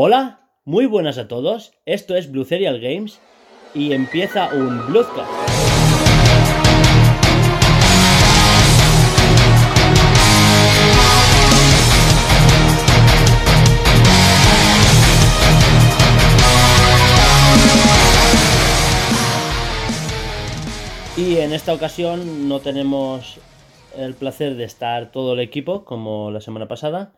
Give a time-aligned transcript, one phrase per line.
[0.00, 1.72] Hola, muy buenas a todos.
[1.84, 3.20] Esto es Blue Serial Games
[3.74, 5.28] y empieza un Bloodcast.
[21.16, 23.40] Y en esta ocasión no tenemos
[23.96, 27.14] el placer de estar todo el equipo como la semana pasada,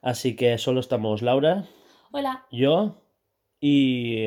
[0.00, 1.64] así que solo estamos Laura,
[2.12, 2.44] Hola.
[2.50, 2.96] yo
[3.60, 4.26] y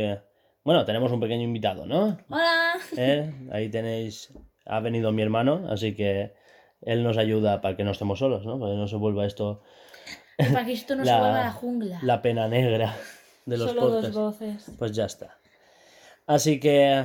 [0.64, 2.18] bueno, tenemos un pequeño invitado, ¿no?
[2.30, 2.74] Hola.
[2.96, 3.34] ¿Eh?
[3.52, 4.32] Ahí tenéis,
[4.66, 6.34] ha venido mi hermano, así que
[6.82, 8.60] él nos ayuda para que no estemos solos, ¿no?
[8.60, 9.62] Para que no se vuelva esto
[10.38, 12.00] Para que esto no La- se vuelva a la jungla.
[12.04, 12.96] la pena negra
[13.46, 14.16] de los Solo dos podcasts.
[14.18, 14.76] voces.
[14.78, 15.38] Pues ya está.
[16.26, 17.04] Así que,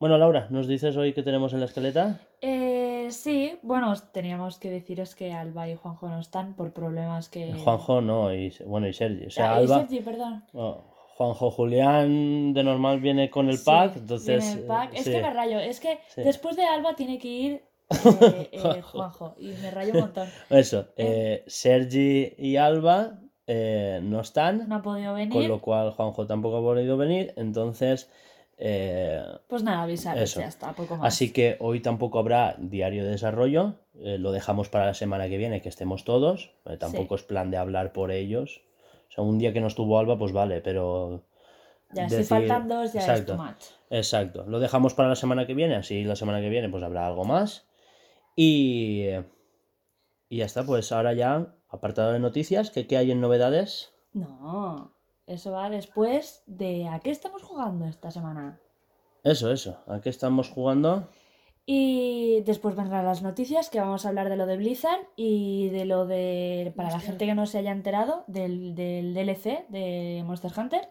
[0.00, 2.18] bueno, Laura, ¿nos dices hoy qué tenemos en la escaleta?
[2.40, 2.69] Eh,
[3.12, 7.52] sí, bueno, os teníamos que deciros que Alba y Juanjo no están por problemas que.
[7.54, 9.26] Juanjo no, y bueno, y Sergi.
[9.26, 9.78] O sea, Ah, y Alba.
[9.80, 10.44] Sergi, perdón.
[10.54, 10.82] oh,
[11.16, 14.44] Juanjo Julián de normal viene con el Sí, pack, entonces.
[14.44, 14.94] viene el pack.
[14.94, 15.12] Es sí.
[15.12, 15.58] que me rayo.
[15.58, 16.22] Es que Sí.
[16.22, 17.62] después de Alba tiene que ir
[18.20, 19.34] eh, eh, Juanjo.
[19.38, 20.28] Y me rayo un montón.
[20.48, 25.48] Eso, eh, Sergi y Alba eh, no están, No ha podido con venir.
[25.48, 28.08] lo cual Juanjo tampoco ha podido venir, entonces.
[28.60, 31.06] Eh, Pues nada, avisarles, ya está, poco más.
[31.06, 35.38] Así que hoy tampoco habrá diario de desarrollo, eh, lo dejamos para la semana que
[35.38, 38.60] viene, que estemos todos, eh, tampoco es plan de hablar por ellos.
[39.08, 41.24] O sea, un día que no estuvo Alba, pues vale, pero...
[41.92, 43.32] ya, si faltan dos, ya Exacto.
[43.32, 43.64] es too much.
[43.90, 47.06] Exacto, lo dejamos para la semana que viene, así la semana que viene pues habrá
[47.06, 47.66] algo más.
[48.36, 49.06] Y,
[50.28, 53.92] y ya está, pues ahora ya, apartado de noticias, ¿qué, qué hay en novedades?
[54.12, 54.92] No,
[55.30, 58.58] eso va después de a qué estamos jugando esta semana.
[59.22, 61.08] Eso, eso, ¿a qué estamos jugando?
[61.66, 65.84] Y después vendrán las noticias, que vamos a hablar de lo de Blizzard y de
[65.84, 70.52] lo de, para la gente que no se haya enterado, del, del DLC de Monster
[70.56, 70.88] Hunter,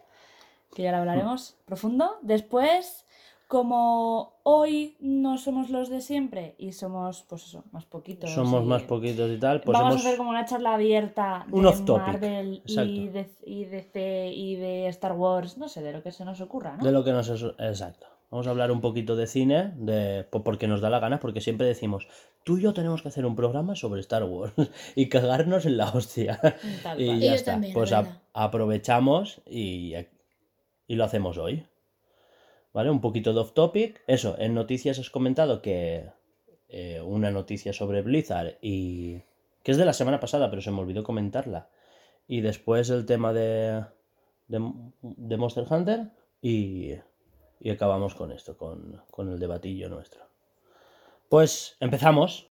[0.74, 2.16] que ya lo hablaremos profundo.
[2.22, 3.04] Después,
[3.50, 8.30] como hoy no somos los de siempre y somos, pues eso, más poquitos.
[8.30, 10.04] Somos y más poquitos y tal, pues Vamos hemos...
[10.04, 14.28] a hacer como una charla abierta de Un off topic, Marvel y de, y DC
[14.32, 16.84] y de Star Wars, no sé, de lo que se nos ocurra, ¿no?
[16.84, 17.42] De lo que nos es...
[17.58, 18.06] Exacto.
[18.30, 21.40] Vamos a hablar un poquito de cine, de po- porque nos da la gana, porque
[21.40, 22.06] siempre decimos,
[22.44, 24.52] tú y yo tenemos que hacer un programa sobre Star Wars
[24.94, 26.38] y cagarnos en la hostia.
[26.84, 27.18] Tal y cual.
[27.20, 27.50] Ya yo está.
[27.50, 29.94] también, pues a- aprovechamos y,
[30.86, 31.66] y lo hacemos hoy.
[32.72, 32.90] ¿Vale?
[32.90, 34.02] Un poquito de off topic.
[34.06, 36.10] Eso, en noticias has comentado que
[36.68, 39.22] eh, una noticia sobre Blizzard y...
[39.62, 41.68] que es de la semana pasada, pero se me olvidó comentarla.
[42.28, 43.84] Y después el tema de,
[44.46, 44.72] de,
[45.02, 46.10] de Monster Hunter
[46.40, 46.94] y,
[47.58, 50.22] y acabamos con esto, con, con el debatillo nuestro.
[51.28, 52.49] Pues empezamos.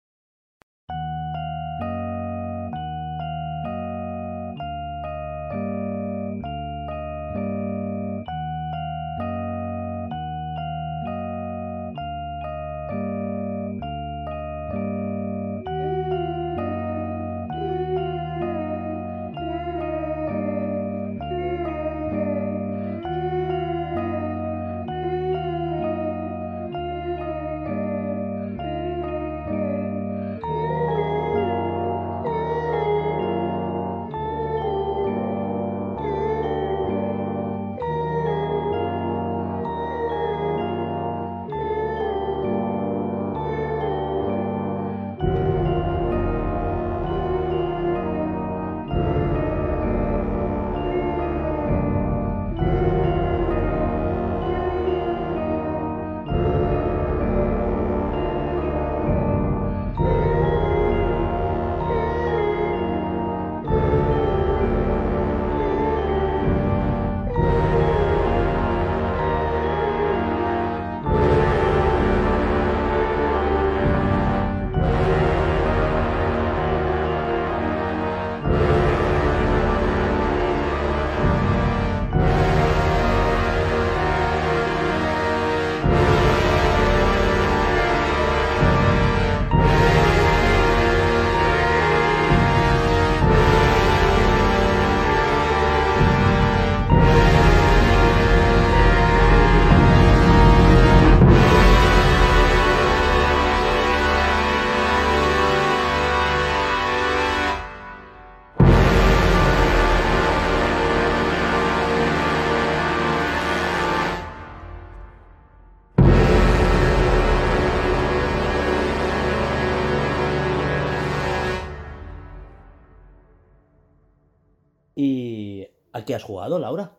[126.00, 126.92] ¿A qué has jugado, Laura?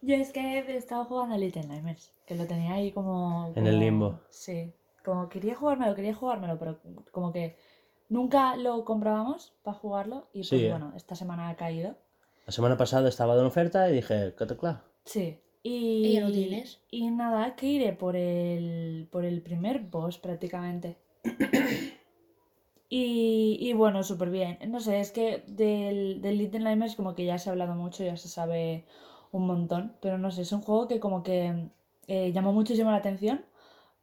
[0.00, 3.52] Yo es que he estado jugando a Little Nightmares, que lo tenía ahí como...
[3.56, 4.20] En el como- limbo.
[4.30, 4.72] Sí,
[5.04, 6.78] como quería jugármelo, quería jugármelo, pero
[7.10, 7.56] como que
[8.08, 10.70] nunca lo comprábamos para jugarlo y pues Sí, ¿eh?
[10.70, 11.96] bueno, esta semana ha caído.
[12.46, 14.80] La semana pasada estaba de oferta y dije, ¿qué te claro?
[15.04, 15.40] Sí.
[15.62, 16.80] Y, ¿Y ya lo tienes?
[16.90, 20.96] Y nada, que iré por el, por el primer boss prácticamente.
[22.88, 24.58] y, y bueno, súper bien.
[24.68, 28.04] No sé, es que del, del Little Nightmares como que ya se ha hablado mucho,
[28.04, 28.84] ya se sabe
[29.32, 31.68] un montón, pero no sé, es un juego que como que
[32.08, 33.44] eh, llamó muchísimo la atención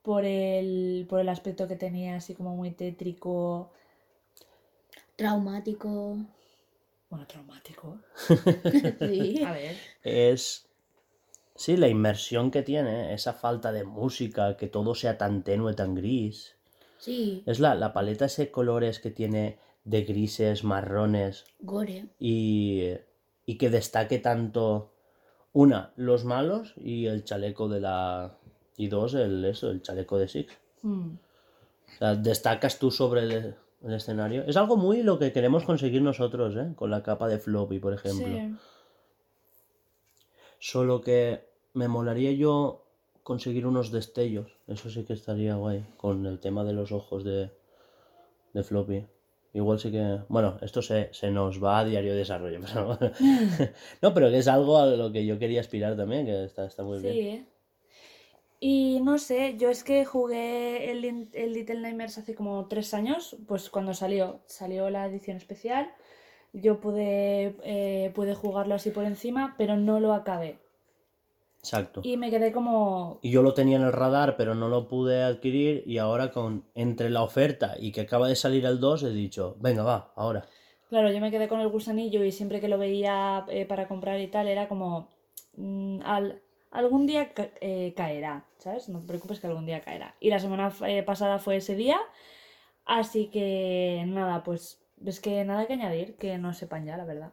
[0.03, 3.71] por el, por el aspecto que tenía, así como muy tétrico,
[5.17, 6.17] Traumático.
[7.09, 7.99] bueno, traumático.
[8.99, 9.39] Sí.
[9.43, 9.83] A ver.
[10.03, 10.69] Es...
[11.55, 15.95] Sí, la inmersión que tiene, esa falta de música, que todo sea tan tenue, tan
[15.95, 16.54] gris.
[17.05, 17.43] Sí.
[17.45, 22.07] Es la, la paleta de colores que tiene de grises, marrones Gore.
[22.19, 22.93] y,
[23.45, 24.91] y que destaque tanto,
[25.53, 28.39] una, los malos y el chaleco de la...
[28.75, 30.51] Y dos, el, eso, el chaleco de Six.
[30.81, 31.11] Hmm.
[31.93, 34.43] O sea, destacas tú sobre el, el escenario.
[34.47, 36.73] Es algo muy lo que queremos conseguir nosotros, ¿eh?
[36.75, 38.25] Con la capa de Floppy, por ejemplo.
[38.25, 38.55] Sí.
[40.57, 42.84] Solo que me molaría yo
[43.25, 44.49] conseguir unos destellos.
[44.67, 45.83] Eso sí que estaría guay.
[45.97, 47.49] Con el tema de los ojos de,
[48.53, 49.07] de Floppy.
[49.53, 50.19] Igual sí que.
[50.29, 52.59] Bueno, esto se, se nos va a diario de desarrollo.
[52.65, 52.99] pero-
[54.01, 56.83] no, pero que es algo a lo que yo quería aspirar también, que está, está
[56.83, 57.17] muy Sí, bien.
[57.35, 57.45] ¿eh?
[58.59, 63.35] Y no sé, yo es que jugué el, el Little Nightmares hace como tres años,
[63.47, 65.91] pues cuando salió, salió la edición especial,
[66.53, 70.57] yo pude, eh, pude jugarlo así por encima, pero no lo acabé.
[71.65, 72.01] Exacto.
[72.03, 73.19] Y me quedé como...
[73.23, 75.83] Y yo lo tenía en el radar, pero no lo pude adquirir.
[75.87, 79.55] Y ahora, con entre la oferta y que acaba de salir el 2, he dicho,
[79.59, 80.45] venga, va, ahora.
[80.89, 84.19] Claro, yo me quedé con el gusanillo y siempre que lo veía eh, para comprar
[84.19, 85.09] y tal, era como...
[85.57, 88.87] mm, al- algún día ca- eh, caerá, ¿sabes?
[88.89, 90.13] No te preocupes que algún día caerá.
[90.19, 91.97] Y la semana eh, pasada fue ese día,
[92.85, 97.31] así que nada, pues es que nada que añadir, que no sepan ya, la verdad.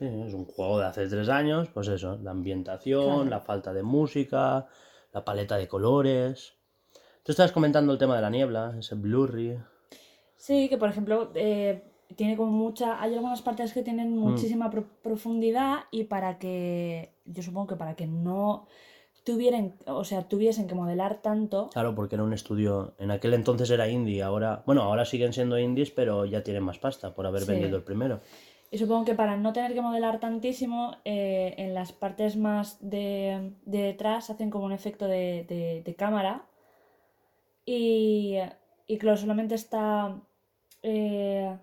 [0.00, 3.24] Es un juego de hace tres años, pues eso, la ambientación, Claro.
[3.30, 4.66] la falta de música,
[5.12, 6.54] la paleta de colores.
[7.22, 9.58] Tú estabas comentando el tema de la niebla, ese blurry.
[10.36, 11.84] Sí, que por ejemplo, eh,
[12.16, 13.00] tiene como mucha.
[13.00, 17.14] Hay algunas partes que tienen muchísima pro- profundidad y para que.
[17.26, 18.66] Yo supongo que para que no
[19.22, 19.76] tuvieran.
[19.86, 21.68] O sea, tuviesen que modelar tanto.
[21.74, 25.58] Claro, porque era un estudio, en aquel entonces era indie, ahora, bueno, ahora siguen siendo
[25.58, 27.52] indies, pero ya tienen más pasta por haber Sí.
[27.52, 28.20] vendido el primero.
[28.72, 33.52] Y supongo que para no tener que modelar tantísimo, eh, en las partes más de,
[33.64, 36.46] de detrás hacen como un efecto de, de- de cámara.
[37.64, 38.36] Y,
[38.86, 40.16] y claro, solamente está.
[40.82, 41.56] eh,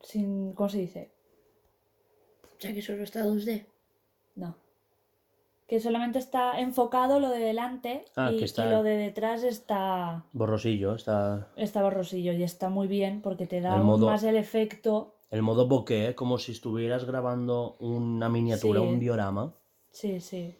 [0.00, 0.52] sin.
[0.54, 1.10] ¿Cómo se dice?
[2.58, 3.66] O sea que solo está 2D.
[4.34, 4.56] No.
[5.68, 9.42] Que solamente está enfocado lo de delante Ah, y, que está- y lo de detrás
[9.42, 14.06] está, Borrosillo, está está borrosillo y está muy bien porque te da El aún modo-
[14.06, 15.15] más el efecto.
[15.30, 18.86] El modo bokeh, como si estuvieras grabando una miniatura, Sí.
[18.86, 19.54] un diorama.
[19.90, 20.54] Sí, sí.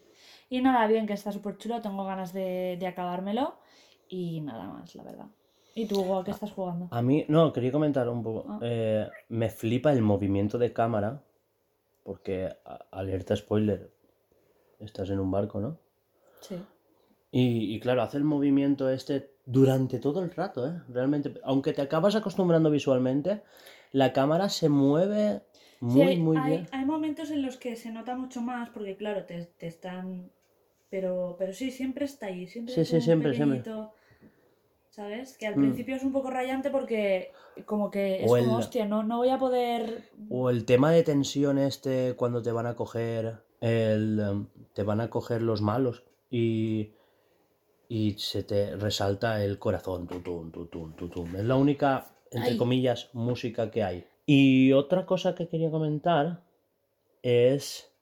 [0.49, 3.55] Y nada, bien, que está súper chulo, tengo ganas de, de acabármelo
[4.09, 5.27] y nada más, la verdad.
[5.75, 6.89] ¿Y tú, Hugo, a qué estás jugando?
[6.91, 8.47] A mí, no, quería comentar un poco.
[8.49, 8.59] Ah.
[8.63, 11.23] Eh, me flipa el movimiento de cámara,
[12.03, 12.49] porque,
[12.93, 13.93] alerta spoiler,
[14.79, 15.79] estás en un barco, ¿no?
[16.41, 16.57] Sí.
[17.33, 20.81] Y, y claro, hace el movimiento este durante todo el rato, ¿eh?
[20.89, 23.43] Realmente, aunque te acabas acostumbrando visualmente,
[23.93, 25.43] la cámara se mueve
[25.79, 26.69] Sí, muy, hay, muy hay- bien.
[26.73, 30.31] hay momentos en los que se nota mucho más porque, claro, te, te están...
[30.89, 33.93] Pero, pero sí, siempre está ahí, siempre Sí, es sí, siempre, pequeñito,
[34.91, 35.37] ¿Sabes?
[35.37, 35.61] Que al Mm.
[35.61, 37.31] principio es un poco rayante porque
[37.67, 40.09] como que es O como, el- hostia, no, no voy a poder...
[40.31, 45.01] O el tema de tensión este cuando te van a coger el, em, te van
[45.01, 46.93] a coger los malos y,
[47.89, 50.07] y se te resalta el corazón.
[50.07, 51.37] Tutum, tutum, tutum.
[51.37, 52.57] Es la única, entre Ay.
[52.57, 54.07] comillas, música que hay.
[54.27, 56.43] Y otra cosa que quería comentar
[57.23, 57.93] es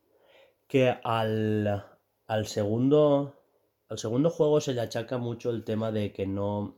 [0.66, 1.84] que al,
[2.26, 3.40] al segundo
[3.88, 6.76] al segundo juego se le achaca mucho el tema de que no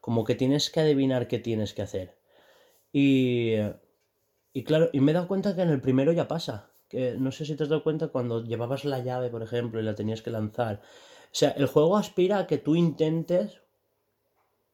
[0.00, 2.18] como que tienes que adivinar qué tienes que hacer.
[2.92, 3.56] Y
[4.52, 6.72] y claro, y me he dado cuenta que en el primero ya pasa.
[6.88, 9.84] Que no sé si te has dado cuenta cuando llevabas la llave, por ejemplo, y
[9.84, 10.80] la tenías que lanzar.
[11.26, 13.60] O sea, el juego aspira a que tú intentes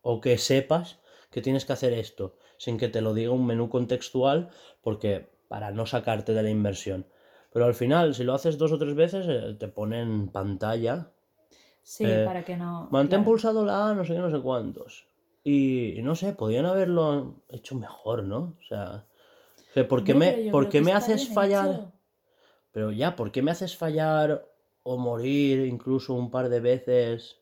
[0.01, 1.01] o que sepas
[1.35, 2.25] que tienes que hacer esto,
[2.65, 4.39] sin que te lo diga un menú contextual,
[4.87, 5.11] porque
[5.53, 7.01] para no sacarte de la inversión.
[7.53, 10.97] Pero al final, si lo haces dos o tres veces, eh, te pone en pantalla.
[11.83, 12.73] Sí, Eh, para que no...
[12.95, 13.29] Mantén claro.
[13.29, 14.93] pulsado la A, no sé qué, no sé cuántos.
[15.45, 18.57] Y, y no sé, podían haberlo hecho mejor, ¿no?
[18.61, 19.07] O sea,
[19.89, 21.71] ¿por qué me, pero yo ¿por creo qué que me haces fallar?
[21.73, 21.93] hecho.
[22.73, 24.47] Pero ya, ¿por qué me haces fallar
[24.83, 27.39] o morir incluso un par de veces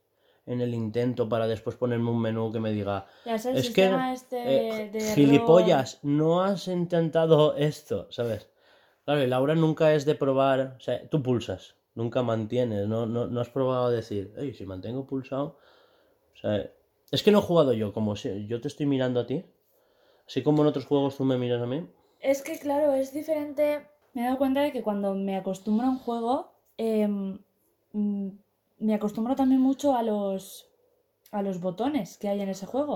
[0.47, 3.91] en el intento para después ponerme un menú que me diga, Ya el es que
[4.13, 5.15] este eh, de error.
[5.15, 8.49] gilipollas, no has intentado esto, ¿sabes?
[9.05, 13.27] Claro, y Laura nunca es de probar, o sea, tú pulsas, nunca mantienes, no, no,
[13.27, 15.59] no has probado a decir, hey, si mantengo pulsado,
[16.35, 16.71] o sea,
[17.11, 19.45] es que no he jugado yo, como si yo te estoy mirando a ti,
[20.27, 21.87] así como en otros juegos tú me miras a mí.
[22.21, 23.87] Es que, claro, es diferente.
[24.15, 28.29] Me he dado cuenta de que cuando me acostumbro a un juego, mm,
[28.83, 30.67] me acostumbro también mucho a los,
[31.31, 32.95] a los botones que hay en ese juego.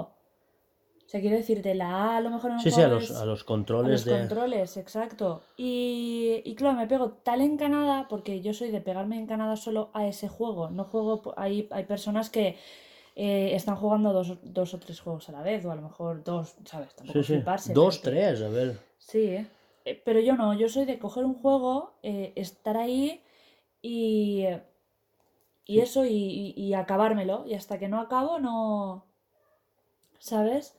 [1.06, 3.04] O sea, quiero decirte, la A a lo mejor en un Sí, sí, a los,
[3.10, 4.18] es- a los a controles los de...
[4.18, 5.42] controles, exacto.
[5.56, 10.06] Y, y claro, me pego tal encanada, porque yo soy de pegarme encanada solo a
[10.08, 10.68] ese juego.
[10.70, 12.56] No juego, hay, hay personas que
[13.14, 16.24] eh, están jugando dos, dos o tres juegos a la vez, o a lo mejor
[16.24, 16.92] dos, ¿sabes?
[16.96, 18.76] Tampoco Sí, fliparse, dos, tres, a ver.
[18.98, 19.46] Sí, ¿eh?
[19.84, 23.22] Eh, pero yo no, yo soy de coger un juego, eh, estar ahí
[23.80, 24.44] y,
[25.66, 27.44] y eso, y, y- acabármelo.
[27.46, 29.04] Y hasta que no acabo, no.
[30.18, 30.76] ¿Sabes?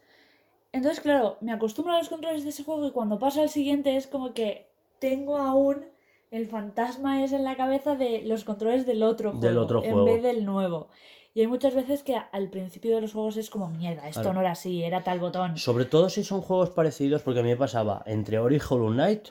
[0.72, 3.96] Entonces, claro, me acostumbro a los controles de ese juego y cuando pasa al siguiente
[3.98, 5.86] es como que tengo aún
[6.32, 9.91] el fantasma es en la cabeza de los controles del otro juego, Del otro en
[9.91, 10.06] juego.
[10.06, 10.89] vez del nuevo.
[11.34, 14.41] Y hay muchas veces que al principio de los juegos es como mierda, esto no
[14.41, 15.56] era así, era tal botón.
[15.58, 18.89] Sobre todo si son juegos parecidos, porque a mí me pasaba entre Ori y Hollow
[18.91, 19.29] Knight,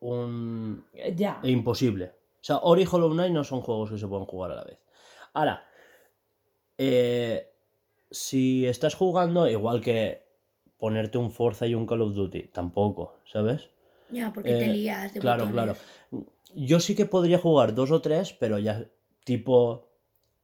[0.00, 0.84] un...
[1.16, 1.40] Ya.
[1.42, 2.12] e imposible.
[2.44, 4.64] O sea, Ori y Hollow Knight no son juegos que se pueden jugar a la
[4.64, 4.78] vez.
[5.32, 5.64] Ahora,
[6.76, 7.50] eh,
[8.10, 10.26] si estás jugando, igual que
[10.76, 13.70] ponerte un Forza y un Call of Duty, tampoco, ¿sabes?
[14.10, 15.78] Ya, porque te Eh, lías de Claro, botones.
[16.10, 16.24] claro.
[16.54, 18.84] Yo sí que podría jugar dos o tres, pero ya
[19.24, 19.88] tipo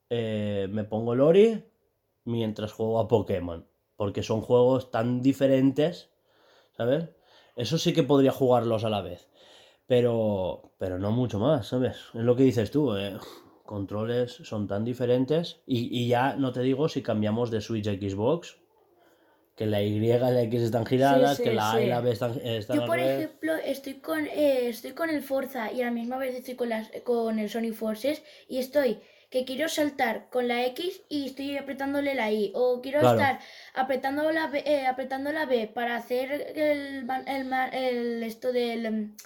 [0.09, 1.65] eh, me pongo el Ori
[2.25, 3.67] mientras juego a Pokémon,
[3.97, 6.09] porque son juegos tan diferentes,
[6.79, 7.11] ¿sabes?
[7.57, 9.29] Eso sí que podría jugarlos a la vez,
[9.91, 11.97] pero pero no mucho más, ¿sabes?
[12.15, 13.17] Es lo que dices tú, eh,
[13.65, 17.95] controles son tan diferentes y, y ya no te digo si cambiamos de Switch a
[17.95, 18.57] Xbox,
[19.57, 21.91] que la Y y la X están giradas, sí, que la A y sí.
[21.91, 25.83] la B están, están Yo, por ejemplo, estoy con, eh, estoy con el Forza y
[25.83, 29.69] a la misma vez estoy con, las, con el Sony Forces y estoy que quiero
[29.69, 33.21] saltar con la X y estoy apretándole la Y o quiero Claro.
[33.21, 33.41] estar
[33.75, 37.11] apretando la B, eh, apretando la B para hacer el,
[37.73, 39.17] el, esto del em,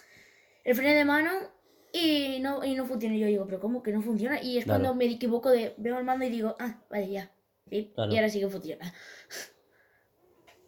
[0.65, 1.31] el freno de mano
[1.93, 3.15] y no, y no funciona.
[3.15, 4.43] Y yo digo, pero ¿cómo que no funciona?
[4.43, 4.81] Y es Claro.
[4.83, 7.31] cuando me equivoco de veo el mando y digo, ah, vale, ya.
[7.71, 8.13] Sí, Claro.
[8.13, 8.93] Y ahora sí que funciona.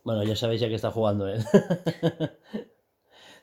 [0.04, 1.42] Bueno, ya sabéis ya que está jugando él.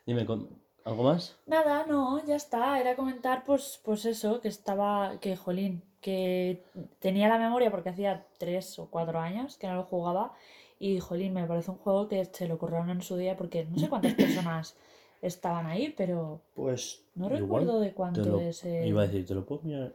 [0.05, 0.50] Dime, ¿con-
[0.86, 1.38] ¿algo más?
[1.45, 2.79] Nada, no, ya está.
[2.79, 6.63] Era comentar, pues, pues eso, que estaba, que jolín, que
[7.00, 10.33] tenía la memoria porque hacía tres o cuatro años que no lo jugaba.
[10.79, 13.77] Y jolín, me parece un juego que se lo ocurrieron en su día porque no
[13.77, 14.75] sé cuántas personas
[15.24, 18.63] estaban ahí, pero Pues no recuerdo de cuánto lo- es.
[18.65, 19.94] Iba a decir, ¿te lo puedo mirar?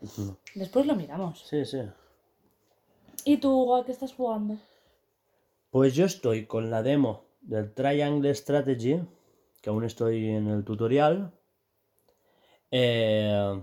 [0.54, 1.46] Después lo miramos.
[1.46, 1.80] Sí, sí.
[3.24, 4.56] ¿Y tú, a qué estás jugando?
[5.70, 9.00] Pues yo estoy con la demo del Triangle Strategy,
[9.60, 11.32] que aún estoy en el tutorial.
[12.70, 13.62] Eh,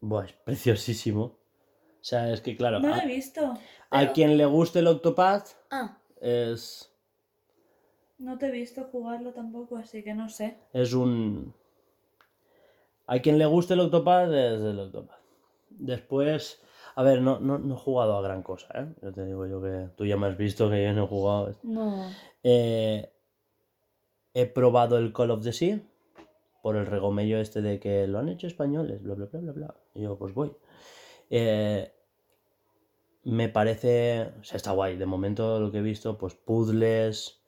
[0.00, 1.22] buah, es preciosísimo.
[1.24, 3.54] O sea, es que claro, No lo a, he visto.
[3.90, 6.92] a quien le guste el Octopath Ah, es,
[8.24, 10.56] No te he visto jugarlo tampoco, así que no sé.
[10.72, 11.52] es un...
[13.06, 15.20] A quien le guste el Octopath es el Octopath.
[15.68, 16.62] Después,
[16.94, 18.86] a ver, no, no, no he jugado a gran cosa, ¿eh?
[19.02, 21.54] Yo te digo yo que tú ya me has visto que yo no he jugado.
[21.64, 22.10] No.
[22.42, 23.12] Eh,
[24.32, 25.80] he probado el Call of the Sea
[26.62, 29.74] por el regomello este de que lo han hecho españoles, bla, bla, bla, bla, bla.
[29.94, 30.56] Y yo, pues voy.
[31.28, 31.92] Eh,
[33.24, 34.96] me parece, o sea, está guay.
[34.96, 37.43] De momento lo que he visto, pues puzzles,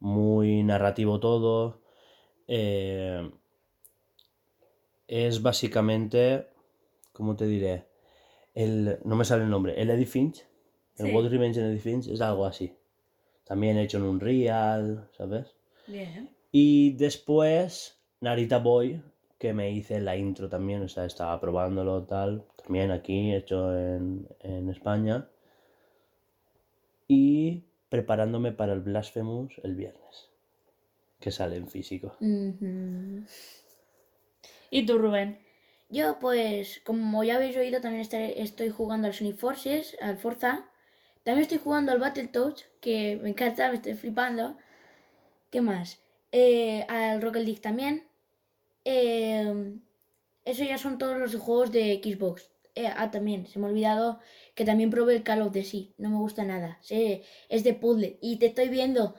[0.00, 1.80] muy narrativo todo.
[2.48, 3.30] Eh,
[5.08, 6.46] es básicamente,
[7.12, 7.86] ¿cómo te diré?
[8.54, 10.46] El, no me sale el nombre, el Eddie Finch.
[10.98, 11.12] El Sí.
[11.12, 12.74] What Revenge Eddie Finch es algo así.
[13.44, 15.54] También hecho en un real, ¿sabes?
[15.86, 16.30] Bien.
[16.50, 19.02] Y después Narita Boy,
[19.38, 24.26] que me hice la intro también, o sea, estaba probándolo tal, también aquí, hecho en,
[24.40, 25.28] en España.
[27.06, 30.30] Y preparándome para el Blasphemous el viernes,
[31.20, 32.16] que sale en físico.
[34.70, 35.38] ¿Y tú, Rubén?
[35.88, 40.68] Yo, pues, como ya habéis oído, también estaré- estoy jugando al Sony Forces, al Forza.
[41.22, 44.56] También estoy jugando al Battletoads, que me encanta, me estoy flipando.
[45.50, 46.00] ¿Qué más?
[46.32, 48.08] Eh, al Rocket League también.
[48.84, 49.74] Eh,
[50.44, 52.50] eso ya son todos los juegos de Xbox.
[52.76, 54.20] Eh, ah, también, se me ha olvidado
[54.54, 55.86] que también probé el Call of Sea.
[55.98, 56.78] No me gusta nada.
[56.82, 58.18] Sí, es de puzzle.
[58.20, 59.16] Y te estoy viendo,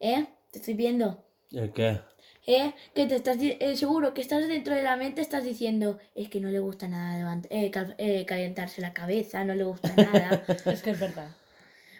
[0.00, 0.26] ¿eh?
[0.50, 1.24] Te estoy viendo.
[1.52, 2.00] ¿El qué?
[2.46, 2.72] ¿eh?
[2.94, 6.40] Que te estás, eh, seguro que estás dentro de la mente, estás diciendo, es que
[6.40, 10.42] no le gusta nada eh, cal- eh, calentarse la cabeza, no le gusta nada.
[10.66, 11.28] Es que es verdad.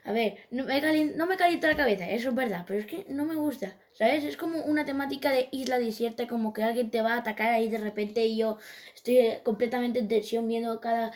[0.05, 2.87] A ver, no me, calien- no me calienta la cabeza, eso es verdad, pero es
[2.87, 4.25] que no me gusta, ¿sabes?
[4.25, 7.69] Es como una temática de isla desierta, como que alguien te va a atacar ahí
[7.69, 8.59] de repente y yo
[8.97, 11.13] estoy eh, completamente en tensión viendo cada,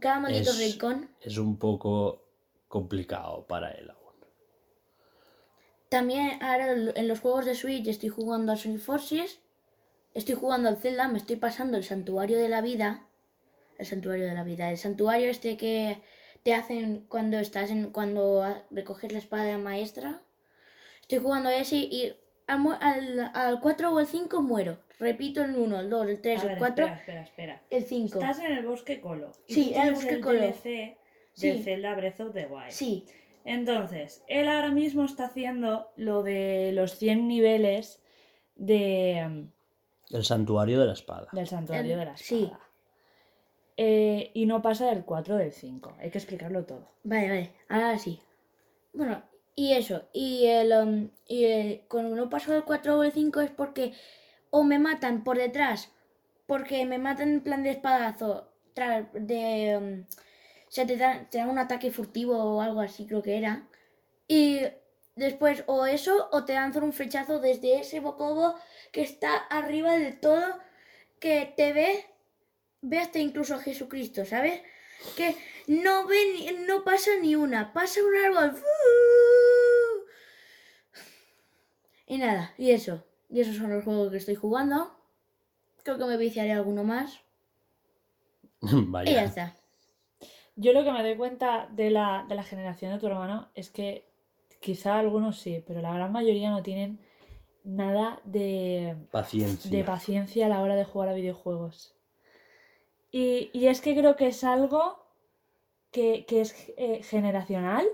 [0.00, 1.10] cada maldito Es- rincón.
[1.20, 2.22] Es un poco
[2.68, 3.98] complicado para él aún.
[5.90, 9.40] También ahora en los juegos de Switch estoy jugando al Sonic Forces,
[10.14, 13.06] estoy jugando al Zelda, me estoy pasando el Santuario de la Vida,
[13.78, 16.00] el Santuario de la Vida, el santuario este que
[16.44, 20.22] te hacen cuando estás en cuando recoges la espada maestra.
[21.08, 22.14] Estoy jugando a ese y
[22.46, 24.78] al, al, al 4 o el 5 muero.
[24.98, 27.62] Repito el 1, el 2, el 3, A el ver, 4, espera, espera, espera.
[27.70, 28.18] el 5.
[28.18, 29.32] Estás en el bosque Colo.
[29.46, 30.38] y Sí, en el bosque Colo.
[30.40, 30.98] DLC de
[31.32, 31.62] Sí.
[31.62, 32.70] Zelda Breath of the Wild.
[32.72, 33.06] Sí,
[33.46, 38.02] Entonces, él ahora mismo está haciendo lo de los 100 niveles
[38.56, 39.46] de,
[40.10, 41.28] El santuario de la espada.
[41.32, 42.42] del santuario El- de la sí.
[42.44, 42.60] espada.
[43.78, 45.96] Eh, y no pasa del 4 del 5.
[46.00, 46.90] Hay que explicarlo todo.
[47.04, 48.20] Vale, vale, ahora sí.
[48.92, 49.22] Bueno,
[49.62, 53.40] y eso, y el, um, y el- cuando no paso del 4 o el 5
[53.40, 53.92] es porque
[54.50, 55.90] o me matan por detrás,
[56.46, 58.30] porque me matan en plan de espadazo,
[58.74, 59.76] tra- de...
[59.78, 59.88] um,
[60.68, 63.66] o sea, te dan, te dan un ataque furtivo o algo así creo que era.
[64.28, 64.60] Y
[65.16, 68.54] después o eso, o te lanzan un flechazo desde ese bocobo
[68.92, 70.44] que está arriba de todo,
[71.20, 72.06] que te ve,
[72.82, 74.60] ve hasta incluso a Jesucristo, ¿sabes?
[75.16, 75.36] que
[75.68, 78.60] no ve ni- no pasa ni una, pasa un árbol.
[82.08, 83.04] Y nada, y eso.
[83.28, 84.90] Y esos son los juegos que estoy jugando.
[85.82, 87.20] Creo que me viciaré alguno más.
[89.04, 89.54] Y ya está.
[90.56, 93.70] Yo lo que me doy cuenta de la, de la generación de tu hermano es
[93.70, 94.08] que
[94.60, 96.98] quizá algunos sí, pero la gran mayoría no tienen
[97.62, 99.70] nada de, Paciencia.
[99.70, 101.94] de paciencia a la hora de jugar a videojuegos.
[103.12, 105.06] Y, y es que creo que es algo
[105.92, 107.86] que, que es eh, generacional,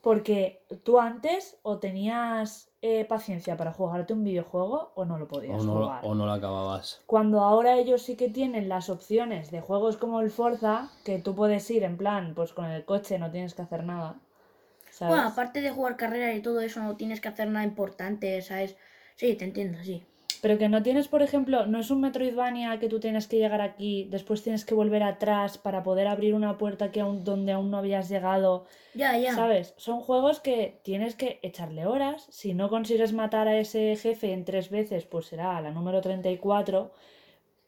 [0.00, 5.62] porque tú antes o tenías eh, paciencia para jugarte un videojuego o no lo podías
[5.62, 6.00] o, no, jugar.
[6.02, 7.00] o no lo acababas.
[7.06, 11.34] Cuando ahora ellos sí que tienen las opciones de juegos como el Forza, que tú
[11.34, 14.16] puedes ir en plan, pues con el coche no tienes que hacer nada.
[14.90, 15.14] ¿Sabes?
[15.14, 18.76] Bueno, aparte de jugar carreras y todo eso, no tienes que hacer nada importante, ¿sabes?
[19.14, 20.04] Sí, te entiendo, sí.
[20.42, 23.60] Pero que no tienes, por ejemplo, no es un Metroidvania que tú tienes que llegar
[23.60, 27.70] aquí, después tienes que volver atrás para poder abrir una puerta que aún, donde aún
[27.70, 29.34] no habías llegado, Ya, ya.
[29.36, 29.72] ¿sabes?
[29.76, 32.26] Son juegos que tienes que echarle horas.
[32.30, 36.00] Si no consigues matar a ese jefe en tres veces, pues será a la número
[36.00, 36.90] 34.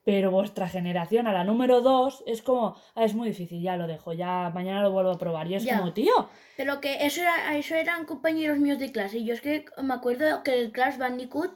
[0.04, 3.86] Pero vuestra generación, a la número 2, es como, ah, es muy difícil, ya lo
[3.86, 5.46] dejo, ya mañana lo vuelvo a probar.
[5.46, 5.78] Y es Ya.
[5.78, 9.18] como, tío, Pero que eso, era, eso eran compañeros míos de clase.
[9.18, 11.52] Y yo es que me acuerdo que el Crash Bandicoot,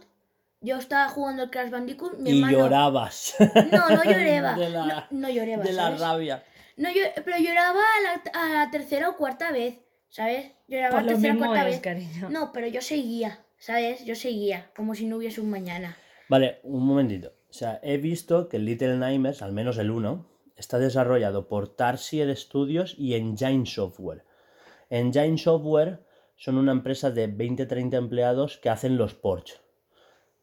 [0.60, 2.58] yo estaba jugando el Crash Bandicoot, mi Y hermano...
[2.58, 3.34] llorabas.
[3.72, 4.54] No, no lloraba.
[4.58, 6.44] De la- no, no lloraba, de la rabia.
[6.76, 10.52] No, yo, pero lloraba a la, a la tercera o cuarta vez, ¿sabes?
[10.68, 11.80] Lloraba a la tercera o cuarta es, vez.
[11.80, 12.30] cariño.
[12.30, 14.04] No, pero yo seguía, ¿sabes?
[14.04, 15.96] Yo seguía, como si no hubiese un mañana.
[16.28, 17.32] Vale, un momentito.
[17.50, 21.74] O sea, he visto que el Little Nightmares, al menos el 1, está desarrollado por
[21.74, 24.24] Tarsier Studios y Engine Software.
[24.90, 26.04] Engine Software
[26.36, 29.60] son una empresa de 20-30 empleados que hacen los ports.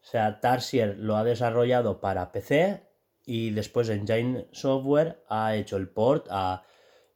[0.06, 2.84] O sea, Tarsier lo ha desarrollado para PC
[3.26, 6.64] y después Engine Software ha hecho el port a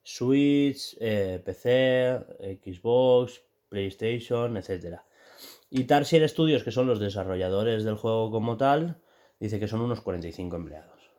[0.01, 5.01] Switch, eh, PC, Xbox, PlayStation, etc.
[5.69, 8.99] Y Tarsier Studios, que son los desarrolladores del juego como tal,
[9.39, 11.11] dice que son unos 45 empleados.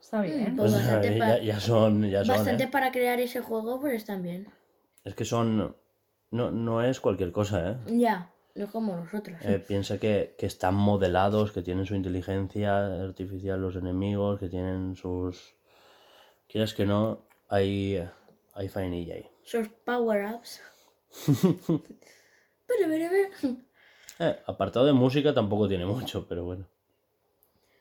[0.00, 0.54] Está bien.
[0.54, 2.68] Pues O sea, bastante ya son, ya son, Bastante ¿eh?
[2.68, 4.46] para crear ese juego, pues están bien.
[5.02, 5.76] Es que son...
[6.30, 7.76] No, no es cualquier cosa, ¿eh?
[7.86, 9.36] Ya, no como nosotros.
[9.42, 14.96] Eh, piensa que, que están modelados, que tienen su inteligencia artificial los enemigos, que tienen
[14.96, 15.54] sus...
[16.48, 18.08] Quieras que no, hay,
[18.54, 19.28] hay faenilla ahí.
[19.44, 20.60] Esos power-ups.
[21.66, 23.56] pero, pero, pero.
[24.20, 26.68] Eh, apartado de música tampoco tiene mucho, pero bueno.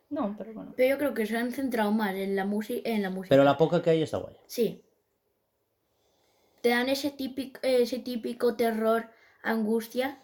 [0.09, 0.73] No, pero bueno.
[0.75, 3.29] Pero yo creo que se han centrado más en la, música en la música.
[3.29, 4.35] Pero la poca que hay está guay.
[4.47, 4.83] Sí.
[6.61, 9.09] Te dan ese típico, ese típico terror,
[9.41, 10.22] angustia,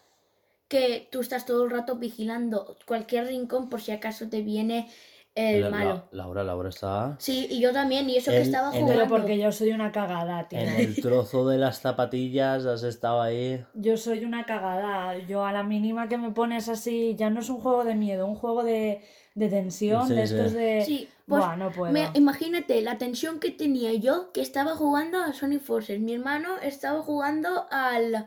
[0.70, 4.88] que tú estás todo el rato vigilando cualquier rincón por si acaso te viene
[5.36, 6.04] el La- malo.
[6.12, 8.94] la- Laura, Laura está Sí, y yo también, y eso que estaba jugando.
[8.94, 10.60] Pero porque yo soy una cagada, tío.
[10.60, 13.64] en el trozo de las zapatillas, has estado ahí.
[13.74, 15.18] Yo soy una cagada.
[15.28, 18.26] Yo a la mínima que me pones así, ya no es un juego de miedo,
[18.28, 19.02] un juego de,
[19.36, 20.34] de tensión, Sí, de sí.
[20.36, 20.84] estos de...
[20.86, 21.94] Sí, pues, Buah, no puedo.
[21.94, 26.00] Me- imagínate la tensión que tenía yo que estaba jugando a Sonic Forces.
[26.00, 28.26] Mi hermano estaba jugando al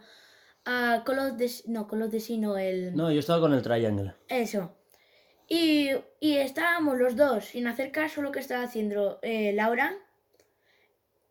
[0.64, 3.62] a Call of Duty, no, Call of Duty no, el No, yo estaba con el
[3.62, 4.14] Triangle.
[4.28, 4.74] eso.
[5.48, 9.94] Y, y estábamos los dos sin hacer caso a lo que estaba haciendo eh, Laura.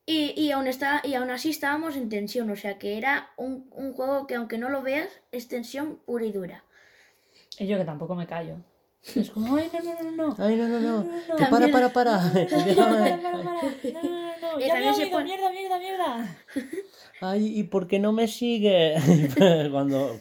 [0.06, 3.70] Y, y, aún está, y aún así estábamos en tensión, o sea que era un,
[3.72, 6.63] un juego que aunque no lo veas, es tensión pura y dura.
[7.58, 8.58] Y yo que tampoco me callo.
[9.16, 10.36] Es como, ay, no, no, no, no.
[10.38, 11.04] Ay, no, no, no.
[11.04, 12.18] no, Que para, para, para.
[12.22, 14.60] No, no, no, no.
[14.60, 16.38] Eh, Ya me oído, mierda, mierda, mierda.
[17.20, 18.96] Ay, ¿y por qué no me sigue?
[19.72, 20.20] Cuando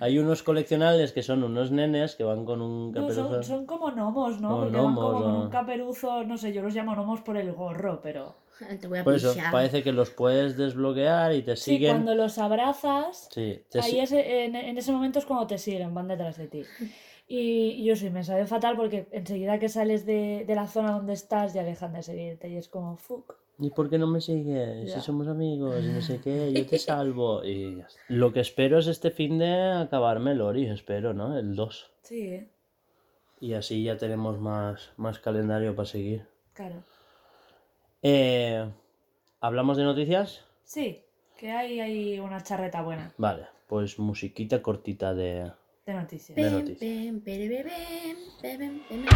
[0.00, 3.28] hay unos coleccionables que son unos nenes que van con un No, caperuzo.
[3.30, 4.48] son, son como gnomos, ¿no?
[4.48, 5.40] Como Porque van como con ¿no?
[5.42, 8.34] un caperuzo, no sé, yo los llamo gnomos por el gorro, pero...
[8.80, 9.50] Te voy a Por eso, pisar.
[9.50, 11.90] parece que los puedes desbloquear y te Sí, siguen.
[11.90, 15.92] cuando los abrazas, Sí, ahí si- es, en, en ese momento es cuando te siguen,
[15.92, 16.62] van detrás de ti.
[17.26, 20.92] Y, y yo sí, me sabe fatal porque enseguida que sales de, de la zona
[20.92, 23.36] donde estás ya dejan de seguirte y es como, fuck.
[23.58, 24.88] ¿Y por qué no me sigues?
[24.88, 24.94] Ya.
[24.96, 27.44] Si somos amigos y no sé qué, yo te salvo.
[27.44, 28.00] Y ya está.
[28.08, 31.38] Lo que espero es este fin de acabarme el Ori, espero, ¿no?
[31.38, 31.90] El 2.
[32.02, 32.46] Sí,
[33.40, 36.26] Y así ya tenemos más, más calendario para seguir.
[36.52, 36.82] claro.
[38.02, 38.68] Eh,
[39.40, 40.44] ¿Hablamos de noticias?
[40.64, 41.02] Sí,
[41.38, 45.50] que hay, hay una charreta buena Vale, pues musiquita cortita de...
[45.86, 46.34] de noticias.
[46.36, 49.14] de bem, bem, bem.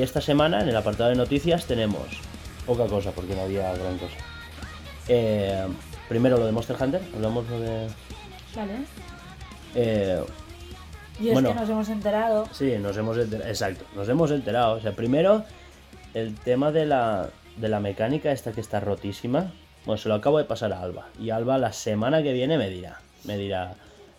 [0.00, 2.06] Y esta semana en el apartado de noticias tenemos
[2.64, 4.16] poca cosa porque no había gran cosa.
[5.08, 5.66] Eh,
[6.08, 7.86] primero lo de Monster Hunter, hablamos lo de...
[8.56, 8.72] Vale.
[9.74, 10.22] eh,
[11.20, 11.50] Y es Bueno.
[11.50, 12.48] que nos hemos enterado.
[12.50, 14.76] sí, nos hemos enterado, exacto, nos hemos enterado.
[14.76, 15.44] O sea, primero
[16.14, 19.52] el tema de la, de la mecánica esta que está rotísima.
[19.84, 21.08] Bueno, se lo acabo de pasar a Alba.
[21.20, 23.74] Y Alba la semana que viene me dirá, me dirá,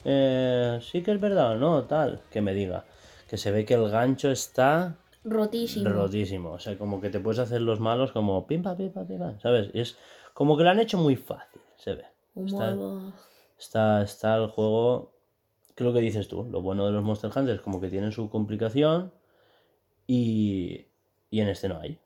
[0.06, 2.84] eh, sí que es verdad o no, tal, que me diga.
[3.28, 5.90] Que se ve que el gancho está Rotísimo.
[5.90, 6.52] rotísimo.
[6.52, 9.70] O sea, como que te puedes hacer los malos como pimpa, pimpa, pimpa, ¿sabes?
[9.74, 9.98] Y es
[10.34, 12.06] como que lo han hecho muy fácil, se ve.
[12.36, 12.78] Está,
[13.60, 15.12] está, está el juego,
[15.76, 18.12] es lo que dices tú, lo bueno de los Monster Hunter es como que tienen
[18.12, 19.12] su complicación
[20.08, 20.86] y,
[21.30, 22.00] y en este no hay.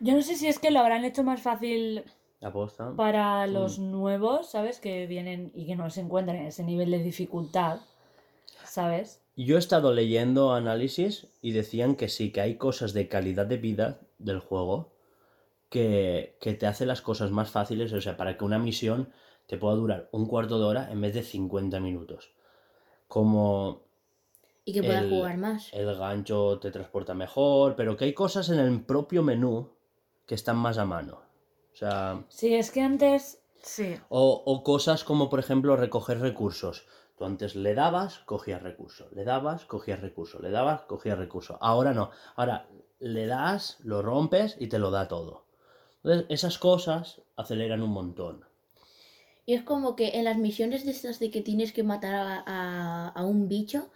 [0.00, 2.04] Yo no sé si es que lo habrán hecho más fácil
[2.42, 2.92] Aposta.
[2.96, 4.80] para los nuevos, ¿sabes?
[4.80, 7.80] Que vienen y que no se encuentran en ese nivel de dificultad,
[8.64, 9.23] ¿sabes?
[9.36, 13.56] Yo he estado leyendo análisis y decían que sí, que hay cosas de calidad de
[13.56, 14.92] vida del juego
[15.70, 19.12] que, que te hace las cosas más fáciles, o sea, para que una misión
[19.46, 22.30] te pueda durar un cuarto de hora en vez de 50 minutos.
[23.08, 23.82] Como
[24.64, 25.68] Y que puedas el- jugar más.
[25.72, 29.70] el gancho te transporta mejor, pero que hay cosas en el propio menú
[30.26, 31.20] que están más a mano.
[31.72, 33.40] O sea, Sí, es que antes.
[33.62, 33.96] Sí.
[34.10, 36.86] o, o cosas como por ejemplo recoger recursos.
[37.16, 39.12] Tú antes le dabas, cogías recursos.
[39.12, 40.40] Le dabas, cogías recursos.
[40.40, 41.56] Le dabas, cogías recursos.
[41.60, 42.10] Ahora no.
[42.36, 42.66] Ahora
[42.98, 45.44] le das, lo rompes y te lo da todo.
[46.02, 48.44] Entonces, esas cosas aceleran un montón.
[49.46, 52.42] Y es como que en las misiones de estas de que tienes que matar a,
[52.46, 53.90] a- a un bicho,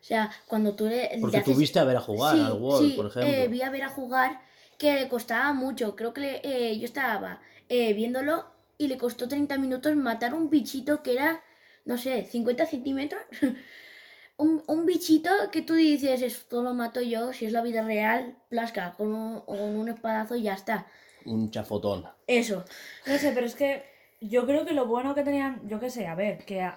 [0.00, 2.52] o sea, cuando tú le, le Porque haces- tuviste a ver a jugar Sí, al
[2.54, 3.28] World, sí, por ejemplo.
[3.44, 4.40] eh, vi a ver a jugar
[4.78, 5.94] que le costaba mucho.
[5.96, 8.44] Creo que le- eh, yo estaba eh, viéndolo
[8.78, 11.42] y le costó 30 minutos matar un bichito que era,
[11.84, 13.22] no sé, 50 centímetros.
[14.36, 18.36] un, un bichito que tú dices, esto lo mato yo, si es la vida real,
[18.48, 20.86] plasca, con un, con un espadazo y ya está.
[21.24, 22.06] Un chafotón.
[22.26, 22.64] Eso.
[23.06, 23.84] No sé, pero es que
[24.20, 26.76] yo creo que lo bueno que tenían, yo qué sé, a ver, que a,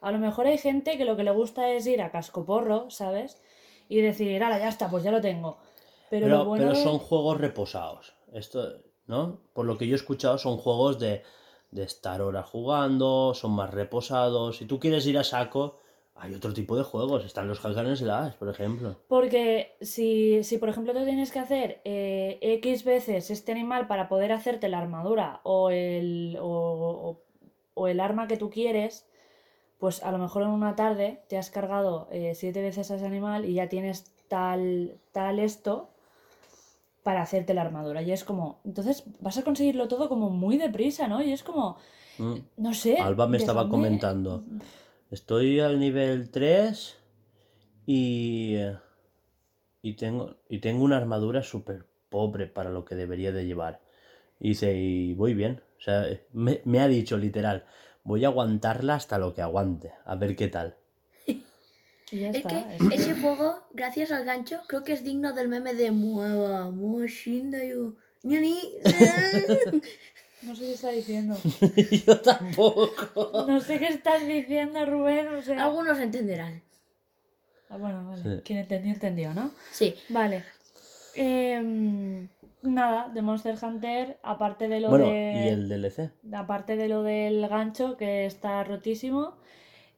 [0.00, 3.40] a lo mejor hay gente que lo que le gusta es ir a cascoporro, ¿sabes?
[3.88, 5.58] Y decir, ahora ya está, pues ya lo tengo.
[6.10, 8.14] Pero, Pero, lo bueno pero de- son juegos reposados.
[8.32, 9.40] Esto, ¿no?
[9.52, 11.22] Por lo que yo he escuchado, son juegos de,
[11.70, 14.56] de estar horas jugando, son más reposados.
[14.58, 15.76] Si tú quieres ir a saco,
[16.14, 17.24] hay otro tipo de juegos.
[17.24, 18.96] Están los Hack and por ejemplo.
[19.08, 24.08] Porque si, si por ejemplo tú tienes que hacer eh, X veces este animal para
[24.08, 27.20] poder hacerte la armadura o el, o, o-
[27.74, 29.06] o el arma que tú quieres,
[29.78, 33.04] pues a lo mejor en una tarde te has cargado eh, siete veces a ese
[33.04, 35.90] animal y ya tienes tal, tal esto
[37.06, 38.02] para hacerte la armadura.
[38.02, 41.22] Y es como, entonces vas a conseguirlo todo como muy deprisa, ¿no?
[41.22, 41.76] Y es como,
[42.18, 42.34] Mm.
[42.56, 42.96] no sé.
[42.96, 44.42] Alba me estaba comentando.
[45.12, 46.98] Estoy al nivel 3
[47.86, 48.56] y,
[49.82, 53.82] y, tengo, y tengo una armadura súper pobre para lo que debería de llevar.
[54.40, 55.62] Y dice, y voy bien.
[55.78, 57.66] O sea, me, me ha dicho literal,
[58.02, 59.92] voy a aguantarla hasta lo que aguante.
[60.06, 60.74] A ver qué tal.
[62.12, 62.48] Es está.
[62.48, 65.90] que es que- ese juego, gracias al gancho, creo que es digno del meme de
[65.90, 67.96] Mueva, Mushindayu.
[68.22, 68.58] Ñani.
[70.42, 71.36] No sé qué está diciendo.
[72.06, 73.46] Yo tampoco.
[73.48, 75.28] No sé qué estás diciendo, Rubén.
[75.28, 75.64] O sea...
[75.64, 76.62] Algunos entenderán.
[77.68, 78.22] Ah, bueno, vale.
[78.22, 78.42] Sí.
[78.44, 79.50] Quien entendió, entendió, ¿no?
[79.72, 79.94] Sí.
[80.08, 80.44] Vale.
[81.14, 82.28] Em,
[82.62, 85.42] nada, de Monster Hunter, aparte de lo Bueno, de.
[85.44, 86.10] y el DLC.
[86.32, 89.36] Aparte de lo del gancho, que está rotísimo.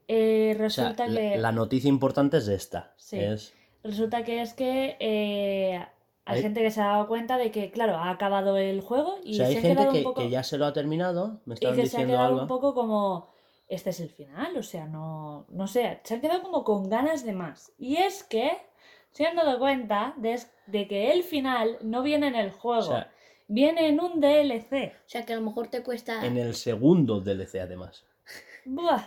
[0.08, 1.36] Eh, O sea, resulta la, que.
[1.38, 2.94] la noticia importante es esta.
[2.96, 3.18] Sí.
[3.18, 5.76] Es, Resulta que es que eh,
[6.24, 9.16] hay Hay- gente que se ha dado cuenta de que, claro, ha acabado el juego
[9.24, 10.20] y o sea, hay se han gente quedado que, un poco.
[10.22, 11.40] que ya se lo ha terminado.
[11.46, 12.40] Me y que se ha diciendo quedado algo.
[12.42, 13.28] un poco como.
[13.68, 15.46] Este es el final, o sea, no.
[15.50, 17.72] No sé, se han quedado como con ganas de más.
[17.78, 18.50] Y es que
[19.12, 22.82] se han dado cuenta de, de que el final no viene en el juego, O
[22.82, 23.10] sea,
[23.46, 24.92] viene en un DLC.
[25.06, 26.24] O sea que a lo mejor te cuesta.
[26.26, 28.04] en el segundo DLC además.
[28.64, 29.02] Buah,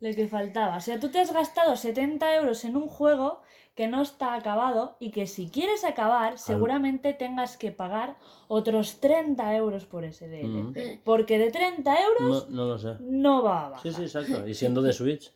[0.00, 0.76] lo que faltaba.
[0.76, 3.42] O sea, tú te has gastado 70 euros en un juego
[3.74, 8.16] que no está acabado y que si quieres acabar, seguramente tengas que pagar
[8.48, 10.76] otros 30 euros por ese DLC.
[10.76, 12.94] Eh, Porque de 30 euros No, no lo sé.
[13.00, 13.82] no va a bajar.
[13.92, 14.46] Sí, sí, exacto.
[14.48, 15.32] Y siendo de Switch,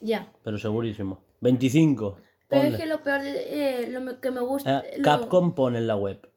[0.00, 0.32] Ya.
[0.42, 1.22] pero segurísimo.
[1.40, 2.16] 25.
[2.48, 2.76] Pero ponle.
[2.76, 4.80] es que lo peor de, eh, lo que me gusta.
[4.80, 6.28] Eh, lo- Capcom pone en la web.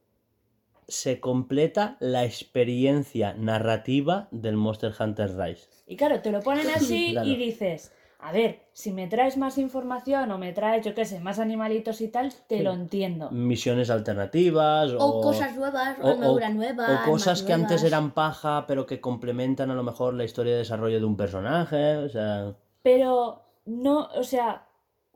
[0.94, 5.68] Se completa la experiencia narrativa del Monster Hunter Rise.
[5.88, 7.28] Y claro, te lo ponen así Claro.
[7.28, 11.20] y dices, a ver, si me traes más información o me traes, yo qué sé,
[11.20, 12.64] más animalitos y tal, te Sí.
[12.64, 13.32] lo entiendo.
[13.32, 17.02] Misiones alternativas o, O cosas nuevas, o, o- armadura o- nueva.
[17.08, 20.60] o cosas que antes eran paja pero que complementan a lo mejor la historia de
[20.60, 21.98] desarrollo de un personaje.
[21.98, 22.54] O sea,
[22.84, 24.68] Pero no, o sea,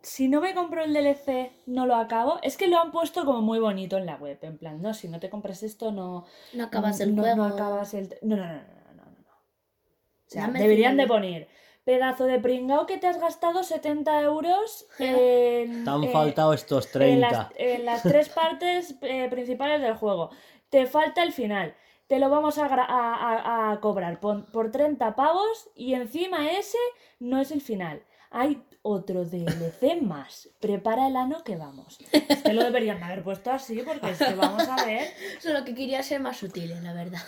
[0.01, 2.39] si no me compro el DLC, no lo acabo.
[2.41, 4.37] Es que lo han puesto como muy bonito en la web.
[4.41, 6.25] En plan, no, si no te compras esto, no.
[6.53, 7.37] No acabas el no, juego.
[7.37, 8.09] No acabas el.
[8.21, 9.11] No, no, no, no, no, no.
[9.11, 9.31] no.
[9.31, 11.47] O sea, Dame el deberían de poner.
[11.83, 15.83] Pedazo de pringao que te has gastado 70 euros en.
[15.83, 17.29] te han eh, faltado estos en 30.
[17.31, 20.29] las, en las tres partes eh, principales del juego.
[20.69, 21.75] Te falta el final.
[22.07, 26.77] Te lo vamos a, a- a- a cobrar por, por 30 pavos y encima ese
[27.19, 28.01] no es el final.
[28.31, 30.49] Hay otro DLC más.
[30.59, 31.97] Prepara el ano que vamos.
[32.11, 35.07] Es que lo deberían de haber puesto así porque es que vamos a ver.
[35.41, 37.19] Solo que quería ser más sutiles, la verdad.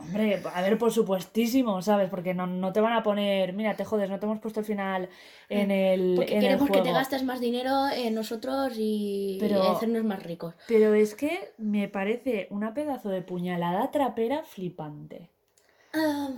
[0.00, 2.08] Hombre, a ver, por supuestísimo, ¿sabes?
[2.08, 4.66] Porque no, no te van a poner, mira, te jodes, no te hemos puesto el
[4.66, 5.08] final
[5.48, 6.94] en el, Porque en el queremos que te juego".
[6.94, 10.54] gastes más dinero en nosotros y, Pero- y hacernos más ricos.
[10.68, 15.30] Pero es que me parece una pedazo de puñalada trapera flipante.
[15.92, 16.28] Ah,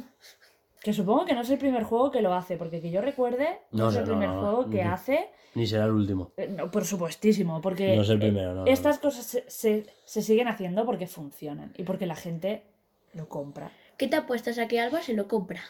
[0.80, 3.60] Que supongo que no es el primer juego que lo hace, porque que yo recuerde,
[3.72, 5.28] no, No, es el no, primer no, juego que hace.
[5.54, 6.32] Ni será el último.
[6.36, 9.86] eh, no, por supuestísimo, porque No es el primero, no, no, estas cosas se, se-
[10.04, 12.62] se siguen haciendo porque funcionan y porque la gente
[13.12, 13.72] lo compra.
[13.98, 15.60] ¿Qué te apuestas a que Alba se lo compra?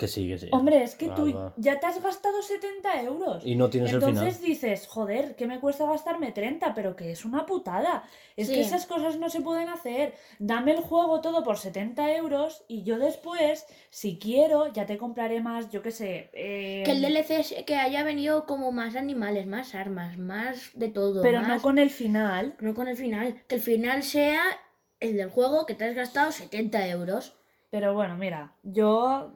[0.00, 0.48] Que sí, que sí.
[0.50, 3.44] Hombre, es que tú ya te has gastado 70 euros.
[3.44, 4.48] Y no tienes el Entonces final.
[4.48, 6.72] dices, joder, ¿qué me cuesta gastarme 30?
[6.74, 8.04] Pero que es una putada.
[8.34, 8.54] Es Sí.
[8.54, 10.14] que esas cosas no se pueden hacer.
[10.38, 15.42] Dame el juego todo por 70 euros y yo después, si quiero, ya te compraré
[15.42, 16.30] más, yo qué sé.
[16.32, 20.88] eh, Que el DLC es que haya venido como más animales, más armas, más de
[20.88, 21.20] todo.
[21.20, 22.56] Pero más- no con el final.
[22.60, 23.42] no con el final.
[23.48, 24.40] Que el final sea
[24.98, 27.36] el del juego que te has gastado 70 euros.
[27.70, 29.32] Pero bueno, mira, yo,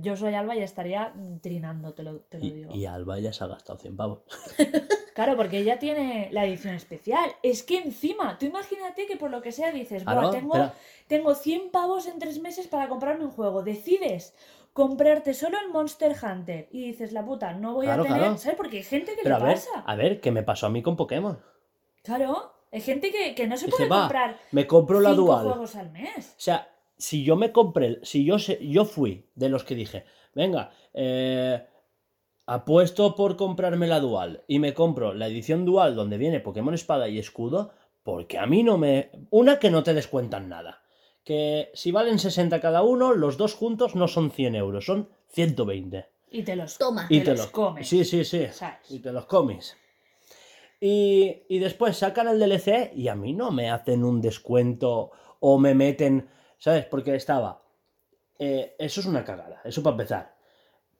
[0.00, 2.74] yo soy Alba y estaría trinando, te lo, te lo Y, digo.
[2.74, 4.20] y Alba ya se ha gastado 100 pavos.
[5.14, 7.30] Claro, porque ella tiene la edición especial.
[7.44, 10.74] Es que encima, tú imagínate que por lo que sea dices, "Buah, tengo, espera.
[11.06, 13.62] tengo 100 pavos en tres meses para comprarme un juego.
[13.62, 14.34] Decides
[14.72, 18.20] comprarte solo el Monster Hunter y dices, la puta, no voy Claro, a tener.
[18.22, 18.38] claro.
[18.38, 18.56] ¿Sabes?
[18.56, 19.84] Porque hay gente que Pero a le ver, pasa.
[19.86, 21.38] a ver, ¿qué me pasó a mí con Pokémon?
[22.02, 25.44] Claro, hay gente que, que no se puede comprar Me compro la cinco dual.
[25.44, 26.30] juegos al mes.
[26.36, 30.04] O sea, si yo me compré, si yo, se- yo fui de los que dije,
[30.34, 31.64] venga, eh,
[32.46, 37.08] apuesto por comprarme la dual y me compro la edición dual donde viene Pokémon Espada
[37.08, 39.10] y Escudo, porque a mí no me...
[39.30, 40.82] Una que no te descuentan nada.
[41.24, 46.06] Que si valen 60 cada uno, los dos juntos no son 100 euros, son 120.
[46.30, 47.06] Y te los, Toma.
[47.08, 47.88] Y te te los los comes.
[47.88, 48.46] Sí, sí, sí.
[48.50, 48.90] ¿sabes?
[48.90, 49.74] Y te los comes.
[50.80, 55.58] Y, y después sacan el DLC y a mí no me hacen un descuento o
[55.58, 56.28] me meten,
[56.64, 56.86] ¿sabes?
[56.86, 57.60] Porque estaba...
[58.38, 60.34] eh, eso es una cagada, eso para empezar.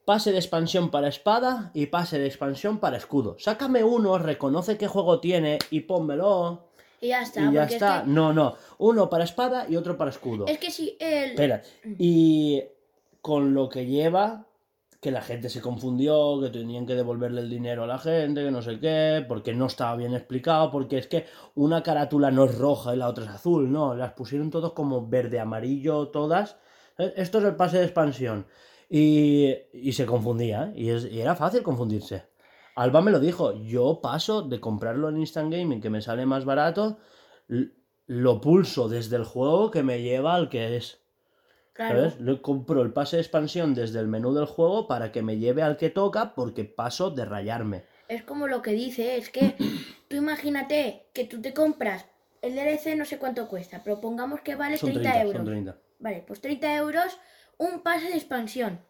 [0.05, 3.37] Pase de expansión para espada y pase de expansión para escudo.
[3.39, 6.69] Sácame uno, reconoce qué juego tiene y pónmelo.
[7.01, 7.41] Y ya está.
[7.41, 7.97] y ya está.
[7.97, 8.57] Es que, No, no.
[8.77, 10.45] Uno para espada y otro para escudo.
[10.47, 11.31] es que si el.
[11.31, 11.63] Espera.
[11.99, 12.63] Y
[13.23, 14.45] con lo que lleva,
[15.05, 18.51] que la gente se confundió, que tenían que devolverle el dinero a la gente, que
[18.51, 22.59] no sé qué, porque no estaba bien explicado, porque es que una carátula no es
[22.59, 26.57] roja y la otra es azul, no, las pusieron todos como verde, amarillo, todas.
[26.99, 28.47] Eh, Esto es el pase de expansión.
[28.89, 32.25] Y, y se confundía, y, es- y era fácil confundirse.
[32.77, 36.45] Alba me lo dijo, yo paso de comprarlo en Instant Gaming, que me sale más
[36.45, 36.99] barato,
[38.07, 41.04] lo pulso desde el juego que me lleva al que es.
[41.75, 42.11] Claro.
[42.11, 42.21] ¿Sabes?
[42.21, 45.63] Le compro el pase de expansión desde el menú del juego para que me lleve
[45.63, 47.85] al que toca porque paso de rayarme.
[48.09, 49.57] Es como lo que dice, es que
[50.09, 52.07] tú imagínate que tú te compras
[52.45, 55.37] el DLC no sé cuánto cuesta, pero pongamos que vale Son 30, 30, euros.
[55.37, 55.79] son 30.
[55.99, 57.19] Vale, pues 30 euros,
[57.57, 58.81] un pase de expansión.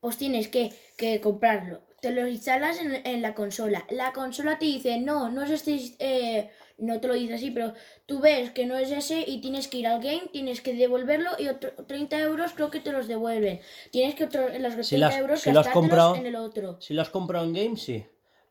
[0.00, 1.82] Pues tienes que, que comprarlo.
[2.00, 3.84] Te lo instalas en, en la consola.
[3.90, 7.72] La consola te dice, no, no es este, eh, no te lo dice así, pero
[8.06, 11.30] tú ves que no es ese y tienes que ir al game, tienes que devolverlo
[11.38, 13.60] y otro, 30 euros creo que te los devuelven.
[13.90, 16.76] Tienes que otro, los 30 Si las- euros si comprado- en el otro.
[16.80, 18.04] Si lo has comprado en game, sí.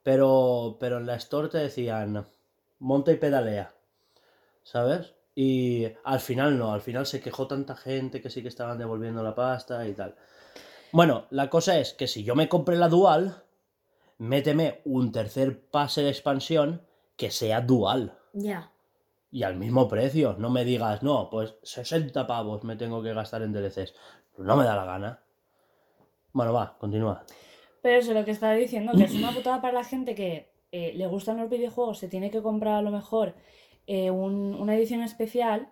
[0.04, 2.26] Pero, pero en la store te decían,
[2.80, 3.74] monta y pedalea.
[4.63, 5.13] ¿Sabes?
[5.36, 9.24] Y al final no, al final se quejó tanta gente que sí que estaban devolviendo
[9.24, 10.15] la pasta y tal.
[10.92, 13.44] Bueno, la cosa es que si yo me compré la dual,
[14.18, 16.82] méteme un tercer pase de expansión
[17.15, 18.18] que sea dual.
[18.34, 18.72] Ya.
[19.32, 20.36] Y al mismo precio.
[20.38, 23.94] No me digas, no, pues 60 pavos me tengo que gastar en DLCs.
[24.38, 25.24] No me da la gana.
[26.34, 27.24] Bueno, va, continúa.
[27.82, 30.94] Pero eso, lo que estaba diciendo, que es una putada para la gente que eh,
[30.96, 33.36] le gustan los videojuegos, se tiene que comprar a lo mejor
[33.88, 35.70] eh, un- una edición especial.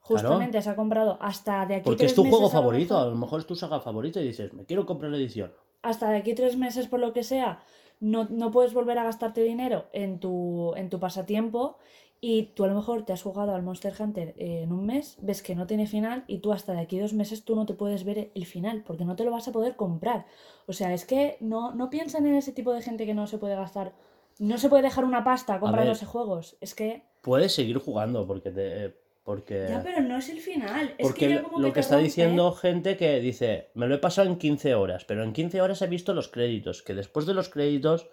[0.00, 2.94] Justamente se ha comprado hasta de aquí Porque tres es tu meses juego a favorito,
[2.94, 3.06] mejor.
[3.06, 5.52] a lo mejor es tu saga favorita y dices, me quiero comprar la edición.
[5.82, 7.60] hasta de aquí tres meses, por lo que sea,
[8.00, 11.78] no, no puedes volver a gastarte dinero en tu, en tu pasatiempo
[12.20, 15.16] y tú a lo mejor te has jugado al Monster Hunter eh, en un mes,
[15.20, 17.74] ves que no tiene final y tú hasta de aquí dos meses tú no te
[17.74, 20.26] puedes ver el final porque no te lo vas a poder comprar.
[20.66, 23.38] O sea, es que no, no piensan en ese tipo de gente que no se
[23.38, 23.94] puede gastar,
[24.38, 26.56] no se puede dejar una pasta comprándose juegos.
[26.60, 27.04] Es que...
[27.22, 29.07] Puedes seguir jugando porque te.
[29.28, 30.94] Porque, Ya, pero no es el final.
[30.96, 32.04] Es porque que ya lo- como lo que que está rompe.
[32.06, 35.82] diciendo gente que dice, me lo he pasado en 15 horas, pero en 15 horas
[35.82, 38.06] he visto los créditos, que después de los créditos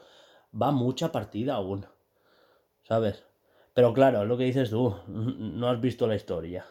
[0.53, 1.85] va mucha partida aún.
[2.83, 3.23] ¿Sabes?
[3.73, 6.65] Pero claro, es lo que dices tú, no has visto la historia.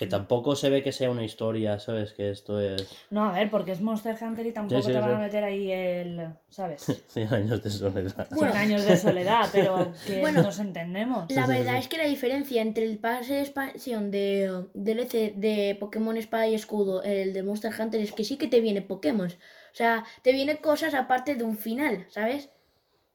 [0.00, 2.14] Que tampoco se ve que sea una historia, ¿sabes?
[2.14, 5.10] Que esto es No, a ver, porque es Monster Hunter y tampoco sí, te van
[5.10, 5.14] sí.
[5.14, 6.26] a meter ahí el...
[6.48, 7.02] ¿Sabes?
[7.08, 8.26] 100 años de soledad.
[8.32, 11.30] 100 años de soledad, pero que Bueno, nos entendemos.
[11.30, 16.16] La verdad es que la diferencia entre el pase de expansión de DLC de Pokémon
[16.16, 19.28] Espada y Escudo, el de Monster Hunter, es que sí que te viene Pokémon.
[19.28, 22.48] O sea, te vienen cosas aparte de un final, ¿sabes?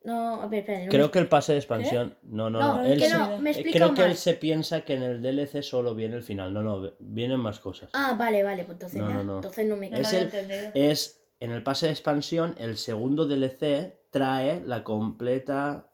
[0.05, 0.85] No, a ver, espera.
[0.85, 2.15] no Creo me- que el pase de expansión.
[2.23, 2.83] No, no, No, no.
[2.83, 5.61] él que se- no, me eh, Creo que él se piensa que en el DLC
[5.63, 6.53] solo viene el final.
[6.53, 7.89] No, no, vienen más cosas.
[7.93, 9.35] Ah, vale, vale, pues entonces No.
[9.37, 10.71] Entonces no me es el-.
[10.75, 15.91] Es en el pase de expansión, el segundo DLC trae la completa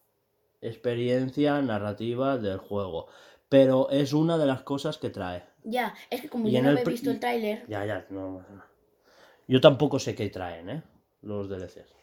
[0.62, 3.08] experiencia narrativa del juego.
[3.50, 5.43] Pero es una de las cosas que trae.
[5.63, 8.45] Ya, es que como Y yo no el he visto el tráiler, Ya, ya, no.
[9.47, 10.84] Yo tampoco sé qué traen, ¿eh?
[11.21, 11.93] Los DLCs.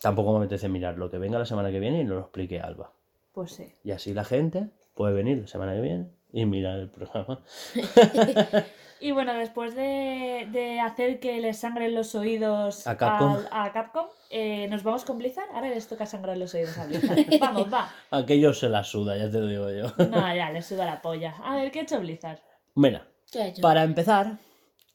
[0.00, 1.10] Tampoco me apetece mirarlo.
[1.10, 2.92] Que venga la semana que viene y nos lo explique Alba.
[3.32, 3.72] Pues sí.
[3.84, 7.40] Y así la gente puede venir la semana que viene y mirar el programa.
[9.00, 13.32] Y bueno, después de, de hacer que les sangren los oídos A Capcom.
[13.36, 15.48] al- a Capcom, eh, nos vamos con Blizzard.
[15.54, 17.16] Ahora les toca sangrar los oídos a Blizzard.
[17.38, 17.88] Vamos, va.
[18.10, 20.04] Aquello se la suda, ya te lo digo yo.
[20.06, 21.36] No, ya, les suda la polla.
[21.44, 22.40] A ver, ¿qué ha hecho Blizzard?
[22.74, 23.62] Mira, ¿qué ha hecho?
[23.62, 24.36] para empezar,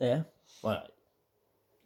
[0.02, 0.22] ¿eh?
[0.62, 0.82] bueno,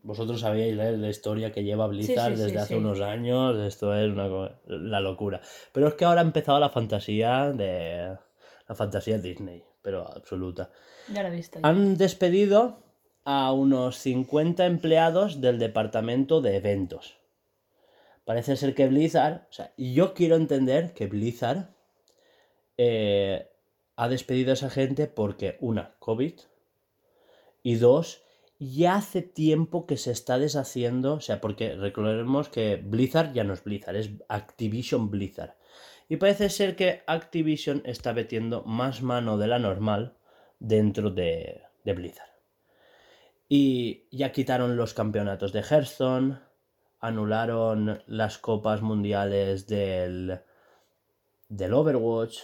[0.08, 0.98] vosotros sabíais ¿eh?
[0.98, 5.02] la historia que lleva Blizzard sí, sí, desde hace unos años, esto es una la
[5.02, 5.42] locura.
[5.74, 8.18] Pero es que ahora ha empezado la fantasía de
[8.70, 10.72] la fantasía Disney, pero absoluta.
[11.14, 11.60] Ya lo he visto.
[11.62, 12.80] Han despedido
[13.26, 17.18] a unos 50 empleados del departamento de eventos.
[18.24, 21.68] Parece ser que Blizzard, o sea, yo quiero entender que Blizzard
[22.78, 23.50] eh,
[23.98, 26.34] ha despedido a esa gente porque, una, COVID,
[27.62, 28.24] y dos,
[28.60, 33.54] ya hace tiempo que se está deshaciendo, o sea, porque recordemos que Blizzard ya no
[33.54, 35.56] es Blizzard, es Activision Blizzard.
[36.10, 40.18] Y parece ser que Activision está metiendo más mano de la normal
[40.60, 42.30] dentro de, Blizzard.
[43.48, 46.40] Y ya quitaron los campeonatos de Hearthstone,
[47.00, 50.42] anularon las copas mundiales del,
[51.48, 52.40] del Overwatch.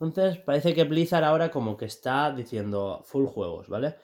[0.00, 3.94] Entonces parece que Blizzard ahora como que está diciendo full juegos, ¿vale?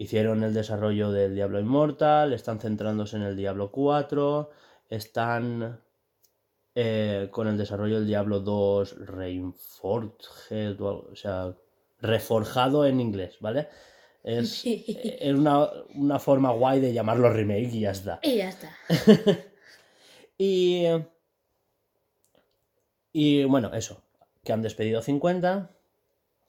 [0.00, 4.48] Hicieron el desarrollo del Diablo Immortal, están centrándose en el Diablo 4,
[4.88, 5.78] están
[6.74, 11.54] eh, con el desarrollo del Diablo 2 Reinforged, o, sea,
[12.00, 13.68] reforjado en inglés, ¿vale?
[14.24, 18.20] Es, es una, una forma guay de llamarlo remake y ya está.
[18.22, 18.74] Y ya está.
[20.38, 20.86] Y.
[23.12, 24.02] Y bueno, eso.
[24.42, 25.70] Que han despedido 50.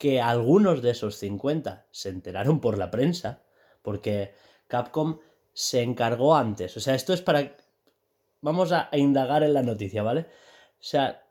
[0.02, 3.44] Que algunos de esos 50 se enteraron por la prensa.
[3.84, 4.34] Porque
[4.66, 5.20] Capcom
[5.54, 6.76] se encargó antes.
[6.76, 7.56] O sea, esto es para.
[8.42, 10.22] Vamos a, indagar en la noticia, ¿vale?
[10.22, 11.24] O sea,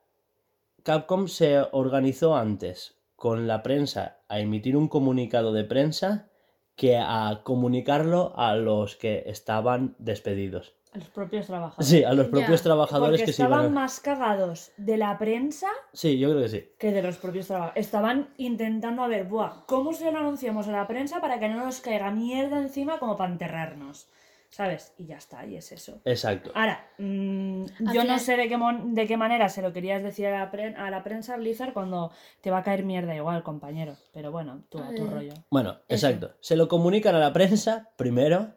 [0.84, 6.30] Capcom se organizó antes con la prensa a emitir un comunicado de prensa
[6.76, 10.74] que a comunicarlo a los que estaban despedidos.
[10.92, 11.86] A los propios trabajadores.
[11.88, 13.80] Sí, a los Ya, propios trabajadores Porque que estaban iban a...
[13.80, 16.68] más cagados de la prensa Sí, yo creo que sí.
[16.78, 17.84] que de los propios trabajadores.
[17.86, 21.64] Estaban intentando a ver, Buah, ¿cómo se lo anunciamos a la prensa para que no
[21.64, 24.08] nos caiga mierda encima como para enterrarnos?
[24.52, 24.92] ¿Sabes?
[24.98, 26.00] Y ya está, y es eso.
[26.04, 26.50] Exacto.
[26.56, 30.02] Ahora, mm, Al yo no sé de qué, mon- de qué manera se lo querías
[30.02, 32.10] decir a la, pre- a la prensa Blizzard cuando
[32.40, 33.94] te va a caer mierda igual, compañero.
[34.12, 35.34] Pero bueno, tú a tu rollo.
[35.52, 36.08] Bueno, Eso.
[36.08, 36.34] exacto.
[36.40, 38.48] Se lo comunican a la prensa primero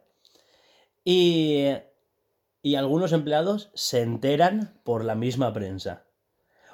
[1.03, 1.67] y,
[2.63, 6.05] y algunos empleados se enteran por la misma prensa.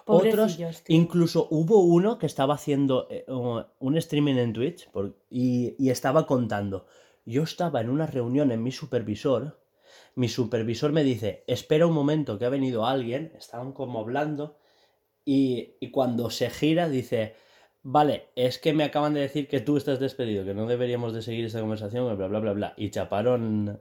[0.06, 0.70] Otros, tío.
[0.88, 4.90] incluso hubo uno que estaba haciendo eh, un streaming en Twitch
[5.30, 6.86] y, y estaba contando.
[7.26, 9.60] Yo estaba en una reunión en mi supervisor.
[10.16, 13.34] Mi supervisor me dice, espera un momento que ha venido alguien.
[13.38, 14.58] Estaban como hablando.
[15.26, 17.36] Y, y cuando se gira dice,
[17.84, 21.22] vale, es que me acaban de decir que tú estás despedido, que no deberíamos de
[21.22, 22.74] seguir esta conversación, bla, bla, bla, bla.
[22.78, 23.80] Y chaparon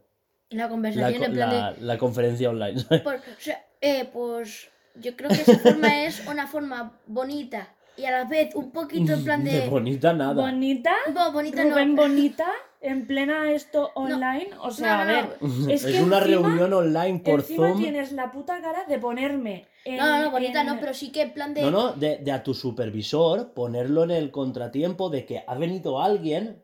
[0.51, 1.57] La la, conversación co- en plan de...
[1.57, 2.83] la- la conferencia online.
[3.03, 4.69] Pues, o sea, eh, pues
[5.01, 9.13] yo creo que esa forma es una forma bonita y a la vez un poquito
[9.13, 9.69] en plan de...
[9.69, 10.35] bonita nada.
[10.35, 11.71] Bonita, Bo- bonita no.
[11.71, 12.47] Rubén Bonita,
[12.81, 14.49] en plena esto online.
[14.61, 15.29] O sea, No, no, a no.
[15.29, 15.39] ver,
[15.75, 17.81] Es, es que una encima- reunión online por encima Zoom.
[17.83, 21.11] tienes la puta cara de ponerme en, No, no, no, bonita en- no, pero sí
[21.13, 21.63] que en plan de...
[21.63, 26.01] No, no, de, de a tu supervisor ponerlo en el contratiempo de que ha venido
[26.01, 26.63] alguien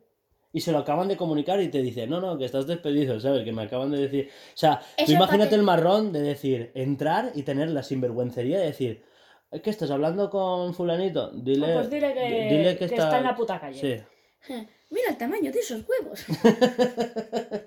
[0.55, 3.45] y se lo acaban de comunicar y te dice, no, no, que estás despedido, ¿sabes?
[3.45, 4.31] Que me acaban de decir.
[4.31, 9.05] O sea, tú imagínate el marrón de decir, entrar y tener la sinvergüencería de decir,
[9.51, 11.31] "¿Es que estás hablando con fulanito?
[11.33, 13.81] Dile, pues dile que- dile que está en la puta calle".
[13.81, 14.49] Sí.
[14.91, 16.25] Mira el tamaño de esos huevos.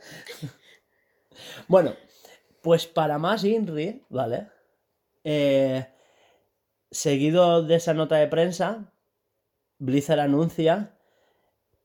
[1.68, 1.94] Bueno,
[2.62, 4.48] pues para más Inri, ¿vale?
[5.24, 5.86] Eh,
[6.90, 8.92] seguido de esa nota de prensa,
[9.78, 10.97] Blizzard anuncia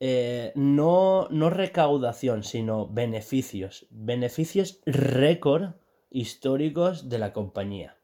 [0.05, 3.87] eh, no, no recaudación, sino beneficios.
[3.91, 5.75] Beneficios récord
[6.11, 7.97] históricos de la compañía.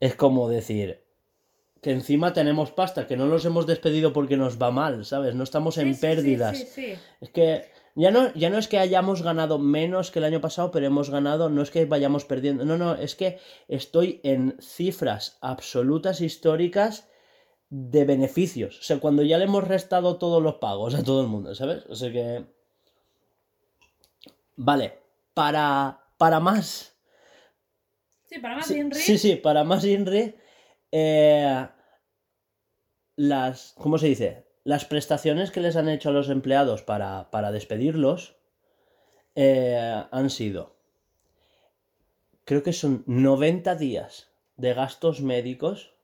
[0.00, 1.02] Es como decir
[1.80, 5.34] que encima tenemos pasta, que no los hemos despedido porque nos va mal, ¿sabes?
[5.34, 6.58] No estamos en Sí, sí, sí, pérdidas.
[6.58, 6.94] sí, sí.
[7.22, 10.70] Es que ya no, ya no es que hayamos ganado menos que el año pasado,
[10.72, 15.38] pero hemos ganado, no es que vayamos perdiendo, no, no, es que estoy en cifras
[15.40, 17.08] absolutas históricas
[17.70, 18.78] de beneficios.
[18.80, 21.86] O sea, cuando ya le hemos restado todos los pagos a todo el mundo, ¿sabes?
[21.88, 22.44] O sea que...
[24.56, 24.98] Vale,
[25.32, 26.96] para, para más...
[28.24, 30.34] Sí, para más Sí, Inri, sí, sí, para más Inri,
[30.92, 31.68] eh,
[33.16, 34.46] las, ¿cómo se dice?
[34.64, 38.36] Las prestaciones que les han hecho a los empleados para, para despedirlos
[39.34, 40.76] eh, han sido,
[42.44, 45.94] creo que son 90 días de gastos médicos,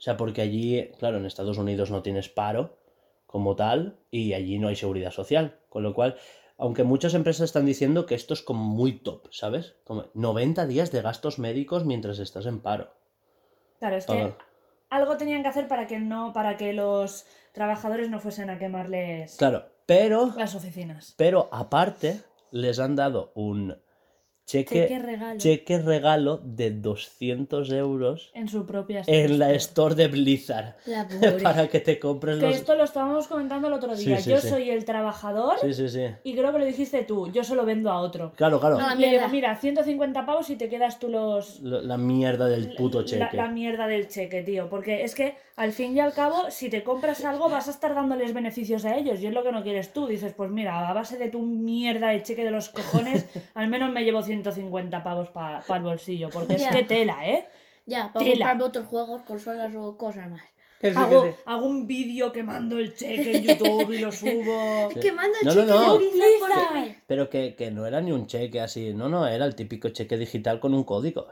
[0.00, 2.78] o sea, porque allí, claro, en Estados Unidos no tienes paro
[3.26, 6.16] como tal y allí no hay seguridad social, con lo cual
[6.56, 9.76] aunque muchas empresas están diciendo que esto es como muy top, ¿sabes?
[9.84, 12.94] Como 90 días de gastos médicos mientras estás en paro.
[13.78, 14.34] Claro, es que
[14.88, 19.36] algo tenían que hacer para que no, para que los trabajadores no fuesen a quemarles
[19.36, 21.14] Claro, pero, las oficinas.
[21.18, 23.78] pero aparte les han dado un
[24.50, 29.56] cheque, Cheque regalo cheque regalo de 200 euros en su propia en la store.
[29.56, 31.42] store de Blizzard La pobre.
[31.42, 32.56] para que te compres Que los...
[32.56, 34.18] esto lo estábamos comentando el otro día.
[34.18, 34.48] sí, yo sí.
[34.48, 36.06] soy el trabajador Sí, sí, sí.
[36.24, 37.30] y creo que lo dijiste tú.
[37.32, 38.32] Yo se lo vendo a otro.
[38.36, 38.76] Claro, claro.
[38.78, 39.28] No, la Le digo, mierda.
[39.28, 41.60] mira, 150 pavos y te quedas tú los...
[41.60, 43.36] La, la mierda del puto cheque.
[43.36, 44.68] La, mierda del cheque, tío.
[44.68, 47.94] Porque es que al fin y al cabo, si te compras algo, vas a estar
[47.94, 49.20] dándoles beneficios a ellos.
[49.20, 50.06] Y es lo que no quieres tú.
[50.06, 53.92] Dices, pues mira, a base de tu mierda de cheque de los cojones, al menos
[53.92, 56.28] me llevo 150 pavos para el bolsillo.
[56.30, 57.46] Porque es que tela, ¿eh?
[57.86, 58.32] Ya, para Tela.
[58.36, 60.42] comprarme otros juegos, consolas o cosas más.
[60.80, 61.30] Sí, Hago, sí.
[61.44, 64.88] hago un vídeo que mando el cheque en YouTube y lo subo.
[64.94, 65.00] Sí.
[65.00, 65.92] Que manda el No, no, cheque no.
[65.92, 67.02] de Blizzard por.
[67.06, 70.16] Pero que, que no era ni un cheque así, no, no, era el típico cheque
[70.16, 71.28] digital con un código.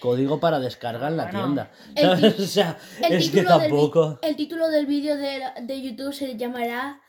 [0.00, 1.40] Código para descarga en la Bueno.
[1.40, 1.70] tienda.
[1.96, 4.18] El O sea, El es que título del vi- tampoco.
[4.22, 7.00] El título del vídeo de, de YouTube se llamará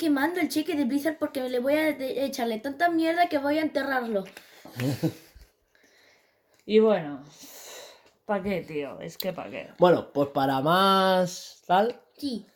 [0.00, 3.60] Quemando el cheque de Blizzard porque le voy a echarle tanta mierda que voy a
[3.60, 4.24] enterrarlo.
[6.66, 7.24] Y bueno,
[8.26, 9.00] ¿para qué, tío?
[9.00, 9.68] Es que ¿para qué?
[9.78, 12.46] Bueno, pues para más tal, Sí.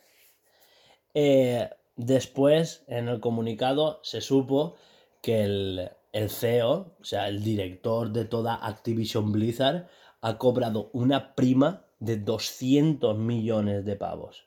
[1.15, 4.77] eh, después en el comunicado se supo
[5.21, 9.89] que el, el CEO, o sea, el director de toda Activision Blizzard,
[10.21, 14.47] ha cobrado una prima de 200 millones de pavos.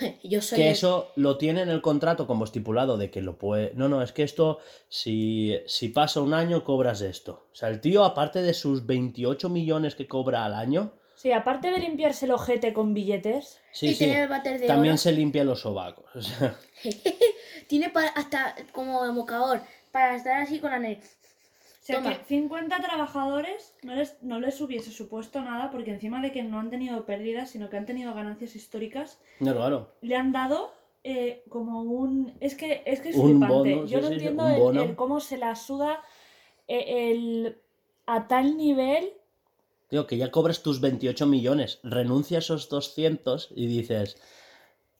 [0.22, 0.56] Yo soy.
[0.58, 3.72] Que el- eso lo tiene en el contrato como estipulado de que lo puede...
[3.74, 7.46] No, no, es que esto, si, si pasa un año, cobras esto.
[7.52, 11.70] O sea, el tío, aparte de sus 28 millones que cobra al año, Sí, aparte
[11.70, 14.98] de limpiarse el ojete con billetes, sí, y sí, tener el de también oro.
[14.98, 16.04] se limpia los sobacos.
[16.16, 16.56] o sea,
[17.68, 19.60] Tiene para, hasta como democador.
[19.92, 21.16] Para estar así con la nariz.
[21.82, 22.16] O sea, Toma.
[22.16, 26.60] que 50 trabajadores no les, no les hubiese supuesto nada porque encima de que no
[26.60, 29.92] han tenido pérdidas, sino que han tenido ganancias históricas, no, claro.
[30.00, 30.72] le han dado
[31.02, 32.34] eh, como un...
[32.38, 33.74] Es que es, que es Un flipante.
[33.74, 36.00] bono, Yo no sí, entiendo el- cómo se la suda
[36.68, 37.58] eh, el,
[38.06, 39.10] a tal nivel...
[39.88, 44.16] Tío, que ya cobras tus 28 millones, renuncia a esos 200 y dices...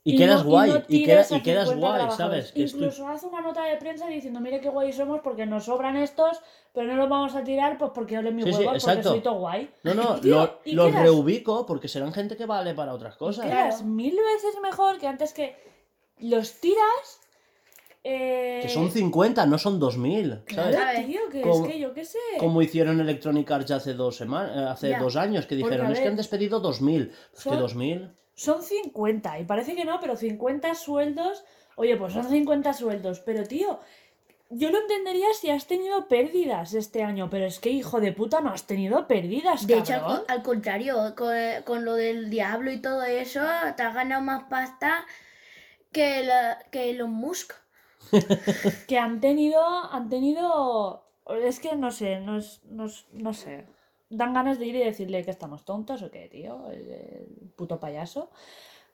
[0.05, 1.75] Y, no- quedas guay, no y, queda- y quedas 50
[2.07, 2.17] guay.
[2.17, 2.51] ¿sabes?
[2.53, 5.97] Que Incluso haz una nota de prensa diciendo, mire qué guay somos porque nos sobran
[5.97, 6.41] estos,
[6.73, 9.11] pero no los vamos a tirar pues porque ole mi Sí, sí, huevo, porque exacto.
[9.11, 9.71] soy todo guay.
[9.85, 11.03] No, no, Tío, lo- ¿y los quedas?
[11.03, 13.45] reubico porque serán gente que vale para otras cosas.
[13.47, 13.91] Quedas Claro.
[13.93, 15.55] mil veces mejor que antes que
[16.19, 17.21] los tiras.
[18.05, 20.77] eh, Que son 50, no son 2000, Claro, ¿sabes?
[20.77, 21.07] ¿sabes?
[21.07, 22.19] tío, que Como- es que yo qué sé.
[22.41, 24.99] Como hicieron Electronic Arts hace dos semanas, hace Ya.
[24.99, 27.11] dos años, que Porque, dijeron, es que han despedido 2000.
[27.31, 28.11] Pues que son- 2000.
[28.35, 31.45] Son 50, y parece que no, pero 50 sueldos.
[31.77, 33.79] Oye, pues son 50 sueldos, pero tío.
[34.55, 38.43] Yo lo entendería si has tenido pérdidas este año, pero es que hijo de puta
[38.43, 40.19] no has tenido pérdidas, De hecho, al, cabrón.
[40.19, 43.41] co- al contrario, con, con lo del diablo y todo eso,
[43.77, 45.07] te has ganado más pasta
[45.91, 47.55] que, la, que Elon Musk.
[48.89, 51.07] que han tenido, han tenido,
[51.43, 53.67] es que no sé, no, es, no, no sé,
[54.13, 57.81] dan ganas de ir y decirle que estamos tontos o qué, tío, el, el puto
[57.81, 58.31] payaso.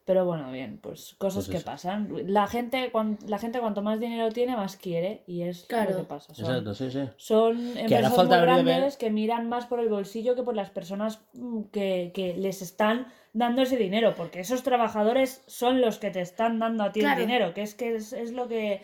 [0.04, 2.08] Pero bueno, bien, pues cosas Pues que pasan.
[2.32, 5.90] La gente, cuan- la gente cuanto más dinero tiene, más quiere y es Claro.
[5.90, 6.34] lo que pasa.
[6.34, 7.00] Son, Exacto, sí, sí.
[7.18, 11.64] son empresas muy grandes que miran más por el bolsillo que por las personas mm,
[11.64, 16.58] que, que les están dando ese dinero, porque esos trabajadores son los que te están
[16.58, 17.20] dando a ti Claro.
[17.20, 18.80] el dinero, que es que es, es lo que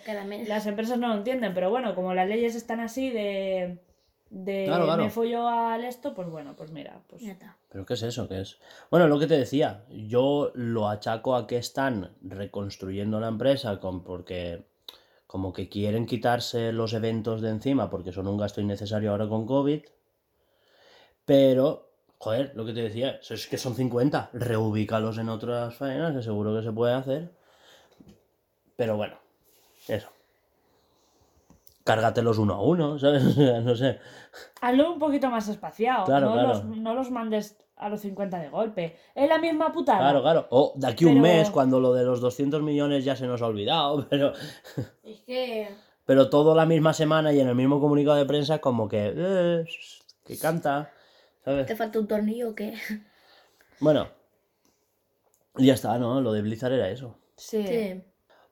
[0.47, 3.78] las empresas no lo entienden, pero bueno, como las leyes están así de,
[4.35, 5.05] de Claro, claro.
[5.05, 7.57] me follo al esto, pues bueno, pues mira, pues Ya está.
[7.70, 8.28] ¿Pero qué es eso?
[8.28, 8.59] ¿Qué es?
[8.91, 14.03] Bueno, lo que te decía, yo lo achaco a que están reconstruyendo la empresa con,
[14.03, 14.64] porque
[15.28, 19.47] como que quieren quitarse los eventos de encima porque son un gasto innecesario ahora con
[19.47, 19.82] COVID.
[21.24, 26.22] Pero, joder, lo que te decía, es que son 50, reubícalos en otras faenas, que
[26.22, 27.30] seguro que se puede hacer.
[28.76, 29.16] Pero bueno,
[29.87, 30.14] eso.
[31.85, 33.24] Cárgatelos uno a uno, ¿sabes?
[33.24, 33.99] O sea, no sé.
[34.61, 36.49] hazlo un poquito más espaciado, Claro, no, claro.
[36.49, 38.97] Los, no los mandes a los 50 de golpe.
[39.14, 39.99] Es la misma putada.
[39.99, 40.47] Claro, claro.
[40.51, 43.43] O de aquí un Pero- mes, cuando lo de los 200 millones ya se nos
[43.43, 44.32] ha olvidado, pero...
[45.03, 45.68] Es que.
[46.07, 49.12] Pero todo la misma semana y en el mismo comunicado de prensa como que...
[49.16, 49.64] eh,
[50.24, 50.91] que canta,
[51.45, 51.66] ¿sabes?
[51.66, 52.74] ¿Te falta un tornillo o qué?
[53.80, 54.09] Bueno.
[55.57, 56.20] y Ya está, ¿no?
[56.20, 57.18] Lo de Blizzard era eso.
[57.37, 57.66] Sí.
[57.66, 58.03] Sí.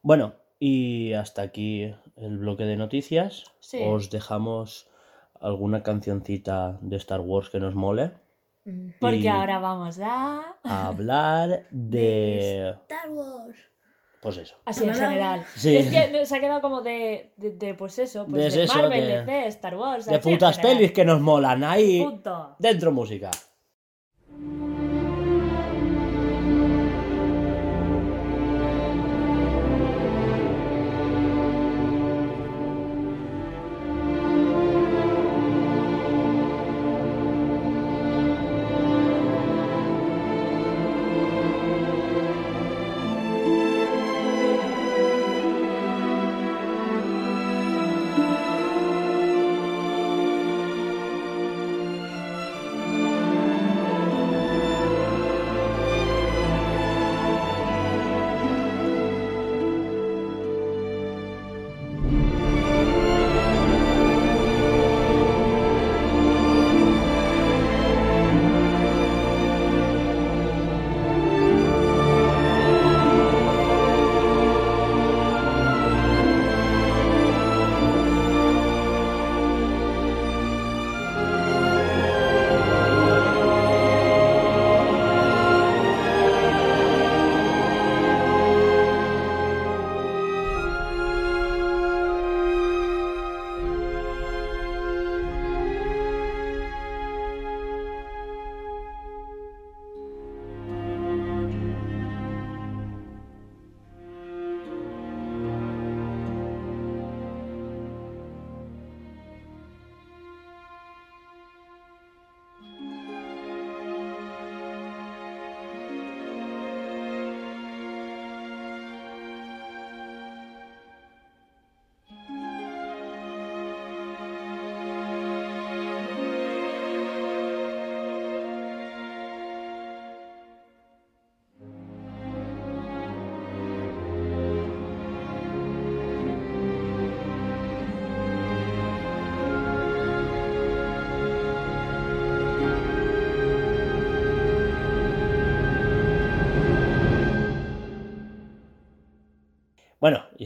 [0.02, 0.34] Bueno,
[0.64, 3.46] y hasta aquí el bloque de noticias.
[3.58, 3.80] Sí.
[3.84, 4.88] Os dejamos
[5.40, 8.12] alguna cancioncita de Star Wars que nos mole.
[8.64, 8.90] Mm.
[9.00, 10.54] Porque ahora vamos a...
[10.62, 12.76] A hablar de...
[12.82, 13.58] Star Wars.
[14.20, 14.54] Pues eso.
[14.64, 15.44] Así en general.
[15.56, 15.78] Sí.
[15.78, 18.78] Es que se ha quedado como de, de, de, pues eso, pues De de, eso,
[18.78, 20.06] Marvel, de- de, Star Wars.
[20.06, 21.64] De putas pelis que nos molan.
[21.64, 22.04] Ahí...
[22.04, 22.54] Punto.
[22.60, 23.32] Dentro música.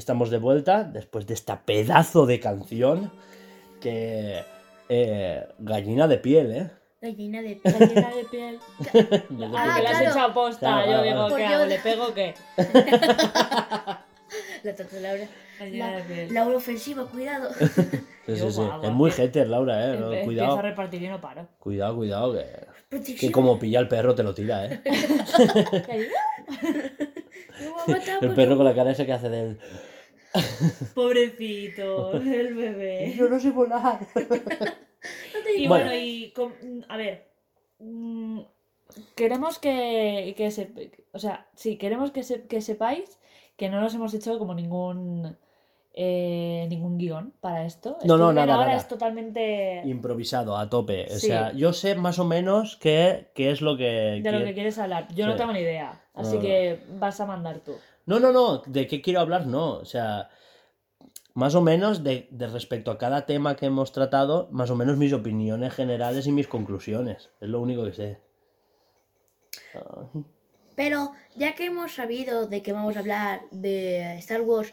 [0.07, 3.11] Estamos de vuelta después de esta pedazo de canción
[3.81, 4.41] que...
[4.89, 6.71] eh, gallina de piel, ¿eh?
[7.03, 8.59] Gallina de Gallina de piel.
[8.79, 9.39] Ah, puse.
[9.51, 10.11] la has claro.
[10.11, 11.37] echado posta, Claro, yo claro, digo, claro.
[11.37, 11.67] ¿qué hago?
[11.67, 12.35] ¿Le pego o qué?
[14.63, 15.27] La tata Laura.
[15.59, 16.35] Gallina de La, piel.
[16.35, 17.51] Laura ofensiva, cuidado.
[17.55, 17.67] Sí,
[18.37, 18.63] sí, sí.
[18.85, 19.97] Es muy que- hater, Laura, ¿eh?
[19.99, 21.49] No, Empiezo cuidado, a repartir y no paro.
[21.59, 23.33] cuidado, cuidado, que, que Protección.
[23.33, 24.81] como pilla el perro te lo tira, ¿eh?
[27.59, 29.59] El porque- perro con la cara esa que hace del...
[30.95, 33.15] Pobrecito, el bebé.
[33.17, 34.01] Yo no sé volar.
[35.35, 36.01] No te Y digo bueno, Bueno.
[36.05, 37.29] y com- a ver,
[37.79, 38.41] mm,
[39.15, 40.73] queremos que, que se,
[41.13, 43.21] o sea, sí, queremos que, se- que sepáis
[43.57, 45.37] que no nos hemos hecho como ningún
[45.95, 47.99] eh, ningún guion para esto.
[48.05, 48.79] No, no, nada, ahora nada.
[48.79, 51.07] es totalmente Improvisado, a tope.
[51.15, 53.85] O sea, yo sé más o menos qué, qué es lo que...
[53.85, 55.07] de lo quiere- que quieres hablar.
[55.15, 56.41] Yo no tengo ni idea, así No, no.
[56.43, 57.77] que vas a mandar tú.
[58.07, 59.75] No, no, no, de qué quiero hablar, no.
[59.79, 60.31] O sea,
[61.35, 64.97] más o menos de, de respecto a cada tema que hemos tratado, más o menos
[64.97, 67.31] mis opiniones generales y mis conclusiones.
[67.41, 68.19] Es lo único que sé.
[70.75, 74.73] Pero ya que hemos sabido de que vamos a hablar de Star Wars,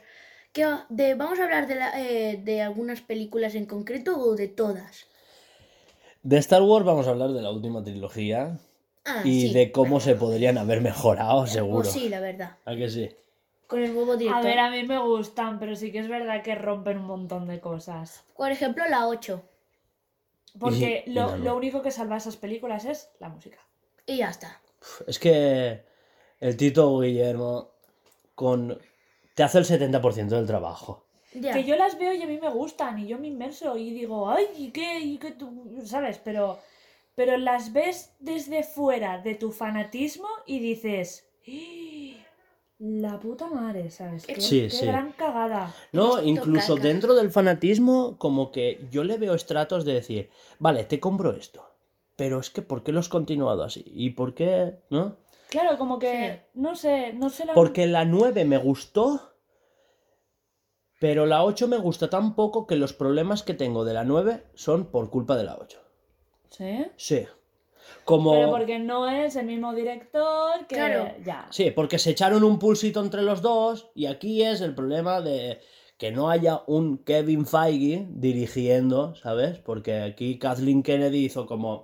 [0.51, 4.47] ¿qué de, ¿vamos a hablar de, la- eh, de algunas películas en concreto o de
[4.49, 5.07] todas?
[6.21, 8.57] De Star Wars vamos a hablar de la última trilogía
[9.05, 9.53] Ah, y sí.
[9.53, 11.81] de cómo se podrían haber mejorado, seguro.
[11.83, 12.57] Pues sí, la verdad.
[12.65, 13.09] ¿A que sí?
[13.73, 14.43] Con el nuevo A director.
[14.43, 17.59] ver, a mí me gustan, pero sí que es verdad que rompen un montón de
[17.59, 18.23] cosas.
[18.37, 19.41] Por ejemplo, la 8.
[20.59, 23.57] Porque Y- y lo, lo único que salva esas películas es la música.
[24.05, 24.61] Y ya está.
[25.07, 25.83] Es que
[26.39, 27.71] el Tito Guillermo
[28.35, 28.77] con...
[29.33, 31.05] te hace el 70% del trabajo.
[31.33, 31.53] Ya.
[31.53, 34.29] Que yo las veo y a mí me gustan y yo me inmerso y digo,
[34.29, 34.99] ay, ¿y qué?
[34.99, 35.81] ¿Y qué tú?
[35.85, 36.19] ¿Sabes?
[36.23, 36.59] Pero,
[37.15, 41.51] pero las ves desde fuera de tu fanatismo y dices, "¡Ah!
[42.85, 44.25] La puta madre, ¿sabes?
[44.25, 44.85] Qué, Sí, qué sí.
[44.85, 45.73] gran cagada.
[45.93, 46.87] No, Esto incluso caca.
[46.87, 50.29] dentro del fanatismo, como que yo le veo estratos de decir,
[50.59, 51.65] vale, te compro esto,
[52.17, 53.83] pero es que ¿por qué lo has continuado así?
[53.87, 54.79] ¿Y por qué?
[54.89, 55.15] ¿No?
[55.49, 57.53] Claro, como que, no sé, no sé la...
[57.53, 59.33] Porque la 9 me gustó,
[60.99, 64.43] pero la 8 me gusta tan poco que los problemas que tengo de la 9
[64.55, 65.79] son por culpa de la 8.
[66.49, 66.85] ¿Sí?
[66.97, 67.25] Sí.
[68.03, 68.33] Como...
[68.33, 70.75] Pero porque no es el mismo director que...
[70.75, 71.11] Claro.
[71.23, 71.47] Ya.
[71.49, 75.59] Sí, porque se echaron un pulsito entre los dos y aquí es el problema de
[75.97, 79.59] que no haya un Kevin Feige dirigiendo, ¿sabes?
[79.59, 81.81] Porque aquí Kathleen Kennedy hizo como...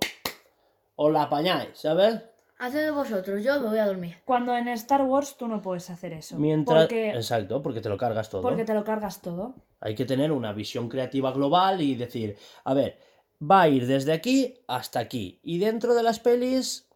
[0.96, 2.20] Os la apañáis, ¿sabes?
[2.58, 4.16] Haced de vosotros, yo me voy a dormir.
[4.26, 6.38] Cuando en Star Wars tú no puedes hacer eso.
[6.38, 6.82] Mientras...
[6.82, 8.42] Porque, Exacto, porque te lo cargas todo.
[8.42, 9.54] porque te lo cargas todo.
[9.80, 12.98] Hay que tener una visión creativa global y decir, a ver,
[13.40, 15.40] va a ir desde aquí hasta aquí.
[15.42, 16.88] Y dentro de las pelis,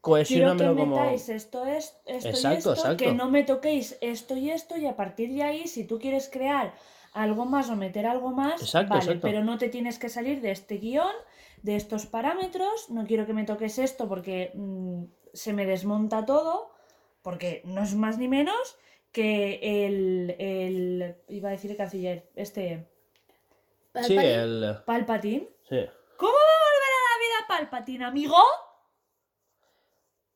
[0.00, 0.96] cohesiónamelo como...
[0.96, 2.96] metáis esto, es, esto Exacto, y esto, exacto.
[2.96, 6.28] que no me toquéis esto y esto, y a partir de ahí, si tú quieres
[6.28, 6.74] crear
[7.12, 9.22] algo más o meter algo más, Exacto, vale, exacto.
[9.22, 11.14] pero no te tienes que salir de este guion,
[11.62, 16.70] de estos parámetros, no quiero que me toques esto porque mm, se me desmonta todo,
[17.22, 18.76] porque no es más ni menos
[19.10, 22.86] que el, el iba a decir el canciller, este
[24.04, 24.76] Sí, Palpatine, el...
[24.84, 25.48] Palpatine.
[25.68, 25.78] Sí.
[26.16, 28.36] ¿Cómo va a volver a la vida Palpatine, amigo?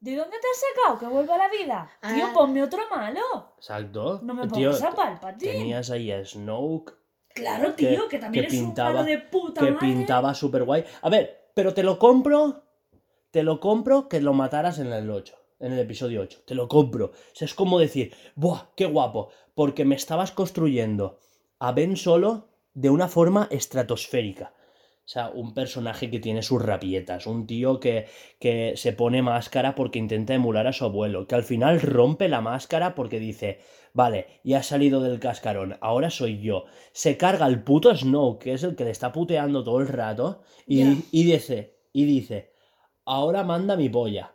[0.00, 1.90] ¿De dónde te has sacado que vuelva a la vida?
[2.02, 2.32] Tío, Ah.
[2.34, 3.54] ponme otro malo.
[3.56, 4.18] Exacto.
[4.22, 5.52] No me Tío, pongas a Palpatine.
[5.52, 6.94] Tenías ahí a Snoke,
[7.34, 9.86] Claro, tío, que, también que es pintaba- un palo de puta que madre.
[9.86, 10.84] pintaba súper guay.
[11.02, 12.64] A ver, pero te lo compro,
[13.30, 16.42] te lo compro que lo mataras en el 8, en el episodio 8.
[16.44, 17.06] Te lo compro.
[17.06, 19.30] O sea, es como decir, ¡buah, qué guapo!
[19.54, 21.20] Porque me estabas construyendo
[21.60, 24.52] a Ben Solo de una forma estratosférica.
[25.12, 28.06] O sea, un personaje que tiene sus rabietas, un tío que,
[28.38, 32.40] que se pone máscara porque intenta emular a su abuelo, que al final rompe la
[32.40, 33.60] máscara porque dice,
[33.92, 36.64] vale, ya ha salido del cascarón, ahora soy yo.
[36.92, 40.44] Se carga el puto Snow, que es el que le está puteando todo el rato,
[40.66, 42.54] y, y dice, y dice,
[43.04, 44.32] ahora manda mi polla.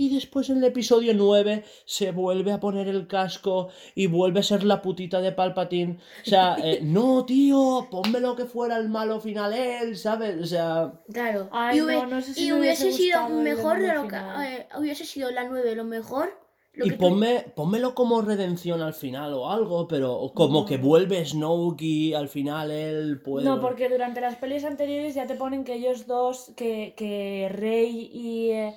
[0.00, 4.42] Y después en el episodio 9 se vuelve a poner el casco y vuelve a
[4.44, 5.98] ser la putita de Palpatine.
[6.24, 10.40] O sea, eh, no, tío, pónmelo que fuera el malo final él, ¿sabes?
[10.40, 11.48] O sea, Claro.
[11.50, 14.06] Ay, y hube- no, no sé si y me hubiese hubiese sido mejor de lo
[14.06, 14.14] que.
[14.16, 16.30] eh, hubiese sido la 9 lo mejor.
[16.74, 20.64] Lo y que tú- ponme, pónmelo como redención al final o algo, pero como No.
[20.66, 23.44] que vuelve Snoke y al final él puede...
[23.44, 28.08] No, porque durante las pelis anteriores ya te ponen que ellos dos, que, que Rey
[28.14, 28.76] y, eh,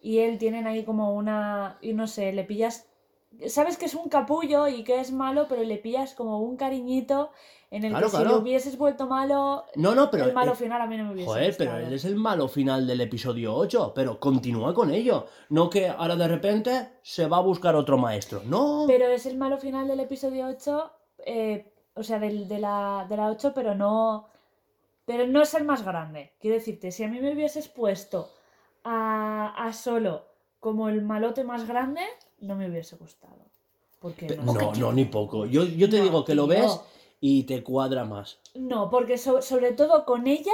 [0.00, 2.88] y él tienen ahí como una, y no sé, le pillas,
[3.48, 7.30] sabes que es un capullo y que es malo, pero le pillas como un cariñito
[7.70, 8.30] en el Claro, que si claro.
[8.36, 10.24] lo hubieses vuelto malo, No, no, pero.
[10.24, 12.48] el malo eh, final a mí no me hubiese Joder, pero él es el malo
[12.48, 15.26] final del episodio 8, pero continúa con ello.
[15.50, 18.42] No que ahora de repente se va a buscar otro maestro.
[18.44, 18.84] No.
[18.88, 20.90] Pero es el malo final del episodio 8,
[21.26, 24.26] eh, o sea, del- de, la, de la 8, pero no.
[25.04, 26.32] Pero no es el más grande.
[26.40, 28.30] Quiero decirte, si a mí me hubieses puesto
[28.84, 30.26] a, a Solo
[30.58, 32.02] como el malote más grande,
[32.40, 33.46] no me hubiese gustado.
[34.00, 35.46] Porque Pe- no, No, no, ni poco.
[35.46, 36.54] Yo, yo te No, digo que lo tío.
[36.54, 36.80] ves
[37.20, 38.38] y te cuadra más.
[38.54, 40.52] No, porque so- sobre todo con ella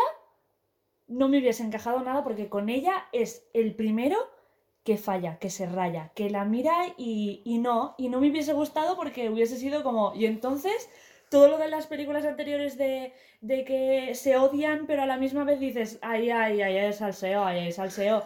[1.08, 4.16] no me hubiese encajado nada porque con ella es el primero
[4.84, 8.52] que falla, que se raya, que la mira y, y no, y no me hubiese
[8.52, 10.88] gustado porque hubiese sido como, y entonces
[11.30, 15.44] todo lo de las películas anteriores de, de que se odian pero a la misma
[15.44, 18.22] vez dices, ay, ay, ay, ay, salseo, ay, ay, salseo,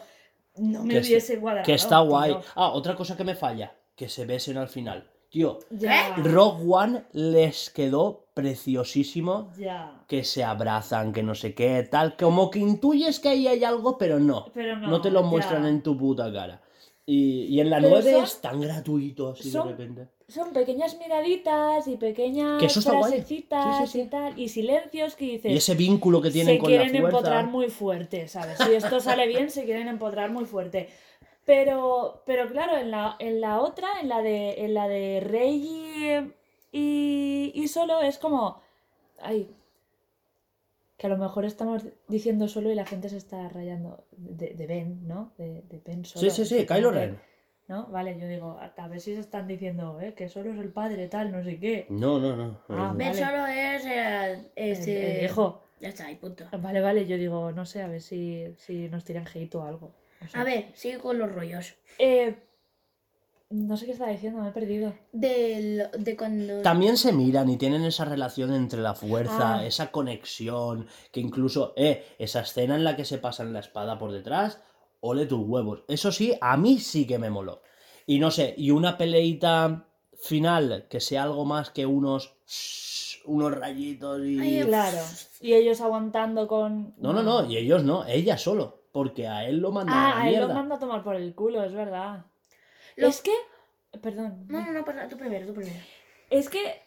[0.57, 1.64] no me Que es- hubiese cuadrado.
[1.64, 2.32] Que está guay.
[2.32, 2.42] tío.
[2.55, 3.72] Ah, otra cosa que me falla.
[3.96, 5.09] Que se besen al final.
[5.30, 9.53] Tío, Ya, Rogue One les quedó preciosísimo.
[9.57, 10.03] ya.
[10.09, 12.16] Que se abrazan, que no sé qué, tal.
[12.16, 14.46] Como que intuyes que ahí hay algo, pero no.
[14.55, 15.68] Pero no, No, te lo muestran ya.
[15.68, 16.61] en tu puta cara.
[17.07, 20.09] Y, y en la Pero 9 son- es tan gratuito así son- de repente.
[20.31, 23.12] Son pequeñas miraditas y pequeñas Que eso está guay.
[23.12, 24.01] frasecitas Sí, sí, sí.
[24.03, 25.53] y tal, y silencios que dices.
[25.53, 27.18] Y ese vínculo que tienen se con la quieren fuerza.
[27.18, 28.57] empotrar muy fuerte, ¿sabes?
[28.59, 30.89] Si esto sale bien, se quieren empotrar muy fuerte.
[31.45, 36.33] Pero, pero claro, en la, en la otra, en la de, en la de Rey
[36.72, 38.61] y, y, y solo, es como.
[39.20, 39.51] Ay.
[40.97, 44.05] Que a lo mejor estamos diciendo solo y la gente se está rayando.
[44.16, 45.33] De, de Ben, ¿no?
[45.39, 46.31] De, de Ben solo.
[46.31, 47.18] Sí, sí, sí, Kylo Ren.
[47.71, 47.87] ¿No?
[47.87, 50.12] Vale, yo digo, a ver si se están diciendo, ¿eh?
[50.14, 51.87] Que solo es el padre, tal, no sé qué.
[51.89, 52.59] No, no, no.
[52.68, 53.14] Ah, Vale.
[53.14, 55.18] solo es eh, El- este.
[55.21, 55.62] el hijo.
[55.81, 56.47] Ya está, y punto.
[56.59, 59.93] Vale, vale, yo digo, no sé, a ver si, si nos tiran hate o algo.
[60.21, 60.37] No sé.
[60.37, 61.77] A ver, sigue con los rollos.
[61.99, 62.35] Eh,
[63.51, 64.93] no sé qué estaba diciendo, me he perdido.
[65.12, 66.62] Del, de cuando.
[66.62, 69.64] También se miran y tienen esa relación entre la fuerza, Ah.
[69.64, 74.11] esa conexión, que incluso, eh, esa escena en la que se pasan la espada por
[74.11, 74.61] detrás,
[75.01, 75.82] ole tus huevos.
[75.88, 77.62] Eso sí, a mí sí que me moló.
[78.07, 79.86] Y no sé, y una peleita
[80.22, 82.34] final que sea algo más que unos
[83.26, 84.98] unos rayitos y Ay, Claro.
[85.40, 86.94] Y ellos aguantando con.
[86.98, 90.14] no, no, no, y ellos no, ella solo, porque a él lo mandan a Ah,
[90.16, 92.24] la a él lo manda a tomar por el culo, es verdad.
[92.96, 93.32] Lo- Es que.
[94.03, 94.44] Perdón.
[94.48, 95.76] No, no, no, pasa, tú primero, tú primero.
[96.30, 96.80] Es que.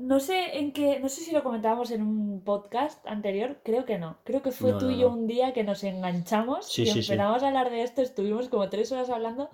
[0.00, 0.98] No sé en qué.
[0.98, 3.60] No sé si lo comentábamos en un podcast anterior.
[3.62, 4.16] Creo que no.
[4.24, 5.16] Creo que fue No, tú no, y yo no.
[5.16, 7.12] un día que nos enganchamos Sí, y sí, sí.
[7.12, 8.00] empezamos a hablar de esto.
[8.00, 9.50] Estuvimos como tres horas hablando.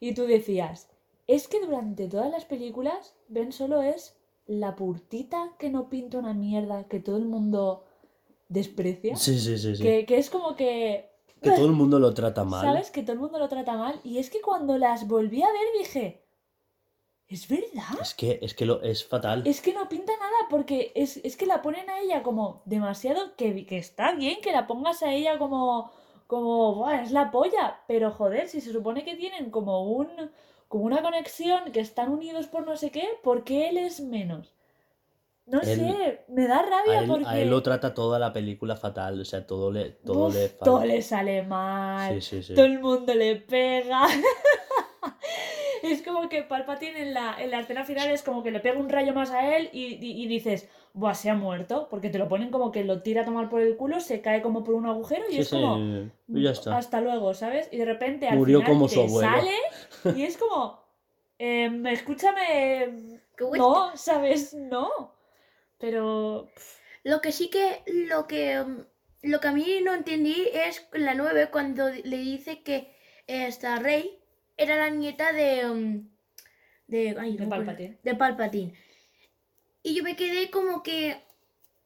[0.00, 0.88] Y tú decías.
[1.26, 6.32] Es que durante todas las películas, Ben solo es la purtita que no pinta una
[6.32, 7.84] mierda que todo el mundo
[8.48, 9.16] desprecia.
[9.16, 9.82] Sí, sí, sí, sí.
[9.82, 11.10] Que, que es como que.
[11.42, 12.64] Que todo el mundo lo trata mal.
[12.64, 12.90] ¿Sabes?
[12.90, 14.00] Que todo el mundo lo trata mal.
[14.04, 16.22] Y es que cuando las volví a ver dije.
[17.28, 18.00] ¿Es verdad?
[18.00, 19.42] Es que, es que lo, es fatal.
[19.46, 23.36] Es que no pinta nada porque es, es que la ponen a ella como demasiado.
[23.36, 25.90] Que, que está bien que la pongas a ella como.
[26.26, 26.74] Como.
[26.74, 27.80] "Buah, es la polla.
[27.86, 30.08] Pero joder, si se supone que tienen como un.
[30.68, 34.54] Como una conexión, que están unidos por no sé qué, ¿por qué él es menos?
[35.46, 37.26] No Él- sé, me da rabia A él, porque.
[37.26, 40.48] a él lo trata toda la película fatal, o sea, todo le, todo Uf, le
[40.50, 42.20] todo le sale mal.
[42.22, 42.54] Sí, sí, sí.
[42.54, 44.06] todo el mundo le pega.
[45.82, 48.78] es como que Palpatine en la, en la escena final es como que le pega
[48.78, 52.18] un rayo más a él y, y- y dices, Buah, se ha muerto, porque te
[52.18, 54.74] lo ponen como que lo tira a tomar por el culo, se cae como por
[54.74, 56.76] un agujero y Sí, es sí, como, "Mm, y ya está.
[56.76, 57.68] hasta luego, ¿sabes?
[57.72, 59.36] Y de repente al Murió final como su te abuelo.
[59.38, 60.82] sale y es como,
[61.38, 63.64] em, escúchame, Qué bueno.
[63.90, 64.54] no, ¿sabes?
[64.54, 65.14] No.
[65.78, 66.48] Pero...
[67.04, 68.84] Lo que sí que, lo que, mm,
[69.22, 72.92] lo que a mí no entendí es la 9 cuando le dice que
[73.26, 74.17] esta Rey
[74.58, 76.08] era la nieta de, mm,
[76.88, 77.46] de, ay, De.
[77.46, 77.98] Palpatine.
[78.02, 78.74] De Palpatine.
[79.82, 81.16] Y yo me quedé como que,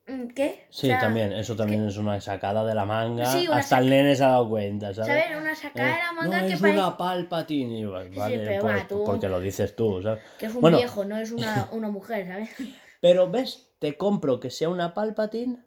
[0.06, 0.64] mm, ¿qué?
[0.70, 3.30] O Sí, sea, también, eso también es una sacada de la manga.
[3.32, 5.24] Sí, Hasta el nene se ha dado cuenta, ¿sabes?
[5.24, 5.40] ¿Sabes?
[5.42, 7.78] Una sacada de la Eh, manga no, que es parece una Palpatine.
[7.80, 10.20] Y, vale, pero pues, tú- porque lo dices tú, ¿sabes?
[10.38, 10.78] que es un Bueno.
[10.78, 12.50] viejo, no es una, una mujer, ¿sabes?
[13.00, 13.68] Pero, ¿ves?
[13.78, 15.58] Te compro que sea una Palpatine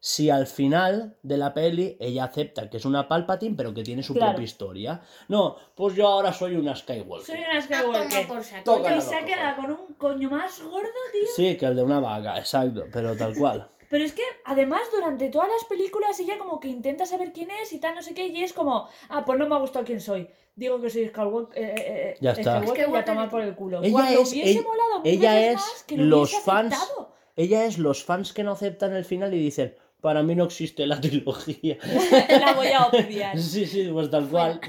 [0.00, 4.02] si al final de la peli ella acepta que es una Palpatine, pero que tiene
[4.02, 4.32] su Claro.
[4.32, 5.00] propia historia.
[5.28, 7.26] No, pues yo ahora soy una Skywalker.
[7.26, 8.28] Soy una Ah, toma Skywalker.
[8.28, 8.80] por saco.
[8.96, 11.22] Y se ha quedado con un coño más gordo, tío.
[11.34, 13.68] Sí, que el de una vaca, exacto, pero tal cual.
[13.90, 17.72] Pero es que además durante todas las películas ella como que intenta saber quién es
[17.72, 19.98] y tal, no sé qué, y es como, ah, pues no me ha gustado quién
[20.02, 20.28] soy.
[20.54, 22.58] Digo que soy Skywalker, eh, eh, eh, Ya está.
[22.60, 23.78] Skywalker y a tomar por el culo.
[23.82, 27.14] Ella Cuando es- hubiese ella- molado ella es más que lo los fans- aceptado.
[27.34, 30.86] Ella es los fans que no aceptan el final y dicen, para mí no existe
[30.86, 31.76] la trilogía.
[32.40, 33.38] La voy a obviar.
[33.38, 34.60] Sí, sí, pues tal cual.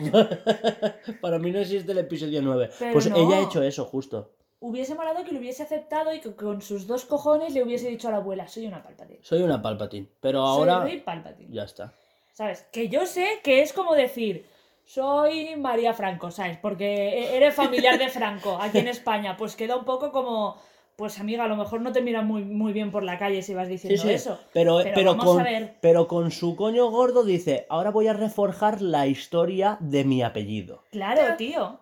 [1.21, 2.69] para mí no existe el episodio 9.
[2.79, 3.15] Pero pues no.
[3.15, 4.31] ella ha hecho eso, justo.
[4.59, 8.07] hubiese molado que lo hubiese aceptado y que con sus dos cojones le hubiese dicho
[8.07, 9.19] a la abuela, soy una Palpatine.
[9.21, 10.07] Soy una Palpatine.
[10.19, 10.83] Pero Soy ahora.
[10.83, 11.53] Rey Palpatine.
[11.53, 11.93] Ya está.
[12.33, 12.65] ¿Sabes?
[12.71, 14.45] Que yo sé que es como decir,
[14.85, 16.57] soy María Franco, ¿sabes?
[16.57, 19.35] Porque e- eres familiar de Franco aquí en España.
[19.37, 20.57] Pues queda un poco como,
[20.99, 23.53] pues amiga, a lo mejor no te miran muy, muy bien por la calle si
[23.55, 24.09] vas diciendo sí.
[24.11, 24.37] eso.
[24.53, 25.77] Pero, Pero pero, vamos con, a ver.
[25.81, 30.83] pero con su coño gordo dice: Ahora voy a reforjar la historia de mi apellido.
[30.91, 31.79] Claro, Pero- tío.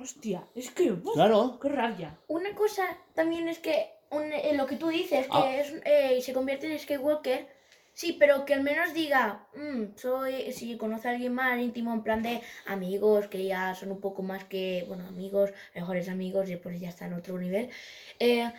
[0.00, 0.92] Hostia, es que...
[0.92, 1.58] uf, Claro.
[1.60, 2.18] ¡Qué rabia!
[2.26, 2.82] Una cosa
[3.14, 5.56] también es que un- eh, lo que tú dices, que Ah.
[5.60, 7.46] es, eh, se convierte en Skywalker,
[7.92, 12.02] sí, pero que al menos diga, "Mm, soy, si conoce a alguien más íntimo, en
[12.02, 16.52] plan de amigos, que ya son un poco más que, bueno, amigos, mejores amigos, y
[16.52, 17.70] después ya está en otro nivel.
[18.18, 18.50] eh,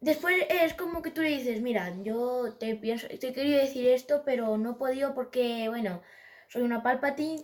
[0.00, 4.22] después es como que tú le dices, mira, yo te pienso, te querido decir esto,
[4.24, 6.02] pero no he podido porque, bueno,
[6.48, 7.42] soy una Palpatine.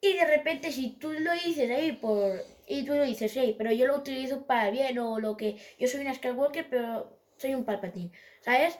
[0.00, 2.44] Y de repente si tú lo dices ahí por...
[2.66, 5.56] Y tú lo dices, hey, pero yo lo utilizo para bien o lo que...
[5.78, 8.78] Yo soy una Skywalker, pero soy un Palpatine, ¿sabes?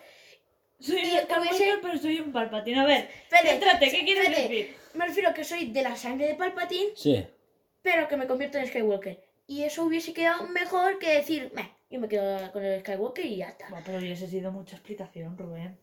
[0.81, 2.81] Soy Y un Skywalker, hubiese- pero soy un Palpatine.
[2.81, 4.77] A ver, céntrate, ¿qué quieres decir?
[4.95, 7.27] Me refiero a que soy de la sangre de Palpatine, Sí.
[7.83, 9.23] pero que me convierto en Skywalker.
[9.47, 13.37] Y eso hubiese quedado mejor que decir, "Meh, yo me quedo con el Skywalker y
[13.37, 13.69] ya está.
[13.71, 15.79] Buah, pero hubiese sido mucha explicación, Rubén.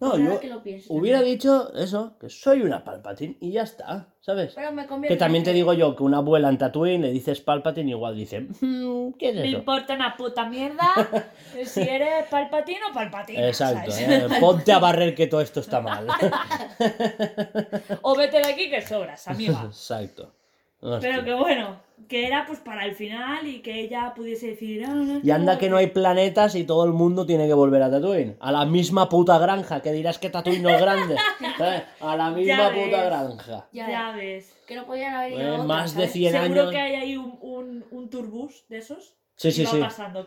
[0.00, 1.36] No, yo que lo pienso hubiera también.
[1.38, 4.52] dicho eso, que soy una Palpatine y ya está, ¿sabes?
[4.54, 7.90] Pero me Que también te digo yo que una abuela en Tatooine le dices Palpatine
[7.90, 9.58] igual dice, "Mm, ¿qué es Me eso?
[9.58, 10.90] importa una puta mierda
[11.64, 13.48] si eres Palpatine o Palpatine.
[13.48, 13.92] Exacto.
[13.96, 14.26] ¿eh?
[14.40, 16.06] ponte a barrer que todo esto está mal.
[18.02, 19.62] O vete de aquí que sobras, amiga.
[19.66, 20.34] Exacto.
[21.00, 24.84] Pero que bueno, que era pues para el final y que ella pudiese decir.
[24.86, 27.82] "Ah, no, Y anda que no hay planetas y todo el mundo tiene que volver
[27.82, 28.36] a Tatooine.
[28.40, 31.16] A la misma puta granja, que dirás que Tatooine no es grande.
[31.58, 31.82] ¿sabes?
[32.00, 33.04] A la misma Ya puta ves.
[33.06, 33.66] granja.
[33.72, 34.54] Ya, Ya ves.
[34.66, 36.12] que no podían haber ido otra, más de ¿sabes?
[36.12, 36.72] 100 Seguro años.
[36.72, 39.14] que hay ahí un, un, un turbus de esos.
[39.36, 39.78] Sí, sí, va sí.
[39.80, 40.24] pasando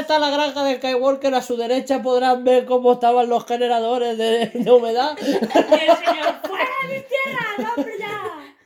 [0.00, 4.48] esta la granja de Skywalker, a su derecha podrán ver cómo estaban los generadores de,
[4.52, 5.38] de humedad Y el
[5.96, 7.46] señor, ¡fuera de mi tierra!
[7.76, 7.82] ¡No!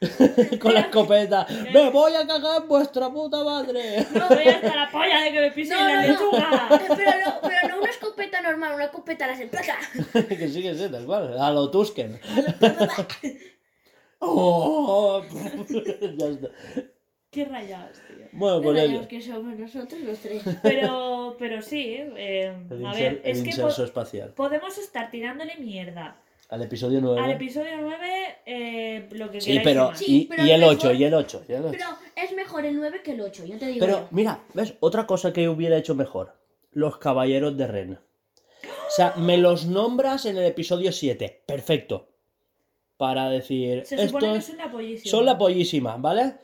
[0.61, 1.47] con la escopeta.
[1.73, 4.07] ¡Me voy a cagar en vuestra puta madre!
[4.15, 6.09] No voy hasta la polla de que me pisen No, la no, no.
[6.09, 6.69] lechuga.
[6.97, 9.51] Pero no, pero no una escopeta normal, una escopeta láser.
[9.51, 9.79] ¡Placa!
[10.29, 11.39] que sí, que sí, tal cual.
[11.39, 12.21] A lo Tusken.
[14.27, 16.49] Oh, ya está.
[17.31, 18.27] Qué rayados, tío.
[18.33, 19.09] Bueno, pues ya ello.
[19.09, 20.43] que somos nosotros los tres.
[20.63, 24.31] Pero, pero sí, eh, El, a inser- ver, el es que po- espacial.
[24.35, 26.17] podemos estar tirándole mierda
[26.49, 27.21] Al episodio 9.
[27.21, 28.84] al episodio 9, eh,
[29.15, 29.85] lo que Sí, queráis pero.
[29.85, 29.99] y más.
[29.99, 31.71] Sí, y, pero y el mejor- 8, y el 8, y el 8.
[31.79, 31.87] Pero
[32.27, 33.81] es mejor el 9 que el 8, yo te digo.
[33.87, 34.09] Pero yo.
[34.11, 34.75] mira, ¿ves?
[34.81, 36.35] Otra cosa que hubiera hecho mejor.
[36.73, 37.93] Los caballeros de Ren.
[38.65, 41.43] O sea, me los nombras en el episodio 7.
[41.47, 42.09] Perfecto.
[42.97, 43.85] Para decir.
[43.87, 45.11] Se supone que estos son la pollísima.
[45.11, 46.35] son la pollísima, ¿vale?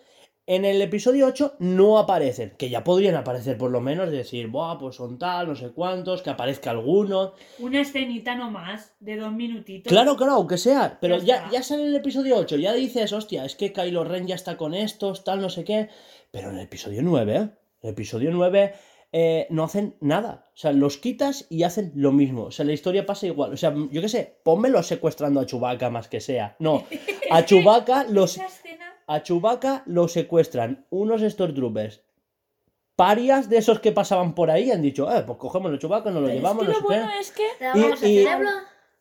[0.53, 2.55] En el episodio 8 no aparecen.
[2.59, 4.11] Que ya podrían aparecer por lo menos.
[4.11, 6.23] Decir, Buah, pues son tal, no sé cuántos.
[6.23, 7.35] Que aparezca alguno.
[7.61, 9.89] Una escenita nomás, de dos minutitos.
[9.89, 10.99] Claro, claro, aunque sea.
[11.01, 12.57] Pero Ya ya, sale en el episodio 8.
[12.57, 15.89] Ya dices, hostia, es que Kylo Ren ya está con estos, tal, no sé qué.
[16.33, 17.49] Pero en el episodio 9, ¿eh?
[17.83, 18.75] El episodio 9
[19.13, 20.47] eh, no hacen nada.
[20.53, 22.47] O sea, los quitas y hacen lo mismo.
[22.47, 23.53] O sea, la historia pasa igual.
[23.53, 26.57] O sea, yo qué sé, pónmelo secuestrando a Chewbacca más que sea.
[26.59, 26.85] No,
[27.31, 32.01] a Chewbacca los, Esa escena, a Chewbacca lo secuestran unos Stormtroopers.
[32.95, 36.23] Parias de esos que pasaban por ahí han dicho, eh, pues cogemos el Chewbacca, nos
[36.23, 38.03] lo pero llevamos, es que lo bueno es que ¿Le damos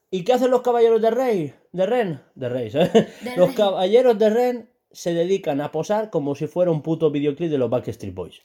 [0.09, 1.53] y- qué hacen los caballeros de Rey?
[1.71, 2.21] ¿De Ren?
[2.33, 2.91] De Rey, ¿sabes?
[2.93, 3.07] De
[3.37, 7.59] los caballeros de Ren se dedican a posar como si fuera un puto videoclip de
[7.59, 8.41] los Backstreet Boys.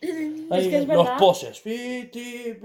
[0.00, 1.60] Ahí, que es los poses.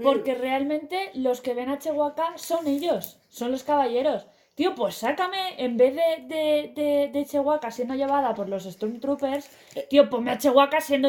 [0.00, 4.28] Porque realmente los que ven a Chewbacca son ellos, son los caballeros.
[4.54, 9.50] Tío, pues sácame, en vez de, de, de, de Chewbacca siendo llevada por los Stormtroopers,
[9.90, 11.08] tío, ponme a Chewbacca siendo,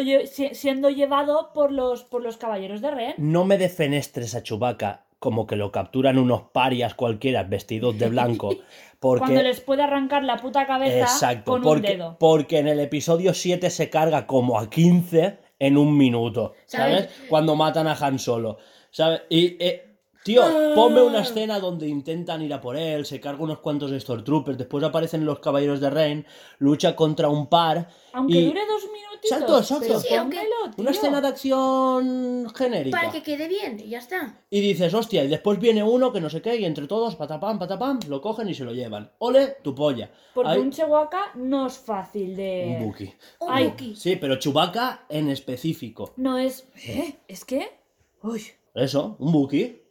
[0.54, 3.14] siendo llevado por los, por los caballeros de Ren.
[3.18, 8.50] No me defenestres a Chewbacca como que lo capturan unos parias cualquiera vestidos de blanco.
[9.00, 9.26] Porque...
[9.26, 12.18] Cuando les puede arrancar la puta cabeza Exacto, con porque, un dedo.
[12.18, 17.04] porque en el episodio 7 se carga como a 15 en un minuto, ¿sabes?
[17.06, 17.22] ¿Sabes?
[17.30, 18.58] Cuando matan a Han Solo,
[18.90, 19.22] ¿sabes?
[19.30, 19.85] Y, eh,
[20.26, 20.42] tío,
[20.74, 24.84] ponme una escena donde intentan ir a por él, se carga unos cuantos Stormtroopers, después
[24.84, 26.26] aparecen los Caballeros de Reign,
[26.58, 29.06] lucha contra un par, Aunque y- dure dos minutitos.
[29.24, 30.00] Exacto, exacto.
[30.00, 32.98] Sí, pónmelo, una escena de acción genérica.
[32.98, 34.42] Para que quede bien, y ya está.
[34.50, 37.60] Y dices, hostia, y después viene uno que no sé qué, y entre todos, patapam,
[37.60, 39.12] patapam, lo cogen y se lo llevan.
[39.20, 40.10] Ole, tu polla.
[40.34, 42.78] Porque Hay un Chewbacca no es fácil de...
[42.80, 43.14] un Buki.
[43.42, 43.68] Un Ay.
[43.68, 43.96] Wookiee.
[43.96, 46.14] Sí, pero Chewbacca en específico.
[46.18, 46.68] No es...
[46.84, 47.16] ¿Eh?
[47.28, 47.80] ¿Es que?
[48.24, 48.44] Uy.
[48.74, 49.85] Eso, un Buki.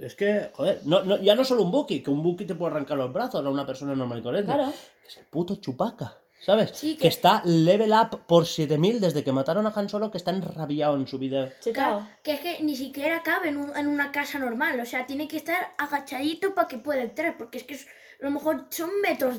[0.00, 2.72] Es que, joder, no, no- ya no solo un Buki, que un Buki te puede
[2.72, 4.52] arrancar los brazos a una persona normal y corriente.
[4.52, 4.72] Claro.
[5.06, 6.16] Es el puto Chewbacca.
[6.42, 6.70] ¿Sabes?
[6.72, 7.02] Sí, que...
[7.02, 10.96] que- está level up por 7000 desde que mataron a Han Solo, que está enrabiado
[10.96, 11.52] en su vida.
[11.60, 12.08] Checao.
[12.22, 14.80] Que es que ni siquiera cabe en, un- en una casa normal.
[14.80, 17.36] O sea, tiene que estar agachadito para que pueda entrar.
[17.36, 17.86] Porque es que es-
[18.22, 19.36] a lo mejor son metros,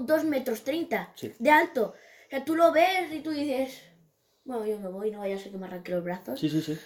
[0.00, 1.32] dos metros treinta Sí.
[1.38, 1.94] de alto.
[2.26, 3.80] O sea, tú lo ves y tú dices,
[4.44, 6.38] bueno, yo me voy, no vaya a ser que me arranque los brazos.
[6.38, 6.76] Sí, sí, sí.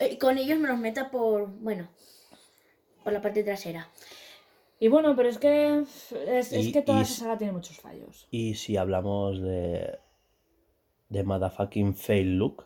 [0.00, 1.88] Eh, Y con ellos me los meta por, bueno,
[3.02, 3.88] por la parte trasera.
[4.80, 7.78] Y bueno, pero es que es, es Y- que toda y esa saga tiene muchos
[7.78, 8.26] fallos.
[8.30, 9.98] Y si hablamos de.
[11.08, 12.64] de motherfucking fail Luke.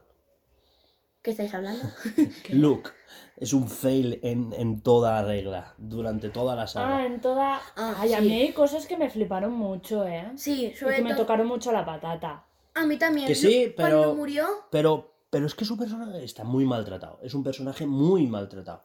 [1.22, 1.82] ¿Qué estáis hablando?
[2.50, 2.90] Luke
[3.36, 7.04] es un fail en, en toda regla, durante toda la Ah, saga.
[7.06, 7.60] en toda.
[7.76, 10.30] Ah, Ay, a mí hay cosas que me fliparon mucho, ¿eh?
[10.36, 12.46] sí, Y sobre que me tocaron mucho la patata.
[12.74, 13.26] A mí también.
[13.26, 17.18] Que sí, Cuando pero- murió, Pero, pero es que su personaje está muy maltratado.
[17.22, 18.84] Es un personaje muy maltratado.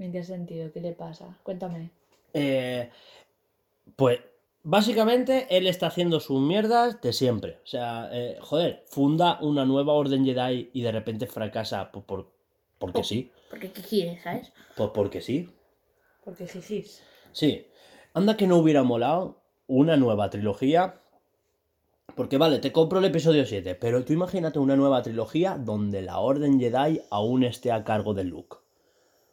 [0.00, 0.72] ¿En qué sentido?
[0.72, 1.36] ¿Qué le pasa?
[1.44, 1.90] Cuéntame.
[2.34, 2.90] Eh,
[3.96, 4.18] pues
[4.62, 7.58] básicamente él está haciendo sus mierdas de siempre.
[7.62, 12.32] O sea, eh, joder, funda una nueva orden Jedi y de repente fracasa por, por-
[12.78, 13.30] porque sí.
[13.50, 14.52] porque ¿qué quieres, sabes?
[14.76, 15.48] Pues porque sí.
[16.24, 17.02] Porque jijis.
[17.32, 17.66] Sí.
[18.14, 20.96] Anda que no hubiera molado una nueva trilogía.
[22.16, 26.18] Porque vale, te compro el episodio 7, pero tú imagínate una nueva trilogía donde la
[26.18, 28.56] Orden Jedi aún esté a cargo de Luke.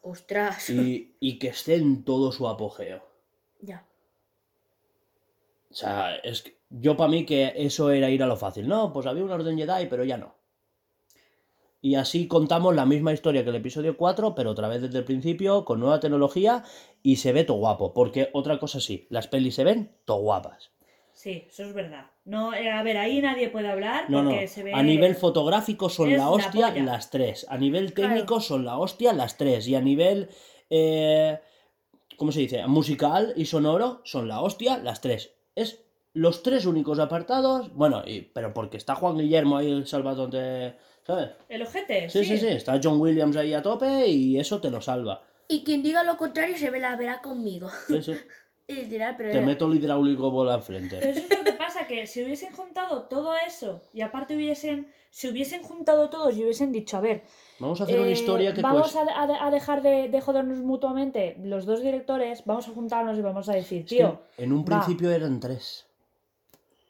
[0.09, 0.69] Ostras.
[0.69, 3.03] Y, y que esté en todo su apogeo.
[3.61, 3.85] Ya.
[5.69, 8.67] O sea, es que yo para mí que eso era ir a lo fácil.
[8.67, 10.35] No, pues había una Orden Jedi, pero ya no.
[11.81, 15.05] Y así contamos la misma historia que el episodio 4, pero otra vez desde el
[15.05, 16.63] principio, con nueva tecnología,
[17.03, 17.93] y se ve todo guapo.
[17.93, 20.71] Porque otra cosa sí, las pelis se ven todo guapas.
[21.17, 22.05] Sí, eso es verdad.
[22.25, 24.29] No, eh, a ver, ahí nadie puede hablar No, no.
[24.29, 24.71] porque se ve.
[24.73, 27.47] A nivel fotográfico son Es la hostia las tres.
[27.49, 28.41] A nivel técnico Claro.
[28.41, 29.67] son la hostia las tres.
[29.67, 30.29] Y a nivel.
[30.69, 31.39] eh,
[32.17, 32.65] ¿Cómo se dice?
[32.67, 35.33] Musical y sonoro son la hostia las tres.
[35.55, 37.73] Es los tres únicos apartados.
[37.73, 40.75] Bueno, y, pero porque está Juan Guillermo ahí el salvador de.
[41.05, 41.29] ¿Sabes?
[41.49, 42.09] El ojete.
[42.11, 42.47] Sí, sí, sí.
[42.47, 45.23] Está John Williams ahí a tope y eso te lo salva.
[45.47, 47.69] Y quien diga lo contrario se ve la verá conmigo.
[47.87, 48.13] Sí, sí.
[48.67, 49.31] Y literal, pero.
[49.31, 50.97] Te meto el hidráulico bola enfrente.
[50.99, 54.91] Pero eso es lo que pasa, que si hubiesen juntado todo eso y aparte hubiesen,
[55.09, 57.23] si hubiesen juntado todos y hubiesen dicho, a ver,
[57.59, 59.11] Vamos a hacer una eh, historia que vamos cueste.
[59.11, 63.21] a, a- a dejar de, de jodernos mutuamente los dos directores, vamos a juntarnos y
[63.21, 64.65] vamos a decir, Es que tío, en un va.
[64.65, 65.85] principio eran tres.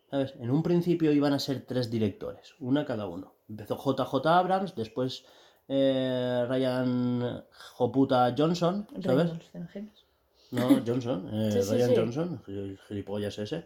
[0.09, 0.33] ¿Sabes?
[0.39, 3.33] En un principio iban a ser tres directores, una cada uno.
[3.49, 5.25] Empezó JJ Abrams, después
[5.67, 7.43] eh, Ryan
[7.75, 9.29] Joputa Johnson, ¿sabes?
[9.53, 10.05] Reynolds.
[10.51, 11.95] No, Johnson, eh, Sí, sí, Ryan sí.
[11.95, 13.63] Johnson, gil- gilipollas ese.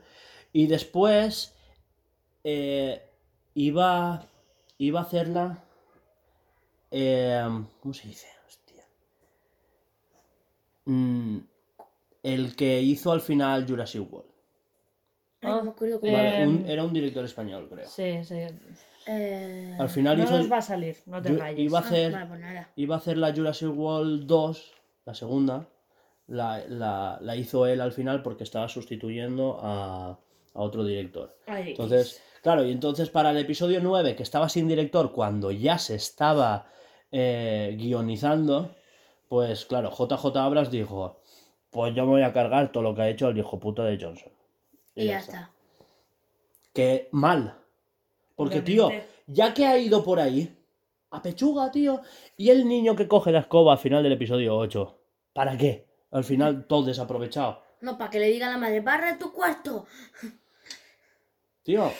[0.54, 1.54] Y después
[2.44, 3.02] eh,
[3.54, 4.26] iba,
[4.78, 5.64] iba a hacerla.
[6.90, 7.48] eh,
[7.82, 8.28] ¿Cómo se dice?
[8.48, 8.84] Hostia.
[10.86, 11.38] Mm,
[12.24, 14.30] el que hizo al final Jurassic World.
[15.42, 15.76] Cómo.
[16.02, 17.88] Vale, Eh, un- era un director español, creo.
[17.88, 18.36] Sí, sí.
[19.08, 20.38] Eh, Al final No hizo.
[20.38, 21.60] nos va a salir, no te rayes.
[21.60, 22.12] iba a ah, hacer.
[22.12, 22.68] Vale, pues.
[22.76, 24.74] Iba a hacer la Jurassic World 2,
[25.06, 25.68] la segunda.
[26.32, 30.12] La, la- la hizo él al final porque estaba sustituyendo a,
[30.54, 31.36] a otro director.
[31.48, 35.78] Ay, Entonces, claro, y entonces para el episodio 9, que estaba sin director cuando ya
[35.78, 36.68] se estaba
[37.12, 38.74] eh, guionizando,
[39.28, 41.20] pues claro, JJ Abrams dijo,
[41.70, 43.98] pues yo me voy a cargar todo lo que ha hecho el hijo puta de
[44.02, 44.32] Johnson.
[44.96, 45.52] Y ya está.
[46.74, 47.58] Que mal.
[48.36, 48.88] Porque, tío,
[49.28, 50.58] ya que ha ido por ahí,
[51.12, 52.02] a pechuga, tío,
[52.38, 54.98] y el niño que coge la escoba al final del episodio 8,
[55.34, 55.91] ¿para qué?
[56.12, 57.62] Al final todo desaprovechado.
[57.82, 59.86] No, para que le diga a la madre, barra tu cuarto.
[61.64, 61.92] Tío,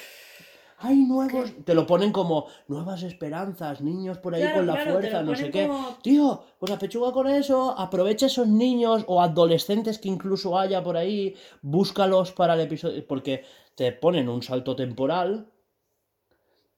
[0.80, 1.54] hay nuevos.
[1.64, 5.36] Te lo ponen como nuevas esperanzas, niños por ahí Claro, con la claro, fuerza, no
[5.36, 5.68] sé qué.
[5.68, 10.84] como- Tío, pues a pechuga con eso, aprovecha esos niños o adolescentes que incluso haya
[10.84, 13.06] por ahí, búscalos para el episodio.
[13.08, 13.46] Porque
[13.76, 15.48] te ponen un salto temporal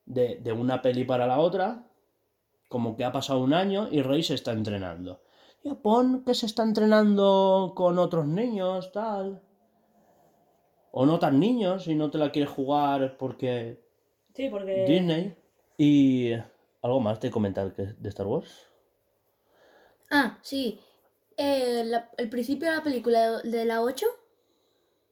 [0.05, 1.87] de, de una peli para la otra,
[2.67, 5.21] como que ha pasado un año y Rey se está entrenando.
[5.81, 9.41] Pon que se está entrenando con otros niños, tal.
[10.91, 13.81] O no tan niños, si no te la quieres jugar porque
[14.35, 14.85] Sí, porque.
[14.85, 15.35] Disney.
[15.77, 16.33] Y
[16.81, 18.67] algo más de comentar que de Star Wars.
[20.11, 20.79] Ah, sí.
[21.37, 24.05] Eh, la- el principio de la película de la 8,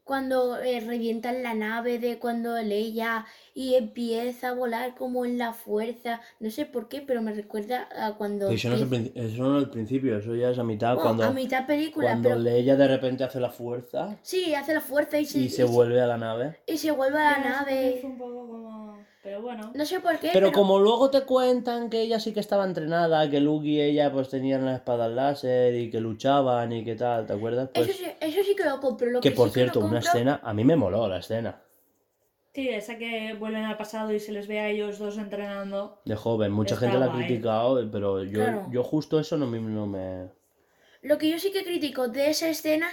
[0.04, 5.54] cuando eh, revientan la nave de cuando Leia y empieza a volar como en la
[5.54, 6.22] fuerza.
[6.40, 8.48] No sé por qué, pero me recuerda a cuando.
[8.48, 10.60] Pero eso no, es el, empieza- princi- eso no es el principio, eso ya es
[10.60, 10.96] a mitad.
[10.96, 12.42] Bueno, cuando a mitad película, cuando pero.
[12.42, 16.02] Leia de repente hace la fuerza Sí, hace la fuerza y se, y se vuelve
[16.02, 16.60] a la nave.
[16.66, 17.98] y se vuelve a la nave.
[18.02, 18.98] fue un poco como.
[19.24, 19.72] Pero bueno.
[19.76, 20.32] No sé por qué.
[20.34, 24.12] Pero como luego te cuentan que ella sí que estaba entrenada, que Luke y ella
[24.12, 27.70] pues tenían las espadas láser y que luchaban y que tal, ¿te acuerdas?
[27.74, 29.10] Pues, Eso, sí, eso sí que lo compro.
[29.12, 31.08] Lo que que por sí que no cierto, una compro- escena, a mí me moló
[31.08, 31.62] la escena.
[32.54, 36.02] Sí, esa que vuelven al pasado y se les ve a ellos dos entrenando.
[36.04, 38.68] De joven, mucha gente la ha criticado, pero yo, Claro.
[38.72, 40.30] yo justo eso no me, no me...
[41.02, 42.88] Lo que yo sí que critico de esa escena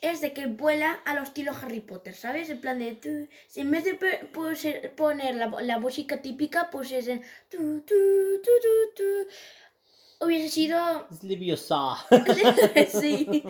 [0.00, 2.50] es de que vuela a los estilo Harry Potter, ¿sabes?
[2.50, 3.28] En plan de...
[3.48, 3.94] si en vez de
[4.32, 7.22] pues, eh, poner la, la música típica, pues es en...
[7.50, 7.94] tu, tu,
[8.42, 10.24] tu, tu, tu.
[10.24, 11.06] Hubiese sido...
[11.22, 11.96] Leviosa.
[12.88, 13.42] sí.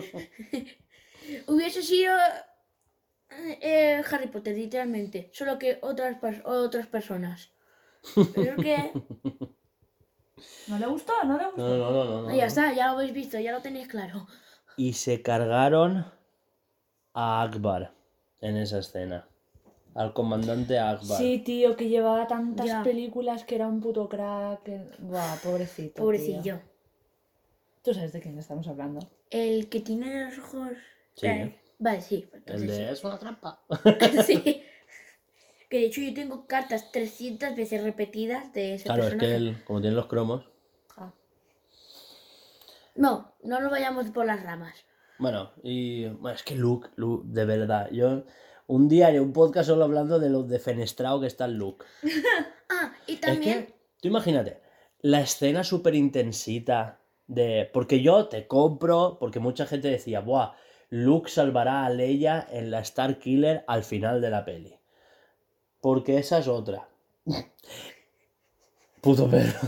[1.47, 2.15] Hubiese sido...
[3.29, 5.29] eh, Harry Potter, literalmente.
[5.33, 7.51] Solo que otras, otras personas.
[8.33, 8.91] Pero que...
[10.67, 11.13] ¿No le gustó?
[11.23, 11.61] ¿No le gustó?
[11.61, 12.35] No, no, no, no, no.
[12.35, 14.27] Ya está, ya lo habéis visto, ya lo tenéis claro.
[14.75, 16.05] Y se cargaron
[17.19, 17.91] a Akbar
[18.41, 19.27] en esa escena.
[19.95, 21.17] Al comandante Akbar.
[21.17, 22.83] Sí, tío, que llevaba tantas Ya.
[22.83, 24.61] películas que era un puto crack.
[24.61, 25.93] que- Buah, pobrecito.
[25.95, 26.03] tío.
[26.03, 26.59] Pobrecillo.
[27.83, 28.99] Tú sabes de quién estamos hablando.
[29.31, 30.69] El que tiene los ojos.
[31.15, 31.25] Sí.
[31.27, 32.27] Eh, Vale, sí.
[32.31, 33.59] El entonces de es una trampa.
[34.25, 34.35] sí.
[34.43, 34.63] sí.
[35.69, 39.29] Que de hecho yo tengo cartas 300 veces repetidas de ese Claro, es personaje.
[39.31, 40.45] que él, como tiene los cromos.
[40.95, 41.11] Ah.
[42.95, 44.73] No, no nos vayamos por las ramas.
[45.19, 48.23] Bueno, y bueno, es que Luke, Luke, de verdad, yo
[48.67, 51.85] un día haré un podcast solo hablando de lo defenestrado que está el Luke.
[52.69, 53.65] Ah, y Es también.
[53.65, 54.59] que, tú imagínate,
[54.99, 57.69] la escena súper intensita de...
[57.71, 60.51] Porque yo te compro, porque mucha gente decía, buah,
[60.89, 64.75] Luke salvará a Leia en la Star Killer al final de la peli.
[65.79, 66.89] Porque esa es otra.
[69.01, 69.59] Puto perro.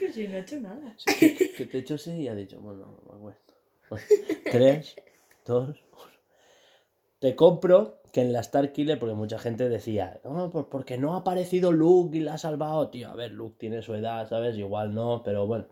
[0.00, 0.96] No he hecho nada.
[1.18, 3.54] Que te he hecho así y ha dicho, bueno, me acuesto.
[3.90, 4.04] Bueno,
[4.50, 4.96] Tres,
[5.44, 6.16] dos, uno.
[7.18, 11.14] Te compro que en la Star Killer, porque mucha gente decía, no, pues porque no
[11.14, 13.08] ha aparecido Luke y la ha salvado, tío.
[13.10, 14.56] A ver, Luke tiene su edad, ¿sabes?
[14.56, 15.66] Igual no, pero bueno.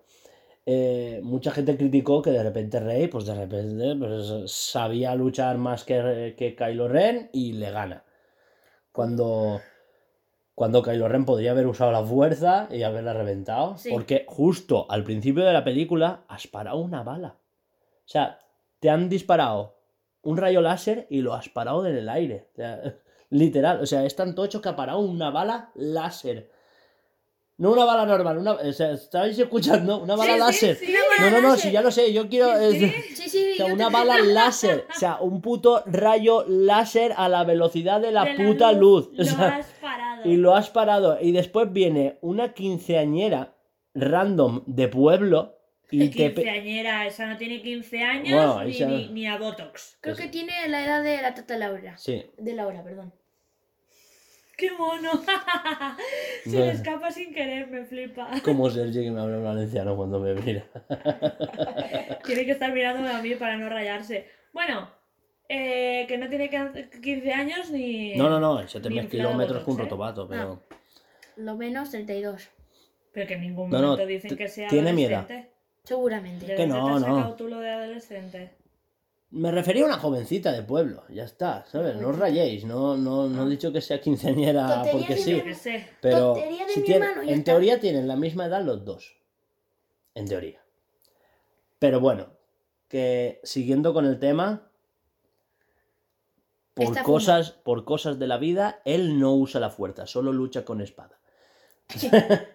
[0.67, 5.85] Eh, mucha gente criticó que de repente Rey, pues de repente pues, sabía luchar más
[5.85, 8.05] que, que Kylo Ren y le gana.
[8.93, 9.61] Cuando,
[10.55, 13.77] cuando Kylo Ren podría haber usado la fuerza y haberla reventado.
[13.77, 13.91] Sí.
[13.91, 17.37] Porque justo al principio de la película has parado una bala.
[18.05, 18.39] O sea,
[18.81, 19.77] te han disparado
[20.23, 22.49] un rayo láser y lo has parado en el aire.
[22.53, 22.81] O sea,
[23.31, 23.81] literal.
[23.81, 26.51] O sea, es tan tocho que ha parado una bala láser.
[27.57, 29.99] No una bala normal, una, o sea, ¿estáis escuchando?
[29.99, 30.77] Una bala Sí, sí, láser.
[30.77, 30.95] sí.
[31.21, 31.61] No, no, no, láser.
[31.63, 32.49] si ya lo sé, yo quiero...
[32.73, 34.89] Sí, sí, o sea, una bala láser.
[34.93, 39.07] O sea, un puto rayo láser a la velocidad de la De puta luz.
[39.07, 39.65] O Lo sea.
[40.25, 41.19] Y lo has parado.
[41.21, 43.55] Y después viene una quinceañera
[43.95, 45.59] random de pueblo
[45.91, 46.33] y te...
[46.35, 49.99] Quinceañera, esa no tiene 15 años Bueno, ni, ni, ni a Botox.
[50.01, 51.97] Creo que tiene la edad de la tata Laura.
[51.99, 52.25] Sí.
[52.39, 53.13] De Laura, perdón.
[54.57, 55.11] ¡Qué mono!
[56.45, 56.65] Se No.
[56.65, 58.29] le escapa sin querer, me flipa.
[58.45, 60.65] Como Sergi que me habla en valenciano cuando me mira.
[62.25, 64.29] Tiene que estar mirándome a mí para no rayarse.
[64.53, 64.89] Bueno,
[65.49, 66.73] eh, que no tiene can-
[67.03, 68.15] 15 años ni.
[68.17, 69.83] No, no, no, 7.000 Bien kilómetros inflado con ¿eh?
[69.83, 70.63] rotobato, pero...
[71.37, 72.49] Lo menos 32.
[73.13, 75.21] Pero que en ningún No, no, momento dicen t- que sea tiene mi edad.
[75.21, 75.51] adolescente.
[75.85, 76.47] Seguramente.
[76.47, 77.17] ¿De Que dónde no, te has no.
[77.17, 78.51] sacado tú lo de adolescente?
[79.31, 81.97] Me refería a una jovencita de pueblo, ya está, ¿sabes?
[81.97, 85.45] No os rayéis, no, no, no he dicho que sea quinceañera Tonterías porque sí, Yo
[85.45, 85.87] qué sé.
[86.01, 87.51] pero Tontería de si mi tiene- hermano, ya en está.
[87.53, 89.17] teoría tienen la misma edad los dos,
[90.15, 90.61] en teoría.
[91.81, 92.29] Pero bueno,
[92.89, 94.71] que siguiendo con el tema,
[96.75, 100.65] por Está cosas, por cosas de la vida, él no usa la fuerza, solo lucha
[100.65, 101.19] con espada.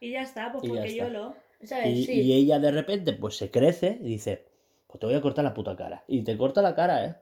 [0.00, 1.04] Y ya está, pues porque está.
[1.04, 1.34] yo lo.
[1.62, 1.88] ¿Sabes?
[1.88, 2.12] Y, sí.
[2.20, 4.44] y ella de repente pues se crece y dice,
[4.86, 6.04] pues te voy a cortar la puta cara.
[6.06, 7.14] Y te corta la cara, ¿eh?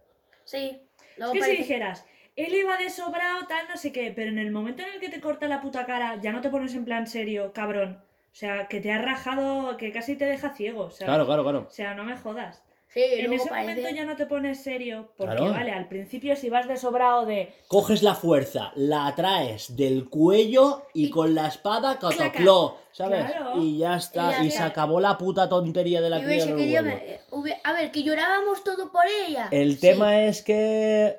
[0.44, 0.80] Sí.
[0.96, 4.38] Es Luego que si dijeras, él iba de sobrado, tal, no sé qué, pero en
[4.38, 6.84] el momento en el que te corta la puta cara, ya no te pones en
[6.84, 8.02] plan serio, cabrón.
[8.32, 10.90] O sea, que te has rajado, que casi te deja ciego.
[10.98, 11.66] Claro, claro, claro.
[11.68, 12.64] o sea no me jodas.
[12.94, 15.50] Sí, En ese parece- momento ya no te pones serio, porque Claro.
[15.52, 17.52] vale, al principio si vas de sobrado de...
[17.66, 23.24] Coges la fuerza, la atraes del cuello y Y- con la espada catacló, ¿sabes?
[23.32, 23.60] Claro.
[23.60, 24.58] Y ya está, Y ya y, está.
[24.60, 27.20] se acabó la puta tontería de la Y cría eh,
[27.64, 29.48] A ver, que llorábamos todo por ella.
[29.50, 29.80] El Sí.
[29.80, 31.16] tema es que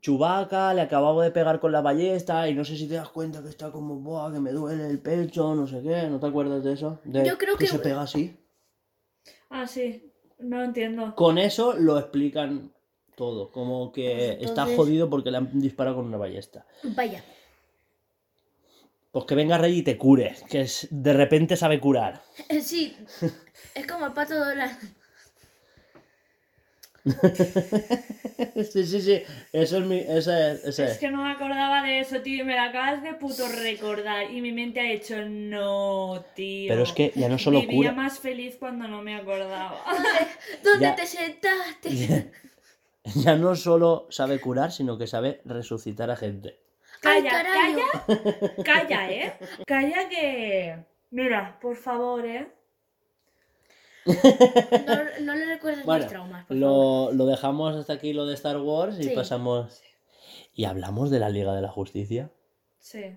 [0.00, 3.42] Chubaca le acababa de pegar con la ballesta y no sé si te das cuenta
[3.42, 6.64] que está como, Buah, que me duele el pecho, no sé qué, ¿no te acuerdas
[6.64, 6.98] de eso?
[7.04, 8.34] De Yo creo que- se pega así.
[9.50, 10.11] Ah, sí,
[10.42, 11.14] no lo entiendo.
[11.14, 12.72] Con eso lo explican
[13.14, 16.66] todo, como que Pues está jodido porque le han disparado con una ballesta.
[16.82, 17.22] Vaya.
[19.10, 22.22] Pues que venga Rey y te cure, que es, de repente sabe curar.
[22.48, 22.96] Eh, Sí.
[23.74, 24.76] es como el pato Donald.
[28.72, 29.22] sí, sí, sí,
[29.52, 32.54] eso es mi, ese, ese Es que no me acordaba de eso, tío, y me
[32.54, 34.30] lo acabas de puto recordar.
[34.30, 36.68] Y mi mente ha hecho, no, tío.
[36.68, 37.92] Pero es que ya no solo Vivía cura.
[37.92, 39.82] más feliz cuando no me acordaba.
[40.64, 40.94] ¿Dónde Ya.
[40.94, 42.30] te sentaste?
[43.16, 46.60] ya no solo sabe curar, sino que sabe resucitar a gente.
[47.04, 49.32] ¡Ay, Calla, calla, calla, ¿eh?
[49.66, 50.76] Calla que...
[51.10, 52.46] Mira, por favor, ¿eh?
[54.04, 57.10] No, no le recuerdes Bueno, mis traumas, por favor.
[57.10, 59.10] Lo, lo dejamos hasta aquí lo de Star Wars y Sí.
[59.14, 59.82] pasamos...
[60.54, 62.30] Y hablamos de la Liga de la Justicia
[62.78, 63.16] Sí.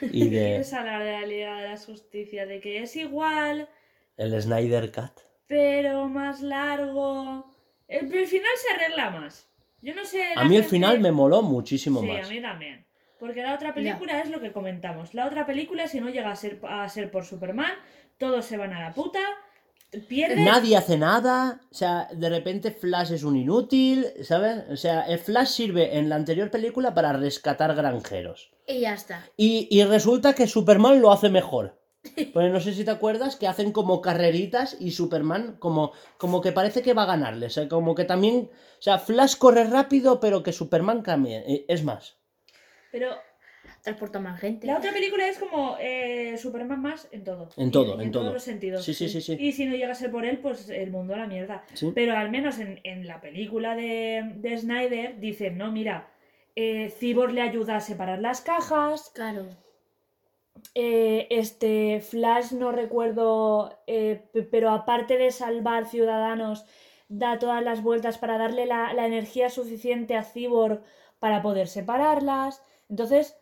[0.00, 2.46] y de ¿Quieres hablar de la Liga de la Justicia?
[2.46, 3.68] De que es igual,
[4.16, 5.20] el Snyder Cut.
[5.46, 7.44] pero más largo.
[7.88, 9.48] El, el final se arregla más.
[9.82, 10.24] Yo no sé.
[10.36, 12.26] A mí el final me moló muchísimo Sí, más.
[12.26, 12.86] a mí también.
[13.20, 15.12] Porque la otra película es lo que comentamos.
[15.12, 17.72] La otra película, si no llega a ser, a ser por Superman,
[18.18, 19.20] todos se van a la puta,
[20.44, 24.64] Nadie hace nada, o sea, de repente Flash es un inútil, ¿sabes?
[24.70, 28.50] O sea, el Flash sirve en la anterior película para rescatar granjeros.
[28.66, 29.24] Y ya está.
[29.36, 31.78] Y, y resulta que Superman lo hace mejor.
[32.34, 36.52] Pues no sé si te acuerdas que hacen como carreritas y Superman como, como que
[36.52, 37.46] parece que va a ganarle.
[37.46, 38.50] O sea, como que también...
[38.78, 41.38] O sea, Flash corre rápido, pero que Superman cambie.
[41.46, 42.18] Eh, Es más.
[42.92, 43.14] Pero
[43.84, 44.66] Transporta más gente.
[44.66, 47.50] la otra película es como eh, Superman más en todo.
[47.56, 48.22] En todo, y en todo.
[48.22, 48.82] todos los sentidos.
[48.84, 49.36] Sí, sí, sí, sí.
[49.38, 51.64] Y si no llega a ser por él, pues el mundo a la mierda.
[51.74, 51.92] Sí.
[51.94, 56.08] Pero al menos en, en la película de, de Snyder dicen, no, mira,
[56.56, 59.44] eh, Cyborg le ayuda a separar las cajas, Claro.
[60.74, 66.64] eh, este Flash no recuerdo, eh, pero aparte de salvar ciudadanos,
[67.08, 70.80] da todas las vueltas para darle la, la energía suficiente a Cyborg
[71.18, 72.62] para poder separarlas.
[72.88, 73.36] Entonces,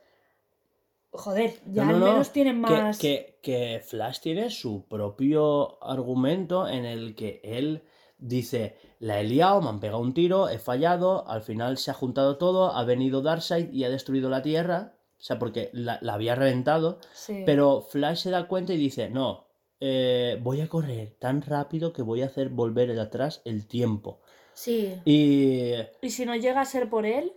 [1.12, 2.98] joder, ya No, no, al no, menos tienen que- más...
[2.98, 7.82] Que, que Flash tiene su propio argumento en el que él
[8.18, 11.94] dice, la he liado, me han pegado un tiro, he fallado, al final se ha
[11.94, 16.14] juntado todo, ha venido Darkseid y ha destruido la Tierra, o sea, porque la, la
[16.14, 17.43] había reventado, Sí.
[17.47, 19.48] pero Flash se da cuenta y dice, no,
[19.80, 24.20] eh, voy a correr tan rápido que voy a hacer volver atrás el tiempo.
[24.55, 24.94] Sí.
[25.05, 25.72] Y...
[26.01, 27.32] Y si no llega a ser por él,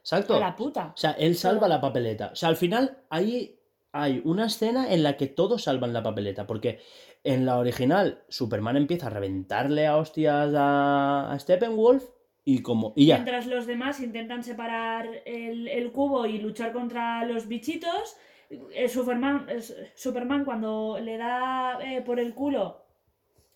[0.00, 0.34] Exacto.
[0.34, 0.92] a la puta.
[0.94, 2.30] O sea, él salva la papeleta.
[2.32, 3.58] O sea, al final ahí
[3.92, 6.46] hay una escena en la que todos salvan la papeleta.
[6.46, 6.80] Porque
[7.24, 12.04] en la original, Superman empieza a reventarle a hostias a, a Steppenwolf.
[12.42, 12.94] Y como.
[12.96, 13.16] Y ya.
[13.16, 18.16] Mientras los demás intentan separar el, el cubo y luchar contra los bichitos,
[18.50, 19.60] eh, Superman, eh,
[19.94, 22.84] Superman cuando le da eh, por el culo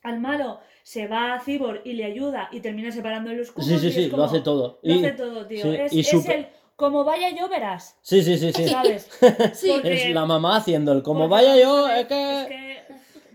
[0.03, 3.67] al malo, se va a Cyborg y le ayuda y termina separando los cubos.
[3.67, 4.79] Sí, sí, sí, lo hace todo.
[4.83, 5.63] Lo Y- hace todo, tío.
[5.63, 6.47] sí, es, y es super- el
[6.77, 8.69] como vaya yo verás, Sí, sí, sí, sí.
[8.69, 9.09] ¿sabes?
[9.55, 9.71] Sí.
[9.73, 12.41] Porque- Es la mamá haciendo el como porque, vaya yo, es que.
[12.43, 12.85] Es que,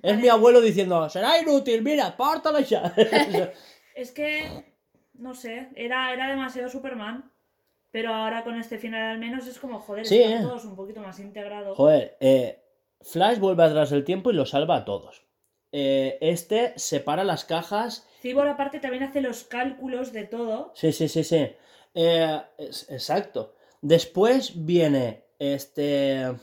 [0.02, 2.94] Es mi abuelo diciendo, será inútil, mira, pártalo ya.
[3.96, 4.66] es que,
[5.14, 7.32] no sé, era, era demasiado Superman.
[7.92, 10.46] Pero ahora con este final al menos es como, joder, Sí, están eh.
[10.46, 11.76] todos un poquito más integrados.
[11.76, 12.62] Joder, eh,
[13.02, 15.26] Flash vuelve atrás del tiempo y lo salva a todos.
[15.72, 20.72] Eh, este separa las cajas Cibor aparte también hace los cálculos de todo.
[20.76, 21.48] Sí, sí, sí, sí.
[21.94, 23.54] Eh, es- exacto.
[23.82, 26.34] Después viene este.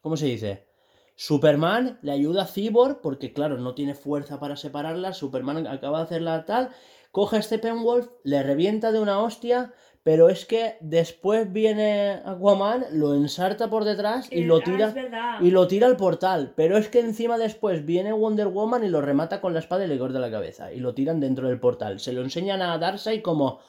[0.00, 0.68] ¿Cómo se dice?
[1.16, 5.12] Superman le ayuda a Cyborg porque, claro, no tiene fuerza para separarla.
[5.12, 6.70] Superman acaba de hacerla tal.
[7.10, 9.72] Coge a Steppenwolf, le revienta de una hostia.
[10.08, 14.94] Pero es que después viene Aquaman, lo ensarta por detrás y Eh, lo ah, tira.
[15.42, 19.02] Y lo tira al portal, pero es que encima después viene Wonder Woman y lo
[19.02, 20.72] remata con la espada y le corta la cabeza.
[20.72, 22.00] Y lo tiran dentro del portal.
[22.00, 23.60] Se lo enseñan a Darkseid como...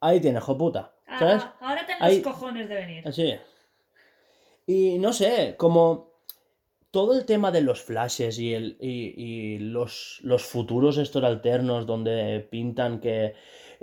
[0.00, 0.96] Ahí tienes, puta.
[1.06, 1.42] Ah, ¿Sabes?
[1.44, 3.06] ah, ahora ten Ahí- los cojones de venir.
[3.06, 3.32] Así.
[4.66, 6.10] Y no sé, como...
[6.90, 11.86] Todo el tema de los flashes y, el, y, y los, los futuros estos alternos
[11.86, 13.34] donde pintan que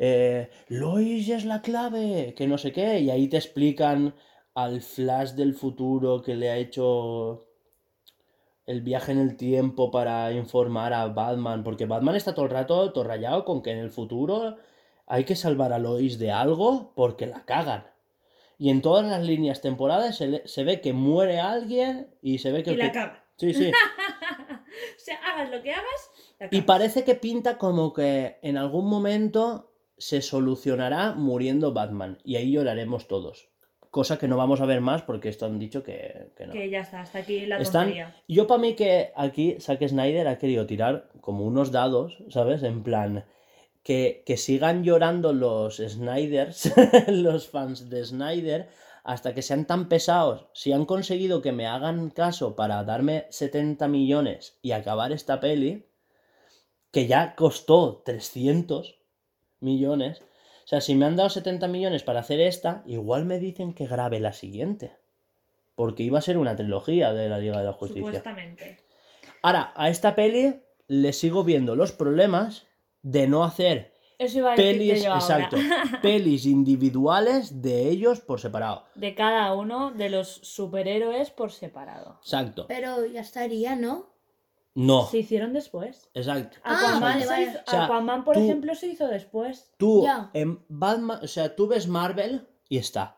[0.02, 4.16] eh, Lois es la clave, que no sé qué, y ahí te explican
[4.56, 7.46] al flash del futuro que le ha hecho
[8.66, 12.92] el viaje en el tiempo para informar a Batman, porque Batman está todo el rato
[12.94, 14.58] todo rayado con que en el futuro
[15.08, 17.86] hay que salvar a Lois de algo porque la cagan.
[18.60, 22.52] Y en todas las líneas temporales se, le- se ve que muere alguien y se
[22.52, 22.72] ve que...
[22.72, 23.26] Y el la que- caga.
[23.38, 23.72] Sí, sí.
[23.72, 28.88] o sea, hagas lo que hagas, la Y parece que pinta como que en algún
[28.90, 29.69] momento
[30.00, 32.18] se solucionará muriendo Batman.
[32.24, 33.50] Y ahí lloraremos todos.
[33.92, 36.54] Cosa que no vamos a ver más porque esto han dicho que, que no.
[36.54, 37.86] Que ya está, hasta aquí la Están...
[37.88, 38.16] tontería.
[38.28, 42.64] Yo para mí que aquí Zack Snyder ha querido tirar como unos dados, ¿sabes?
[42.64, 43.26] En plan,
[43.84, 46.72] que, que sigan llorando los Snyders,
[47.08, 48.70] los fans de Snyder,
[49.04, 50.46] hasta que sean tan pesados.
[50.54, 55.88] Si han conseguido que me hagan caso para darme 70 millones y acabar esta peli,
[56.92, 58.99] que ya costó 300
[59.60, 60.22] millones.
[60.66, 63.88] O sea, si me han dado 70 millones para hacer esta, igual me dicen que
[63.88, 64.92] grabe la siguiente.
[65.76, 68.04] Porque iba a ser una trilogía de la Liga de la Justicia.
[68.06, 68.80] Supuestamente.
[69.42, 72.68] Ahora, a esta peli le sigo viendo los problemas
[73.02, 75.22] de no hacer Eso iba a decirte pelis, yo ahora.
[75.22, 75.58] exacto,
[76.02, 78.86] pelis individuales de ellos por separado.
[78.96, 82.20] De cada uno de los superhéroes por separado.
[82.22, 82.66] Exacto.
[82.68, 84.09] Pero ya estaría, ¿no?
[84.80, 86.10] No, Se hicieron después.
[86.14, 86.58] exacto.
[86.64, 87.44] Ah, Aquaman, vale, se vale.
[87.44, 89.72] hizo- O sea, Aquaman, por tú- ejemplo, se hizo después.
[89.78, 93.18] Tú en Batman, o sea, tú ves Marvel y está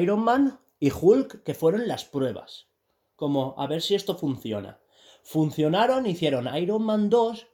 [0.00, 2.66] Iron Man y Hulk que fueron las pruebas.
[3.14, 4.78] Como a ver si esto funciona.
[5.22, 7.46] Funcionaron, hicieron Iron Man 2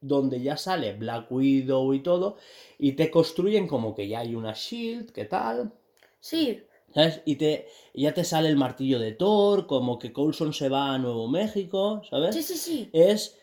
[0.00, 2.36] donde ya sale Black Widow y todo
[2.78, 5.72] y te construyen como que ya hay una shield, ¿qué tal?
[6.20, 6.62] Sí,
[6.94, 7.22] ¿Sabes?
[7.24, 10.94] Y te y ya te sale el martillo de Thor, como que Coulson se va
[10.94, 12.34] a Nuevo México, ¿sabes?
[12.34, 12.90] sí, sí, sí.
[12.92, 13.36] es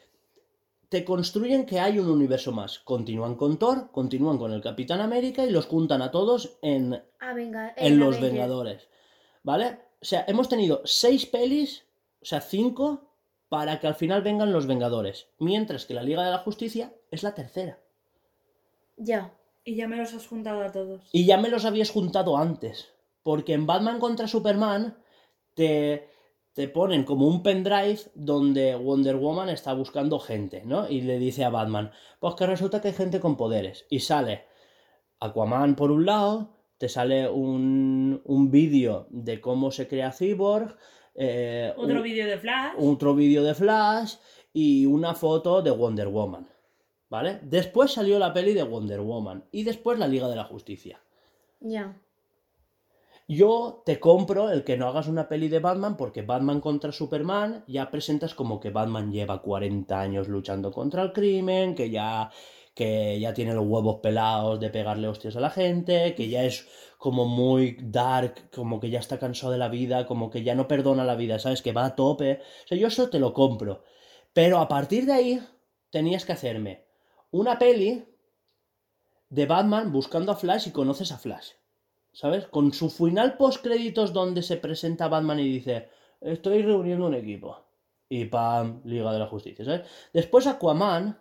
[0.89, 2.79] te construyen que hay un universo más.
[2.79, 7.01] Continúan con Thor, continúan con el Capitán América y los juntan a todos en,
[7.35, 7.73] venga.
[7.75, 8.21] en Los Avengers.
[8.21, 8.87] Vengadores.
[9.43, 9.79] ¿Vale?
[10.01, 11.85] O sea, hemos tenido seis pelis,
[12.21, 13.01] o sea, cinco,
[13.49, 15.27] para que al final vengan los Vengadores.
[15.39, 17.79] Mientras que la Liga de la Justicia es la tercera.
[18.95, 19.33] Ya.
[19.63, 21.01] Y ya me los has juntado a todos.
[21.11, 22.93] Y ya me los habías juntado antes.
[23.27, 24.95] Porque en Batman contra Superman
[25.53, 26.07] te,
[26.53, 30.87] te ponen como un pendrive donde Wonder Woman está buscando gente, ¿no?
[30.89, 31.91] Y le dice a Batman,
[32.21, 33.85] pues que resulta que hay gente con poderes.
[33.89, 34.45] Y sale
[35.19, 40.77] Aquaman por un lado, te sale un, un vídeo de cómo se crea Cyborg,
[41.13, 42.75] eh, Otro vídeo de Flash.
[42.77, 44.15] otro vídeo de Flash
[44.53, 46.47] y una foto de Wonder Woman.
[47.09, 47.39] ¿Vale?
[47.41, 51.01] Después salió la peli de Wonder Woman y después la Liga de la Justicia.
[51.59, 52.01] Ya.
[53.29, 57.65] Yo te compro el que no hagas una peli de Batman porque Batman contra Superman
[57.67, 62.31] ya presentas como que Batman lleva 40 años luchando contra el crimen, que ya
[62.73, 66.67] que ya tiene los huevos pelados de pegarle hostias a la gente, que ya es
[66.99, 70.67] como muy dark, como que ya está cansado de la vida, como que ya no
[70.67, 71.63] perdona la vida, ¿sabes?
[71.63, 72.39] Que va a tope.
[72.65, 73.83] O sea, yo eso te lo compro.
[74.31, 75.47] Pero a partir de ahí
[75.89, 76.85] tenías que hacerme
[77.31, 78.05] una peli
[79.29, 81.56] de Batman buscando a Flash y conoces a Flash.
[82.17, 82.47] ¿Sabes?
[82.47, 85.89] Con su final post créditos donde se presenta Batman y dice,
[86.19, 87.59] estoy reuniendo un equipo.
[88.09, 89.87] Y pam, Liga de la Justicia, ¿sabes?
[90.13, 91.15] Después Aquaman,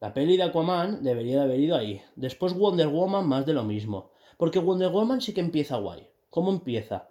[0.00, 2.02] la peli de Aquaman debería de haber ido ahí.
[2.16, 4.10] Después Wonder Woman, más de lo mismo.
[4.36, 6.08] Porque Wonder Woman sí que empieza guay.
[6.30, 7.10] ¿Cómo empieza?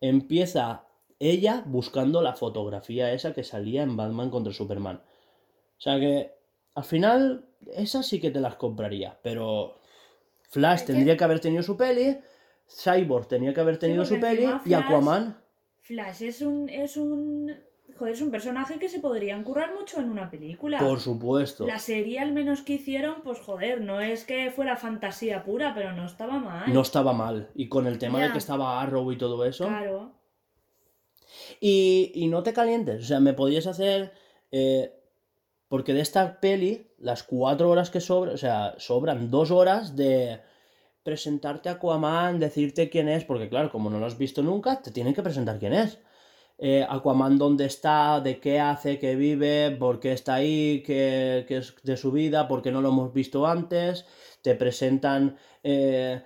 [0.00, 0.84] Empieza
[1.18, 5.02] ella buscando la fotografía esa que salía en Batman contra Superman.
[5.76, 6.36] O sea que,
[6.76, 9.18] al final, esas sí que te las compraría.
[9.24, 9.74] Pero
[10.50, 12.16] Flash tendría que haber tenido su peli,
[12.68, 15.36] Cyborg tenía que haber tenido su peli y Aquaman.
[15.80, 17.54] Flash es un, es un.
[17.96, 20.78] Joder, es un personaje que se podrían currar mucho en una película.
[20.78, 21.66] Por supuesto.
[21.66, 25.92] La serie al menos que hicieron, pues joder, no es que fuera fantasía pura, pero
[25.92, 26.72] no estaba mal.
[26.72, 27.48] No estaba mal.
[27.54, 29.66] Y con el tema de que estaba Arrow y todo eso.
[29.66, 30.12] Claro.
[31.60, 33.02] Y, y no te calientes.
[33.02, 34.12] O sea, me podías hacer.
[34.52, 34.92] eh,
[35.68, 40.40] porque de esta peli, las cuatro horas que sobran, o sea, sobran dos horas de
[41.08, 44.90] presentarte a Aquaman, decirte quién es, porque claro, como no lo has visto nunca, te
[44.90, 45.98] tienen que presentar quién es.
[46.58, 51.56] Eh, Aquaman dónde está, de qué hace, qué vive, por qué está ahí, qué, qué
[51.56, 54.04] es de su vida, por qué no lo hemos visto antes.
[54.42, 56.20] Te presentan eh,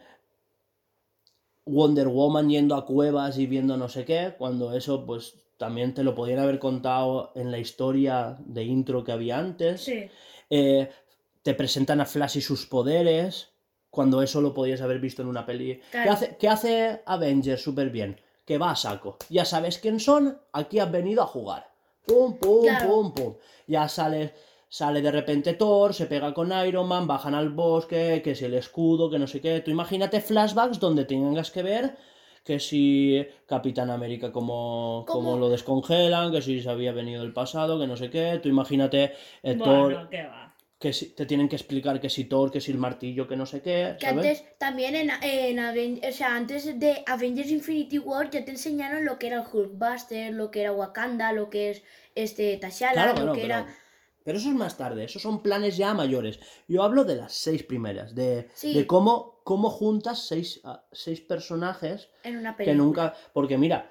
[1.65, 6.03] Wonder Woman yendo a cuevas y viendo no sé qué, cuando eso pues también te
[6.03, 9.85] lo podían haber contado en la historia de intro que había antes.
[9.85, 10.11] Sí.
[10.51, 10.91] Eh,
[11.45, 13.52] te presentan a Flash y sus poderes,
[13.93, 15.75] cuando eso lo podías haber visto en una peli.
[15.75, 16.13] ¿Qué, Claro.
[16.13, 18.19] hace, qué hace Avengers súper bien?
[18.47, 19.19] Que va a saco.
[19.29, 21.69] Ya sabes quién son, aquí has venido a jugar.
[22.07, 22.89] Pum, pum, Claro.
[22.89, 23.35] pum, pum.
[23.67, 24.33] Ya sale,
[24.71, 28.55] sale de repente Thor, se pega con Iron Man, bajan al bosque, que si el
[28.55, 29.61] escudo, que no sé qué.
[29.61, 31.97] Tú imagínate flashbacks donde tengas que ver
[32.45, 37.79] que si Capitán América como, como lo descongelan, que si se había venido del pasado,
[37.79, 38.41] que no sé qué.
[38.43, 39.13] Tú imagínate
[39.43, 40.52] eh, Thor, qué va.
[40.83, 43.47] Que si, te tienen que explicar que si Thor, que si el martillo, que no
[43.47, 48.29] sé qué, Que antes, también en, en Aven- o sea, antes de Avengers Infinity War
[48.31, 51.83] ya te enseñaron lo que era Hulkbuster, lo que era Wakanda, lo que es
[52.15, 53.67] este T'Challa, Claro, lo que pero, era...
[54.25, 56.41] pero eso es más tarde, esos son planes ya mayores.
[56.69, 58.75] Yo hablo de las seis primeras, de, Sí.
[58.75, 62.85] de cómo, cómo juntas seis, a- seis personajes En una que película.
[62.85, 63.15] nunca...
[63.33, 63.91] Porque mira,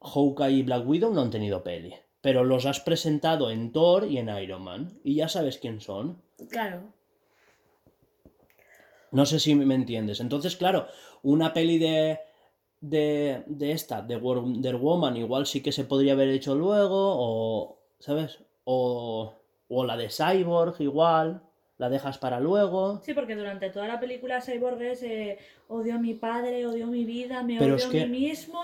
[0.00, 1.94] Hawkeye y Black Widow no han tenido peli,
[2.28, 6.20] pero los has presentado en Thor y en Iron Man, y ya sabes quién son.
[6.50, 6.82] Claro.
[9.12, 10.20] No sé si me entiendes.
[10.20, 10.88] Entonces, claro,
[11.22, 12.18] una peli de,
[12.82, 17.78] de, de esta, de Wonder Woman, igual sí que se podría haber hecho luego, o,
[17.98, 18.40] ¿sabes?
[18.64, 19.32] O,
[19.68, 21.40] o la de Cyborg, igual,
[21.78, 23.00] la dejas para luego.
[23.02, 25.38] Sí, porque durante toda la película Cyborg es eh,
[25.68, 28.60] odio a mi padre, odio mi vida, me Pero odio es que- a mí mismo.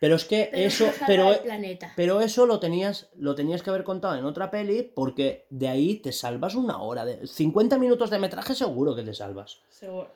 [0.00, 1.92] Pero es que Pero eso, pero, el planeta.
[1.94, 5.96] pero eso lo tenías, lo tenías que haber contado en otra peli, porque de ahí
[5.96, 7.04] te salvas una hora.
[7.04, 9.60] De, 50 minutos de metraje seguro que te salvas.
[9.68, 10.10] Seguro.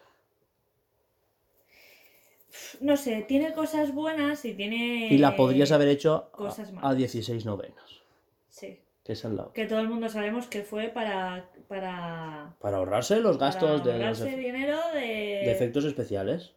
[2.81, 5.09] No sé, tiene cosas buenas y tiene.
[5.12, 6.97] Y la podrías haber hecho a- cosas a, malas.
[6.97, 7.85] 16 novenas.
[8.48, 8.78] Sí.
[9.05, 9.52] Que es al lado.
[9.52, 11.51] Que todo el mundo sabemos que fue para.
[11.69, 12.55] para.
[12.61, 15.01] Para ahorrarse los gastos para de, los ahorrarse efe- dinero de.
[15.01, 16.52] de efectos especiales.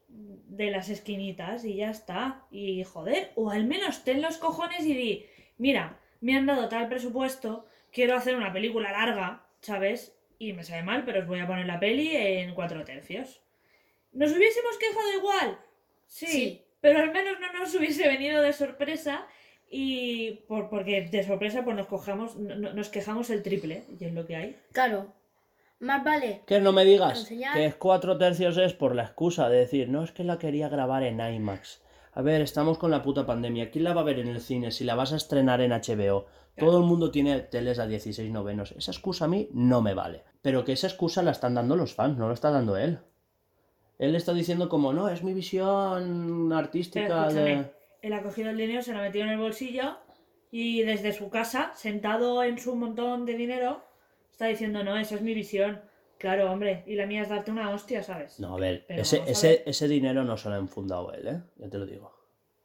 [0.58, 2.46] De las esquinitas y ya está.
[2.52, 5.26] Y joder, o al menos ten los cojones y di,
[5.58, 10.18] mira, me han dado tal presupuesto, quiero hacer una película larga, ¿sabes?
[10.40, 13.42] Y me sabe mal, pero os voy a poner la peli en cuatro tercios.
[14.14, 15.60] ¿Nos hubiésemos quejado igual?
[16.08, 16.62] Sí, Sí.
[16.82, 19.28] pero al menos no nos hubiese venido de sorpresa
[19.70, 24.06] y por, porque de sorpresa pues nos cojamos, no- no- nos quejamos el triple, y
[24.06, 24.56] es lo que hay.
[24.72, 25.14] Claro.
[25.80, 26.44] Más vale.
[26.48, 29.90] Que no me digas Enseñar- que es cuatro tercios es por la excusa de decir,
[29.90, 31.82] no es que la quería grabar en IMAX.
[32.14, 33.70] A ver, estamos con la puta pandemia.
[33.70, 36.26] ¿Quién la va a ver en el cine si la vas a estrenar en HBO?
[36.58, 38.72] Todo el mundo tiene teles a 16 novenos.
[38.72, 40.24] Esa excusa a mí no me vale.
[40.42, 42.98] Pero que esa excusa la están dando los fans, no lo está dando él.
[44.00, 47.72] Él está diciendo como, no, es mi visión Pero artística escúchame, de...
[48.02, 49.98] él ha cogido el dinero, se lo ha metido en el bolsillo
[50.50, 53.84] y desde su casa, sentado en su montón de dinero,
[54.38, 55.82] está diciendo, no, esa es mi visión.
[56.20, 58.40] Claro, hombre, y la mía es darte una hostia, ¿sabes?
[58.40, 59.64] No, a ver, Pero ese, vamos a ese, ver.
[59.66, 61.42] ese dinero no se lo ha enfundado él, ¿eh?
[61.58, 62.16] Ya te lo digo.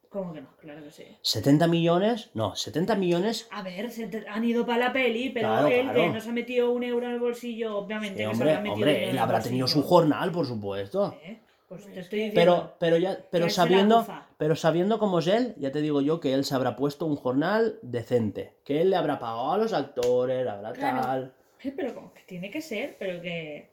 [0.09, 0.49] ¿Cómo que no?
[0.57, 1.03] Claro que sí.
[1.23, 2.29] ¿70 millones?
[2.35, 5.81] No, 70 millones A ver, se te- han ido para la peli, pero Claro, él
[5.81, 5.99] claro.
[6.01, 8.17] que no se ha metido un euro en el bolsillo, obviamente.
[8.17, 9.89] Sí, que se hombre, habrá metido hombre, dinero en él el habrá tenido su bolsillo.
[9.95, 11.17] jornal, por supuesto.
[11.23, 11.39] ¿Eh?
[11.69, 12.35] Pues te estoy diciendo.
[12.39, 14.27] Pero, pero ya, pero Que se la sabiendo, bufa.
[14.37, 17.15] pero sabiendo cómo es él, ya te digo yo que él se habrá puesto un
[17.15, 18.57] jornal decente.
[18.63, 21.01] Que él le habrá pagado a los actores, habrá Claro.
[21.01, 21.33] tal.
[21.75, 23.71] Pero como que tiene que ser, pero que.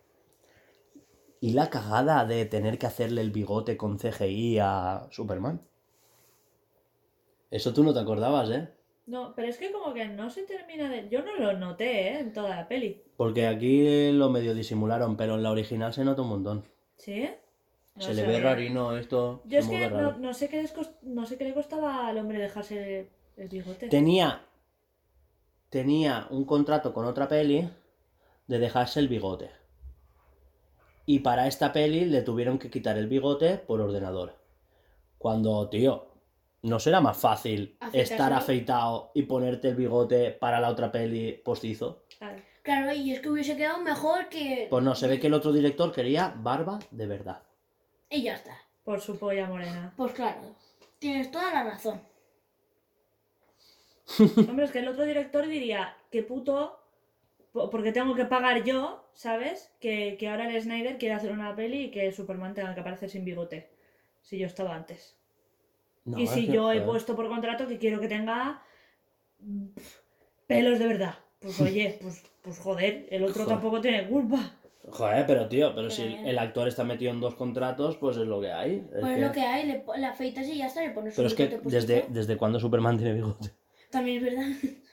[1.41, 5.63] Y la cagada de tener que hacerle el bigote con CGI a Superman.
[7.51, 8.69] Eso tú no te acordabas, ¿eh?
[9.07, 11.09] No, pero es que como que no se termina de.
[11.09, 12.21] Yo no lo noté, ¿eh?
[12.21, 13.03] En toda la peli.
[13.17, 16.65] Porque aquí lo medio disimularon, pero en la original se nota un montón.
[16.97, 17.29] ¿Sí?
[17.97, 19.43] No se le ve rarino esto.
[19.47, 20.65] Yo es que no, no sé qué
[21.03, 23.89] no sé qué le costaba al hombre dejarse el, el bigote.
[23.89, 24.43] Tenía.
[25.71, 27.69] Tenía un contrato con otra peli
[28.51, 29.49] de dejarse el bigote.
[31.07, 34.35] Y para esta peli le tuvieron que quitar el bigote por ordenador.
[35.19, 36.09] Cuando, tío,
[36.63, 42.03] ¿no será más fácil estar afeitado y ponerte el bigote para la otra peli postizo?
[42.19, 42.43] Claro.
[42.63, 44.67] Claro, y es que hubiese quedado mejor que.
[44.69, 47.43] Pues no, se ve que el otro director quería barba de verdad.
[48.11, 48.59] Y ya está.
[48.83, 49.95] Por su polla morena.
[49.97, 50.41] Pues claro.
[50.99, 52.03] Tienes toda la razón.
[54.19, 56.80] Hombre, es que el otro director diría, qué puto,
[57.53, 59.73] porque tengo que pagar yo, ¿sabes?
[59.81, 63.11] Que, que ahora el Snyder quiere hacer una peli y que Superman tenga que aparecer
[63.11, 63.71] sin bigote.
[64.23, 65.17] Si yo estaba antes.
[66.05, 66.85] No, y si que, yo he joder.
[66.87, 68.63] puesto por contrato que quiero que tenga
[70.47, 71.15] pelos de verdad.
[71.41, 73.49] Pues oye, pues, pues joder, el otro Joder.
[73.49, 74.55] tampoco tiene culpa.
[74.89, 78.41] Joder, pero tío, pero si el actor está metido en dos contratos, pues es lo
[78.41, 78.77] que hay.
[78.93, 81.15] Es Pues que- es lo que hay, le, le afeitas y ya está, le pones
[81.15, 83.51] Pero es que desde, desde cuándo Superman tiene bigote.
[83.91, 84.47] También es verdad.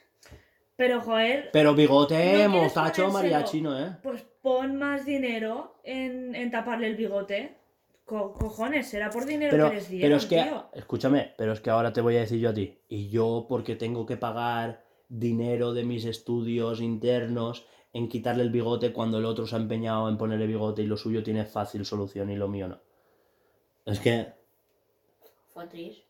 [0.78, 3.12] Pero joder, Pero bigote, ¿No mostacho, ponérselo?
[3.14, 3.98] mariachi, ¿no, eh?
[4.04, 7.58] pues pon más dinero en, en taparle el bigote.
[8.06, 10.70] Co- cojones, será por dinero Pero, que les dieron, pero es que, tío.
[10.74, 12.80] escúchame, pero es que ahora te voy a decir yo a ti.
[12.88, 18.94] Y yo, porque tengo que pagar dinero de mis estudios internos en quitarle el bigote
[18.94, 22.30] cuando el otro se ha empeñado en ponerle bigote y lo suyo tiene fácil solución
[22.30, 22.80] y lo mío no.
[23.86, 24.28] Es que,
[25.54, 26.07] Fue triste.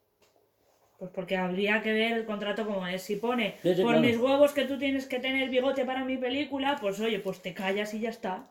[0.99, 3.01] Pues porque habría que ver el contrato como es.
[3.03, 4.01] Si pone, Sí, sí, por claro.
[4.01, 7.53] mis huevos que tú tienes que tener bigote para mi película, pues oye, pues te
[7.53, 8.49] callas y ya está.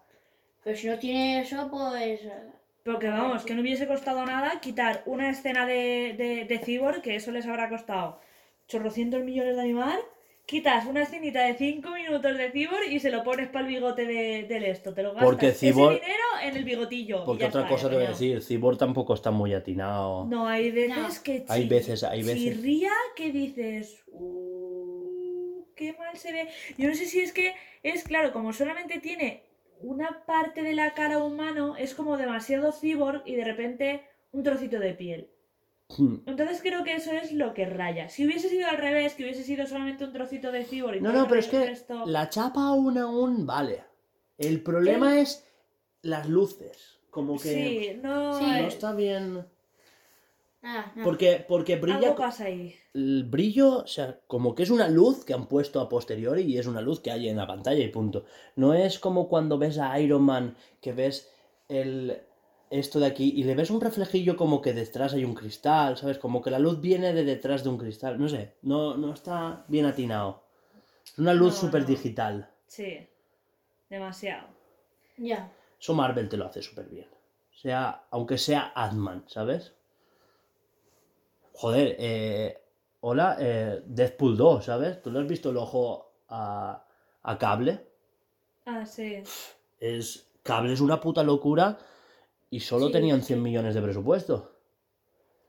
[0.62, 2.20] Pero si no tiene eso, pues.
[2.24, 2.52] eh,
[2.86, 7.16] Porque vamos, que no hubiese costado nada quitar una escena de, de, de Cyborg, que
[7.16, 8.20] eso les habrá costado
[8.68, 9.98] chorrocientos millones de animar.
[10.46, 14.04] Quitas una escenita de 5 minutos de Cyborg y se lo pones para el bigote
[14.06, 14.94] de, del esto.
[14.94, 15.98] Te lo gastas Porque ese dinero
[16.40, 17.24] en el bigotillo.
[17.24, 20.24] porque otra está, cosa te voy a decir, Cibor tampoco está muy atinado.
[20.26, 21.22] No, hay veces No.
[21.24, 22.38] que Hay veces, hay veces.
[22.42, 26.48] chirría que dices, "Uh, qué mal se ve.
[26.78, 29.42] Yo no sé si es que es claro, como solamente tiene
[29.80, 34.78] una parte de la cara humano, es como demasiado cyborg y de repente un trocito
[34.78, 35.28] de piel.
[35.88, 36.16] Hmm.
[36.26, 38.08] Entonces creo que eso es lo que raya.
[38.08, 41.12] Si hubiese sido al revés, que hubiese sido solamente un trocito de cyborg y No,
[41.12, 43.84] no, pero es que resto- la chapa aún aún vale.
[44.36, 45.46] El problema es
[46.02, 46.98] las luces.
[47.10, 47.38] Como que
[47.94, 48.38] Sí, no...
[48.38, 48.44] Sí.
[48.44, 49.46] no está bien.
[50.62, 50.92] Nada.
[51.04, 51.98] Porque, porque brilla.
[51.98, 52.74] algo pasa ahí.
[52.92, 56.58] El brillo, o sea, como que es una luz que han puesto a posteriori y
[56.58, 58.24] es una luz que hay en la pantalla y punto.
[58.56, 61.30] No es como cuando ves a Iron Man que ves
[61.68, 62.18] el,
[62.70, 66.18] esto de aquí y le ves un reflejillo como que detrás hay un cristal, ¿sabes?
[66.18, 68.18] Como que la luz viene de detrás de un cristal.
[68.18, 70.42] No sé, no, no está bien atinado.
[71.04, 71.88] Es una luz No, súper no.
[71.88, 72.50] digital.
[72.66, 73.06] Sí.
[73.88, 74.48] Demasiado.
[75.16, 75.52] Ya.
[75.80, 77.06] Eso Marvel te lo hace súper bien.
[77.54, 79.72] O sea, aunque sea Ant-Man, ¿sabes?
[81.52, 82.60] Joder, eh,
[83.00, 85.00] hola, eh, Deadpool 2, ¿sabes?
[85.02, 86.84] ¿Tú le has visto el ojo a,
[87.22, 87.86] a Cable?
[88.66, 89.22] Ah, sí.
[89.78, 91.78] Es, Cable es una puta locura
[92.56, 93.28] y solo Sí, tenían sí.
[93.28, 94.52] 100 millones de presupuesto.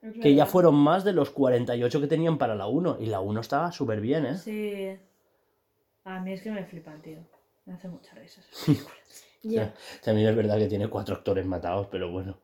[0.02, 2.98] Es Que ya fueron más de los 48 que tenían para la 1.
[3.00, 4.38] Y la 1 estaba súper bien, ¿eh?
[4.38, 4.98] Sí.
[6.04, 7.20] A mí es que me flipan, tío.
[7.66, 8.46] Me hace muchas risas.
[9.44, 9.74] Ya.
[10.04, 12.38] También es verdad que tiene cuatro actores matados, pero bueno.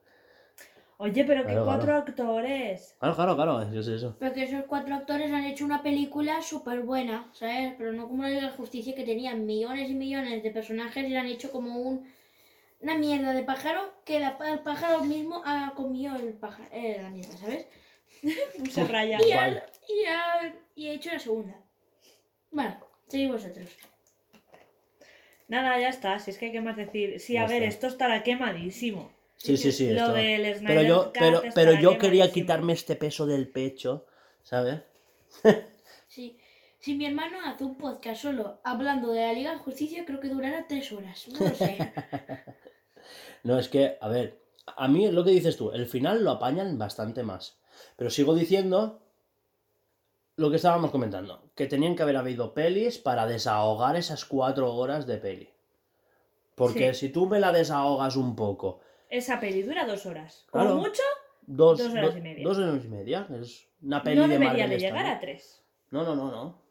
[0.97, 1.99] Oye, pero que Claro, cuatro claro.
[2.07, 2.95] actores.
[2.99, 4.15] Claro, claro, claro, es eso.
[4.19, 7.73] Pero que esos cuatro actores han hecho una película súper buena, ¿sabes?
[7.77, 11.09] Pero no como la de la justicia que tenía millones y millones de personajes y
[11.09, 12.07] la han hecho como un,
[12.83, 17.09] una mierda de pájaro que la- el pájaro mismo ha comido el pájaro, eh, la
[17.09, 17.65] mierda, ¿sabes?
[18.71, 19.17] Se raya.
[19.25, 19.63] Y, ha, Vale.
[19.87, 21.55] y, ha, y ha hecho la segunda.
[22.51, 22.77] Bueno,
[23.07, 23.69] seguid vosotros.
[25.47, 26.19] Nada, ya está.
[26.19, 27.19] Si es que hay que más decir.
[27.19, 27.67] Sí, a ver, está.
[27.75, 29.11] esto estará quemadísimo.
[29.35, 29.89] Sí, sí, sí.
[29.91, 33.47] Lo esto- del Pero Snyder yo, Cut pero, pero yo quería quitarme este peso del
[33.49, 34.05] pecho,
[34.43, 34.81] ¿sabes?
[36.07, 36.37] Sí.
[36.79, 40.27] Si mi hermano hace un podcast solo hablando de la Liga de Justicia, creo que
[40.27, 41.27] durará tres horas.
[41.29, 41.77] No lo sé.
[43.43, 46.77] No, es que, a ver, a mí lo que dices tú, el final lo apañan
[46.77, 47.57] bastante más.
[47.95, 49.01] Pero sigo diciendo
[50.35, 55.05] lo que estábamos comentando, que tenían que haber habido pelis para desahogar esas cuatro horas
[55.05, 55.49] de peli.
[56.55, 57.07] Porque Sí.
[57.07, 60.47] si tú me la desahogas un poco, Esa peli dura dos horas.
[60.49, 60.79] Como Claro.
[60.79, 61.03] mucho,
[61.43, 62.43] dos, Dos horas do- y media.
[62.47, 65.63] dos horas y media, es una peli no de debería de llegar a tres.
[65.91, 66.61] No, no, no, no.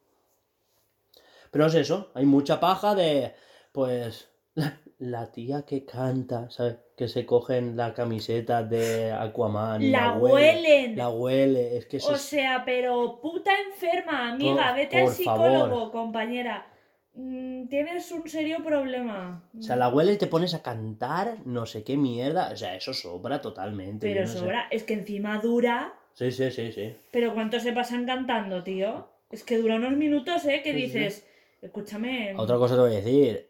[1.53, 3.35] Pero es eso, hay mucha paja de,
[3.73, 6.77] pues, la, la tía que canta, ¿sabes?
[6.97, 9.91] Que se cogen la camiseta de Aquaman.
[9.91, 10.97] La huele, huelen.
[10.97, 14.69] La huele, es que eso O sea, pero puta enferma, amiga.
[14.69, 15.91] Por- Vete al psicólogo, favor.
[15.91, 16.67] compañera.
[17.15, 19.43] Mm, tienes un serio problema.
[19.59, 22.51] O sea, la huele y te pones a cantar no sé qué mierda.
[22.53, 24.07] O sea, eso sobra totalmente.
[24.09, 24.39] Pero no sé.
[24.39, 24.69] sobra.
[24.71, 25.93] Es que encima dura.
[26.15, 26.95] Sí, sí, sí, sí.
[27.11, 29.09] Pero ¿cuánto se pasan cantando, tío?
[29.31, 30.61] Es que dura unos minutos, ¿eh?
[30.63, 30.85] Que Sí, sí.
[30.87, 31.27] dices,
[31.61, 32.35] escúchame.
[32.37, 33.49] Otra cosa te voy a decir.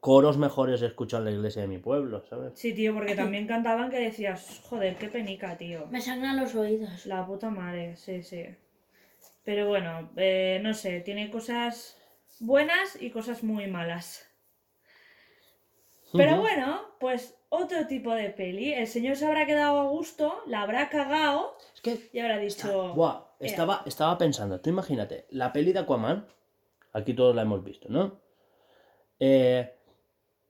[0.01, 2.53] coros mejores he escuchado en la iglesia de mi pueblo, ¿sabes?
[2.59, 5.87] Sí, tío, porque también cantaban que decías, joder, qué penica, tío.
[5.91, 7.05] Me sangran los oídos.
[7.05, 8.45] La puta madre, sí, sí.
[9.45, 11.99] Pero bueno, eh, no sé, tiene cosas
[12.41, 14.27] buenas y cosas muy malas.
[16.15, 18.73] Pero bueno, pues otro tipo de peli.
[18.73, 22.69] El señor se habrá quedado a gusto, la habrá cagado Es que y habrá Está-
[22.69, 22.95] dicho.
[22.95, 26.27] buah, estaba, estaba pensando, tú imagínate, la peli de Aquaman,
[26.93, 28.21] aquí todos la hemos visto, ¿no?
[29.19, 29.73] Eh,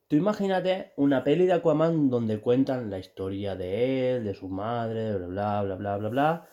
[0.09, 5.17] tú imagínate una peli de Aquaman donde cuentan la historia de él, de su madre,
[5.17, 6.49] bla, bla, bla, bla, bla, bla,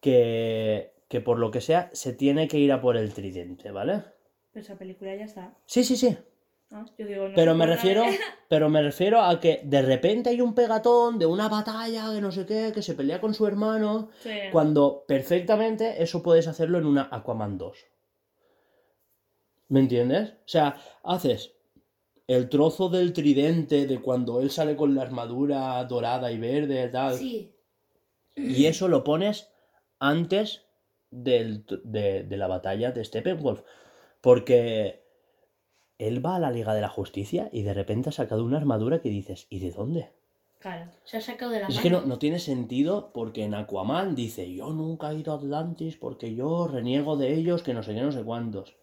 [0.00, 4.02] que, que por lo que sea se tiene que ir a por el tridente, ¿vale?
[4.52, 5.54] Pero esa película ya está.
[5.66, 6.16] Sí, sí, sí,
[6.70, 6.84] ¿no?
[6.98, 8.18] Yo digo, no pero me refiero, de-
[8.48, 12.32] pero me refiero a que de repente hay un pegatón de una batalla, que no
[12.32, 14.30] sé qué, que se pelea con su hermano, Sí.
[14.50, 17.86] cuando perfectamente eso puedes hacerlo en una Aquaman 2.
[19.70, 20.30] ¿Me entiendes?
[20.30, 21.54] O sea, haces
[22.26, 26.92] el trozo del tridente de cuando él sale con la armadura dorada y verde y
[26.92, 27.16] tal.
[27.16, 27.54] Sí.
[28.36, 29.48] Y eso lo pones
[29.98, 30.62] antes
[31.10, 33.62] del de, de la batalla de Steppenwolf.
[34.20, 35.02] Porque
[35.98, 39.00] él va a la Liga de la Justicia y de repente ha sacado una armadura
[39.00, 40.10] que dices, ¿y de dónde?
[40.58, 40.90] Claro.
[41.04, 41.82] Se ha sacado de la Es mano.
[41.82, 45.96] que no, no tiene sentido porque en Aquaman dice, yo nunca he ido a Atlantis
[45.96, 48.76] porque yo reniego de ellos que no sé qué, no sé cuántos.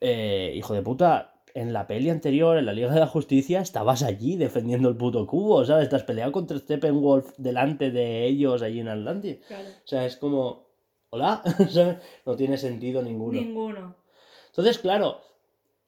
[0.00, 4.02] Eh, hijo de puta, en la peli anterior, en la Liga de la Justicia, estabas
[4.02, 5.84] allí defendiendo el puto cubo, ¿sabes?
[5.84, 9.38] Estás peleado contra Steppenwolf delante de ellos allí en Atlantis.
[9.46, 9.68] Claro.
[9.68, 10.66] O sea, es como,
[11.10, 11.42] hola.
[12.26, 13.40] No tiene sentido ninguno.
[13.40, 13.96] Ninguno.
[14.48, 15.20] Entonces, claro,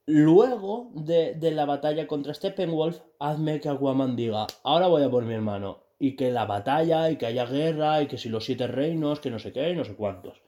[0.07, 5.25] luego de, de la batalla contra Steppenwolf, hazme que Aquaman diga, ahora voy a por
[5.25, 5.85] mi hermano.
[5.99, 9.31] Y que la batalla, y que haya guerra, y que si los siete reinos, que
[9.31, 10.41] no sé qué, y no sé cuántos.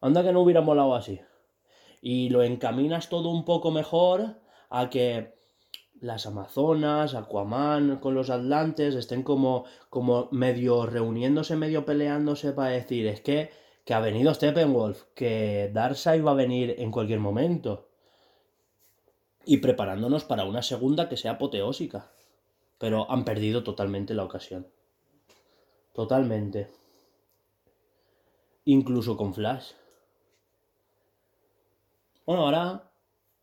[0.00, 1.20] Anda que no hubiera molado así.
[2.00, 4.36] Y lo encaminas todo un poco mejor
[4.70, 5.36] a que
[6.00, 13.06] las Amazonas, Aquaman con los Atlantes estén como, como medio reuniéndose, medio peleándose para decir,
[13.06, 13.50] es que,
[13.84, 17.88] que ha venido Steppenwolf, que Darkseid va a venir en cualquier momento.
[19.44, 22.10] Y preparándonos para una segunda que sea apoteósica.
[22.78, 24.66] Pero han perdido totalmente la ocasión.
[25.94, 26.68] Totalmente.
[28.64, 29.72] Incluso con Flash.
[32.26, 32.90] Bueno, ahora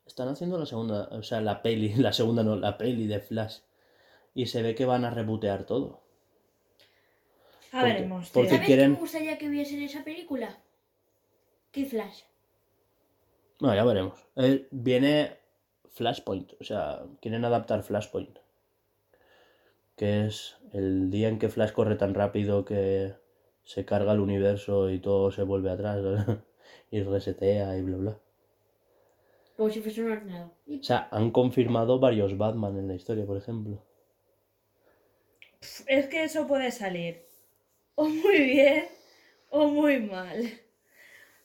[0.06, 3.60] están haciendo la segunda, o sea, la peli, la segunda no, la peli de Flash.
[4.36, 6.02] y se ve que van a rebotear todo.
[7.72, 8.30] A Porque- veremos.
[8.32, 10.58] porque- ¿Sabes quieren- qué me gustaría que viesen esa película?
[11.72, 12.22] Kid Flash.
[13.60, 14.20] Bueno, ya veremos.
[14.36, 15.38] Eh, viene
[15.92, 18.38] Flashpoint, o sea, quieren adaptar Flashpoint.
[19.96, 23.14] Que es el día en que Flash corre tan rápido que
[23.64, 26.00] se carga el universo y todo se vuelve atrás
[26.92, 28.18] y resetea y bla bla.
[29.58, 30.52] Como si fuese un ordenador.
[30.80, 33.84] O sea, han confirmado varios Batman en la historia, por ejemplo.
[35.88, 37.26] Es que eso puede salir
[37.96, 38.86] o muy bien
[39.50, 40.50] o muy mal.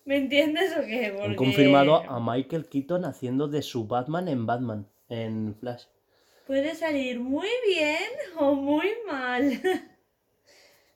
[0.05, 1.07] ¿Me entiendes o qué?
[1.07, 5.85] Han Porque- confirmado a Michael Keaton haciendo de su Batman en Batman, en Flash.
[6.47, 7.99] Puede salir muy bien
[8.39, 9.51] o muy mal.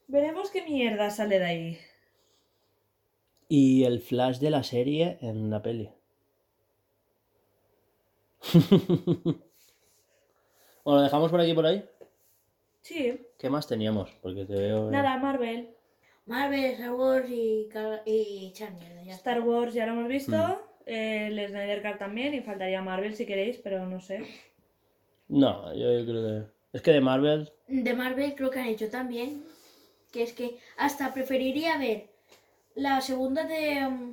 [0.08, 1.78] Veremos qué mierda sale de ahí.
[3.48, 5.90] Y el Flash de la serie en la peli.
[10.84, 11.84] bueno, lo dejamos por aquí por ahí.
[12.82, 13.20] Sí.
[13.38, 14.10] ¿Qué más teníamos?
[14.22, 14.88] Porque te veo.
[14.88, 15.70] eh, Nada, Marvel.
[16.26, 17.68] Marvel, Star Wars y,
[18.06, 19.12] y ya está.
[19.12, 20.36] Star Wars ya lo hemos visto.
[20.36, 20.54] Mm.
[20.86, 22.34] eh, el Snyder Cut también.
[22.34, 24.26] Y faltaría Marvel si queréis, pero no sé.
[25.28, 26.52] No, yo, yo creo que.
[26.76, 27.52] Es que de Marvel.
[27.68, 29.44] De Marvel creo que han hecho también.
[30.12, 32.08] Que es que hasta preferiría ver
[32.74, 34.12] la segunda de.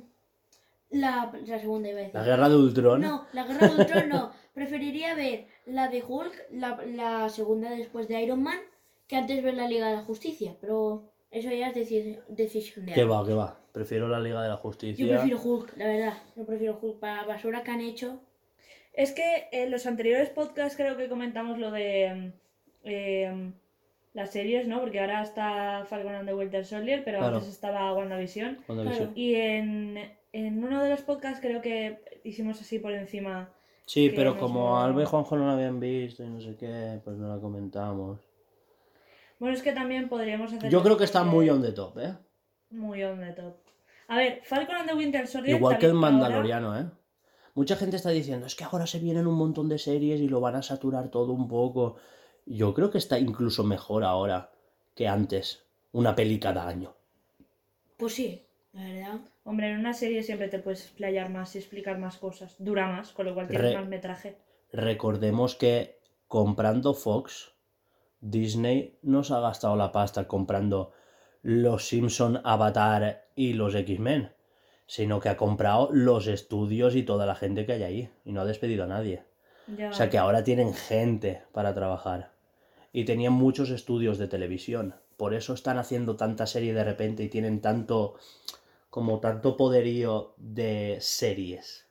[0.90, 2.14] La, la segunda iba a decir.
[2.14, 3.00] La guerra de Ultron.
[3.00, 4.32] No, la guerra de Ultron no.
[4.54, 8.58] Preferiría ver la de Hulk, la, la segunda después de Iron Man,
[9.06, 10.56] que antes ver la Liga de la Justicia.
[10.60, 13.58] Pero eso ya es deci- decisión de Que va, que va.
[13.72, 15.04] Prefiero la Liga de la Justicia.
[15.06, 16.14] Yo prefiero Hulk, la verdad.
[16.36, 18.20] Yo prefiero Hulk para la basura que han hecho.
[18.92, 22.32] Es que en los anteriores podcasts creo que comentamos lo de mm,
[22.82, 23.52] eh,
[24.12, 24.80] las series, ¿no?
[24.80, 27.36] Porque ahora está Falcon and the Winter Soldier, pero Claro.
[27.36, 28.56] antes estaba WandaVision.
[28.66, 28.90] Claro.
[28.90, 29.12] visión.
[29.14, 33.50] Y en, en uno de los podcasts creo que hicimos así por encima.
[33.86, 37.00] Sí, pero como lo- Alba y Juanjo no la habían visto y no sé qué,
[37.04, 38.20] pues no la comentamos.
[39.38, 40.70] Bueno, es que también podríamos hacer.
[40.70, 42.14] Yo creo que está muy on the top, ¿eh?
[42.70, 43.54] Muy on the top.
[44.08, 45.56] A ver, Falcon and the Winter Soldier.
[45.56, 46.84] Igual que el ahora- Mandaloriano, ¿eh?
[47.54, 50.40] Mucha gente está diciendo, es que ahora se vienen un montón de series y lo
[50.40, 51.96] van a saturar todo un poco.
[52.46, 54.50] Yo creo que está incluso mejor ahora
[54.94, 55.64] que antes.
[55.92, 56.94] Una peli cada año.
[57.96, 59.20] Pues sí, la verdad.
[59.50, 62.54] Hombre, en una serie siempre te puedes explayar más y explicar más cosas.
[62.60, 64.36] Dura más, con lo cual tienes Re- más metraje.
[64.72, 65.98] Recordemos que
[66.28, 67.52] comprando Fox,
[68.20, 70.92] Disney no se ha gastado la pasta comprando
[71.42, 74.30] los Simpson, Avatar y los X-Men,
[74.86, 78.42] sino que ha comprado los estudios y toda la gente que hay ahí y no
[78.42, 79.24] ha despedido a nadie.
[79.76, 79.90] Ya.
[79.90, 82.30] O sea que ahora tienen gente para trabajar.
[82.92, 84.94] Y tenían muchos estudios de televisión.
[85.16, 88.14] Por eso están haciendo tanta serie de repente y tienen tanto
[88.90, 91.86] como tanto poderío de series.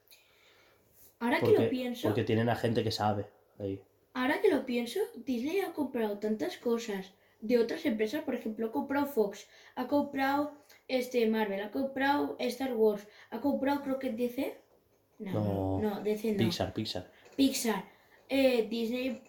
[1.20, 3.26] Ahora que lo pienso, porque tienen a gente que sabe
[3.58, 3.82] ahí.
[4.14, 8.72] ahora que lo pienso, Disney ha comprado tantas cosas de otras empresas, por ejemplo, ha
[8.72, 10.54] comprado Fox, ha comprado
[10.88, 14.58] este Marvel, ha comprado Star Wars, ha comprado creo que DC.
[15.20, 16.38] No, no, No, no, DC no.
[16.38, 17.12] Pixar, Pixar.
[17.36, 17.84] Pixar.
[18.30, 19.22] Eh, Disney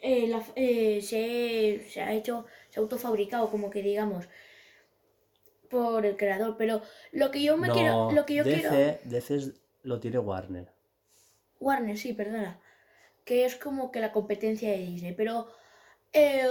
[0.00, 4.28] eh, la- eh, se, se ha hecho, se ha autofabricado, como que digamos,
[5.72, 6.56] por el creador.
[6.56, 10.18] Pero lo que yo me no, quiero, lo que yo DC, quiero, DC lo tiene
[10.18, 10.68] Warner.
[11.58, 12.60] Warner, sí, perdona,
[13.24, 15.14] que es como que la competencia de Disney.
[15.14, 15.48] Pero
[16.12, 16.44] eh,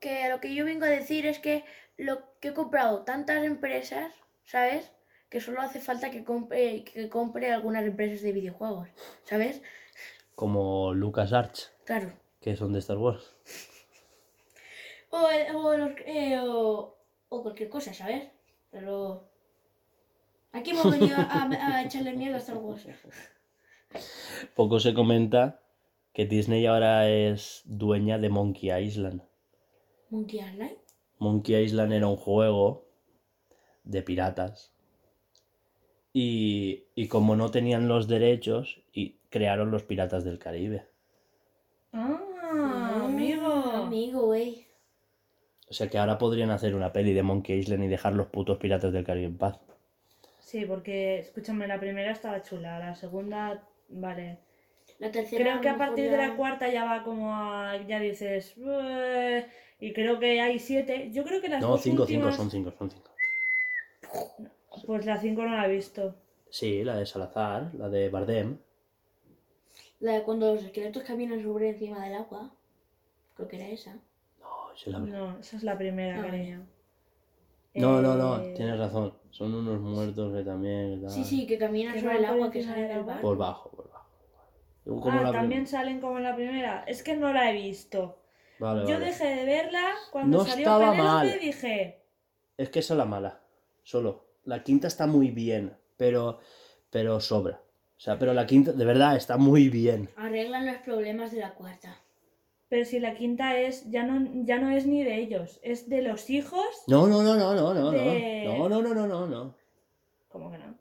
[0.00, 1.64] que lo que yo vengo a decir es que
[1.96, 4.12] lo que he comprado tantas empresas,
[4.44, 4.90] ¿sabes?
[5.30, 8.88] Que solo hace falta que compre, que compre algunas empresas de videojuegos,
[9.24, 9.62] ¿sabes?
[10.34, 12.12] Como LucasArts, Claro.
[12.40, 13.34] que son de Star Wars.
[15.10, 16.96] O, los- eh, o,
[17.28, 18.24] o cualquier cosa, ¿sabes?
[18.74, 19.30] Pero.
[20.50, 21.48] Aquí hemos venido a,
[21.78, 22.86] a echarle miedo a Star Wars.
[24.56, 25.60] Poco se comenta
[26.12, 29.22] que Disney ahora es dueña de Monkey Island.
[30.10, 30.76] Monkey Island.
[31.18, 32.84] Monkey Island era un juego
[33.84, 34.72] de piratas.
[36.12, 40.86] Y, y como no tenían los derechos, y crearon los Piratas del Caribe.
[41.92, 43.50] Ah, amigo.
[43.52, 44.66] Amigo, güey.
[45.74, 48.58] O sea que ahora podrían hacer una peli de Monkey Island y dejar los putos
[48.58, 49.58] Piratas del Caribe en paz.
[50.38, 54.38] Sí, porque, escúchame, la primera estaba chula, la segunda, vale.
[55.00, 55.42] La tercera.
[55.42, 59.48] Creo que a partir de la cuarta ya va como a, ya dices, "Bueh",
[59.80, 61.10] y creo que hay siete.
[61.10, 63.10] Yo creo que las No, dos cinco, cinco, últimas, son cinco, son cinco.
[64.86, 66.14] pues la cinco no la he visto.
[66.50, 68.58] Sí, la de Salazar, la de Bardem.
[69.98, 72.52] La de cuando los esqueletos caminan sobre encima del agua.
[73.34, 73.98] Creo que era esa.
[74.74, 76.66] No, esa es la- No, esa es la primera, Ah, cariño.
[77.74, 79.14] no, no, no, Eh, tienes razón.
[79.30, 81.00] Son unos muertos que también.
[81.00, 83.20] que Sí, sí, que caminan sobre el por agua que sale del bar.
[83.20, 84.04] Por bajo, por bajo.
[84.84, 86.84] Como Ah, la también salen como en la primera.
[86.86, 88.18] Es que no la he visto.
[88.58, 89.06] Vale, Yo vale.
[89.06, 91.26] dejé de verla cuando No salió estaba Penélope mal.
[91.28, 92.00] y dije,
[92.56, 93.40] Es que esa es la mala.
[93.82, 94.26] Solo.
[94.44, 96.38] La quinta está muy bien, pero,
[96.90, 97.60] pero sobra.
[97.96, 100.10] O sea, pero la quinta, de verdad, está muy bien.
[100.16, 101.96] Arreglan los problemas de la cuarta.
[102.74, 106.02] Pero si la quinta es, ya no, ya no es ni de ellos, es de
[106.02, 106.66] los hijos.
[106.88, 108.68] No, no, no, no, no, no, De- no.
[108.68, 109.54] No, no, no, no, no, no.
[110.26, 110.74] ¿Cómo que no?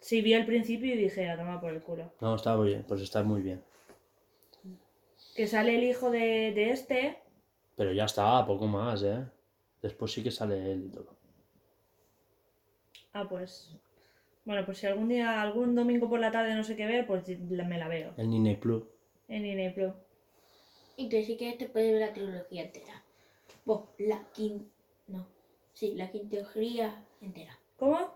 [0.00, 2.12] Sí, vi el principio y dije, a tomar por el culo.
[2.20, 3.62] No, está muy bien, pues está muy bien.
[5.34, 7.16] Que sale el hijo de, de este.
[7.74, 9.24] Pero ya está, poco más, ¿eh?
[9.80, 11.16] Después sí que sale todo.
[13.14, 13.74] Ah, pues.
[14.44, 17.26] Bueno, pues si algún día, algún domingo por la tarde no sé qué ver, pues
[17.48, 18.12] me la veo.
[18.18, 18.90] El Nine Club.
[19.26, 19.94] En Disney Plus.
[20.96, 23.02] Y te sí que te puedes ver la trilogía entera.
[23.64, 24.64] Bueno, la quinta.
[25.08, 25.26] No.
[25.72, 27.58] Sí, la quinteología entera.
[27.76, 28.14] ¿Cómo?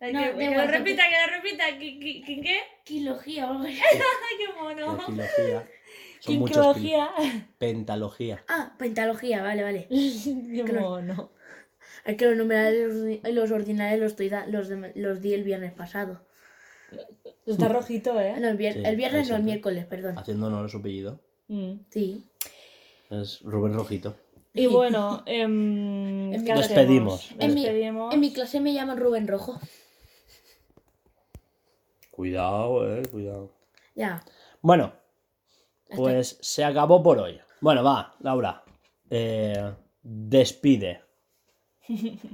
[0.00, 1.78] Ay, No, que, que lo que- repita, que lo repita.
[1.78, 1.98] ¿Qué?
[1.98, 2.56] qué, qué, qué?
[2.84, 4.96] Quilogía qué mono.
[4.96, 5.68] La trilogía.
[6.20, 6.56] Son muchos.
[7.58, 8.44] Pentalogía.
[8.48, 9.86] Ah, pentalogía, vale, vale.
[9.90, 11.30] Qué mono.
[12.04, 15.42] Es que los numerales y los ordinales los, estoy da- los, de- los di el
[15.44, 16.24] viernes pasado.
[17.46, 18.36] Está rojito, ¿eh?
[18.40, 20.16] no, el, vier- Sí, el viernes no, el miércoles, perdón.
[20.18, 21.20] Haciendo honor a su apellido.
[21.48, 21.74] Mm.
[21.90, 22.24] Sí.
[23.10, 24.16] Es Rubén Rojito.
[24.56, 26.76] Y bueno, em, En mi ¿qué clase- hacemos?
[26.76, 27.30] Despedimos.
[27.40, 28.14] En mi- Despedimos.
[28.14, 29.58] En mi clase me llaman Rubén Rojo.
[32.10, 33.50] Cuidado, eh, cuidado.
[33.94, 34.22] Ya.
[34.62, 34.92] Bueno,
[35.84, 37.40] Hasta- pues se acabó por hoy.
[37.60, 38.62] Bueno, va, Laura.
[39.10, 41.02] eh, despide.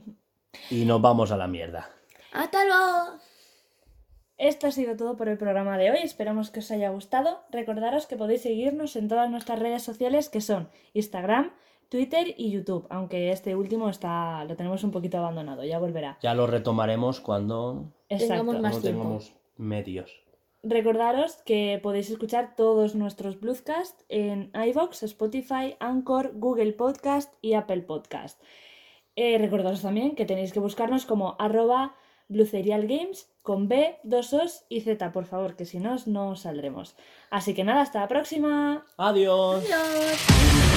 [0.68, 1.88] Y nos vamos a la mierda.
[2.32, 3.18] ¡Hasta luego!
[4.40, 5.98] Esto ha sido todo por el programa de hoy.
[6.02, 7.42] Esperamos que os haya gustado.
[7.50, 11.52] Recordaros que podéis seguirnos en todas nuestras redes sociales que son Instagram,
[11.90, 12.86] Twitter y YouTube.
[12.88, 15.62] Aunque este último está lo tenemos un poquito abandonado.
[15.62, 16.16] Ya volverá.
[16.22, 18.32] Ya lo retomaremos cuando Exacto.
[18.32, 19.02] Tengamos más tiempo.
[19.02, 20.22] tengamos medios.
[20.62, 27.82] Recordaros que podéis escuchar todos nuestros Bluescast en iVoox, Spotify, Anchor, Google Podcast y Apple
[27.82, 28.42] Podcast.
[29.16, 31.94] Eh, recordaros también que tenéis que buscarnos como arroba
[32.30, 36.96] Games con B, dos Os y Z, por favor, que si no, no saldremos.
[37.30, 38.84] Así que nada, hasta la próxima.
[38.96, 39.64] Adiós.
[39.64, 40.69] Adiós.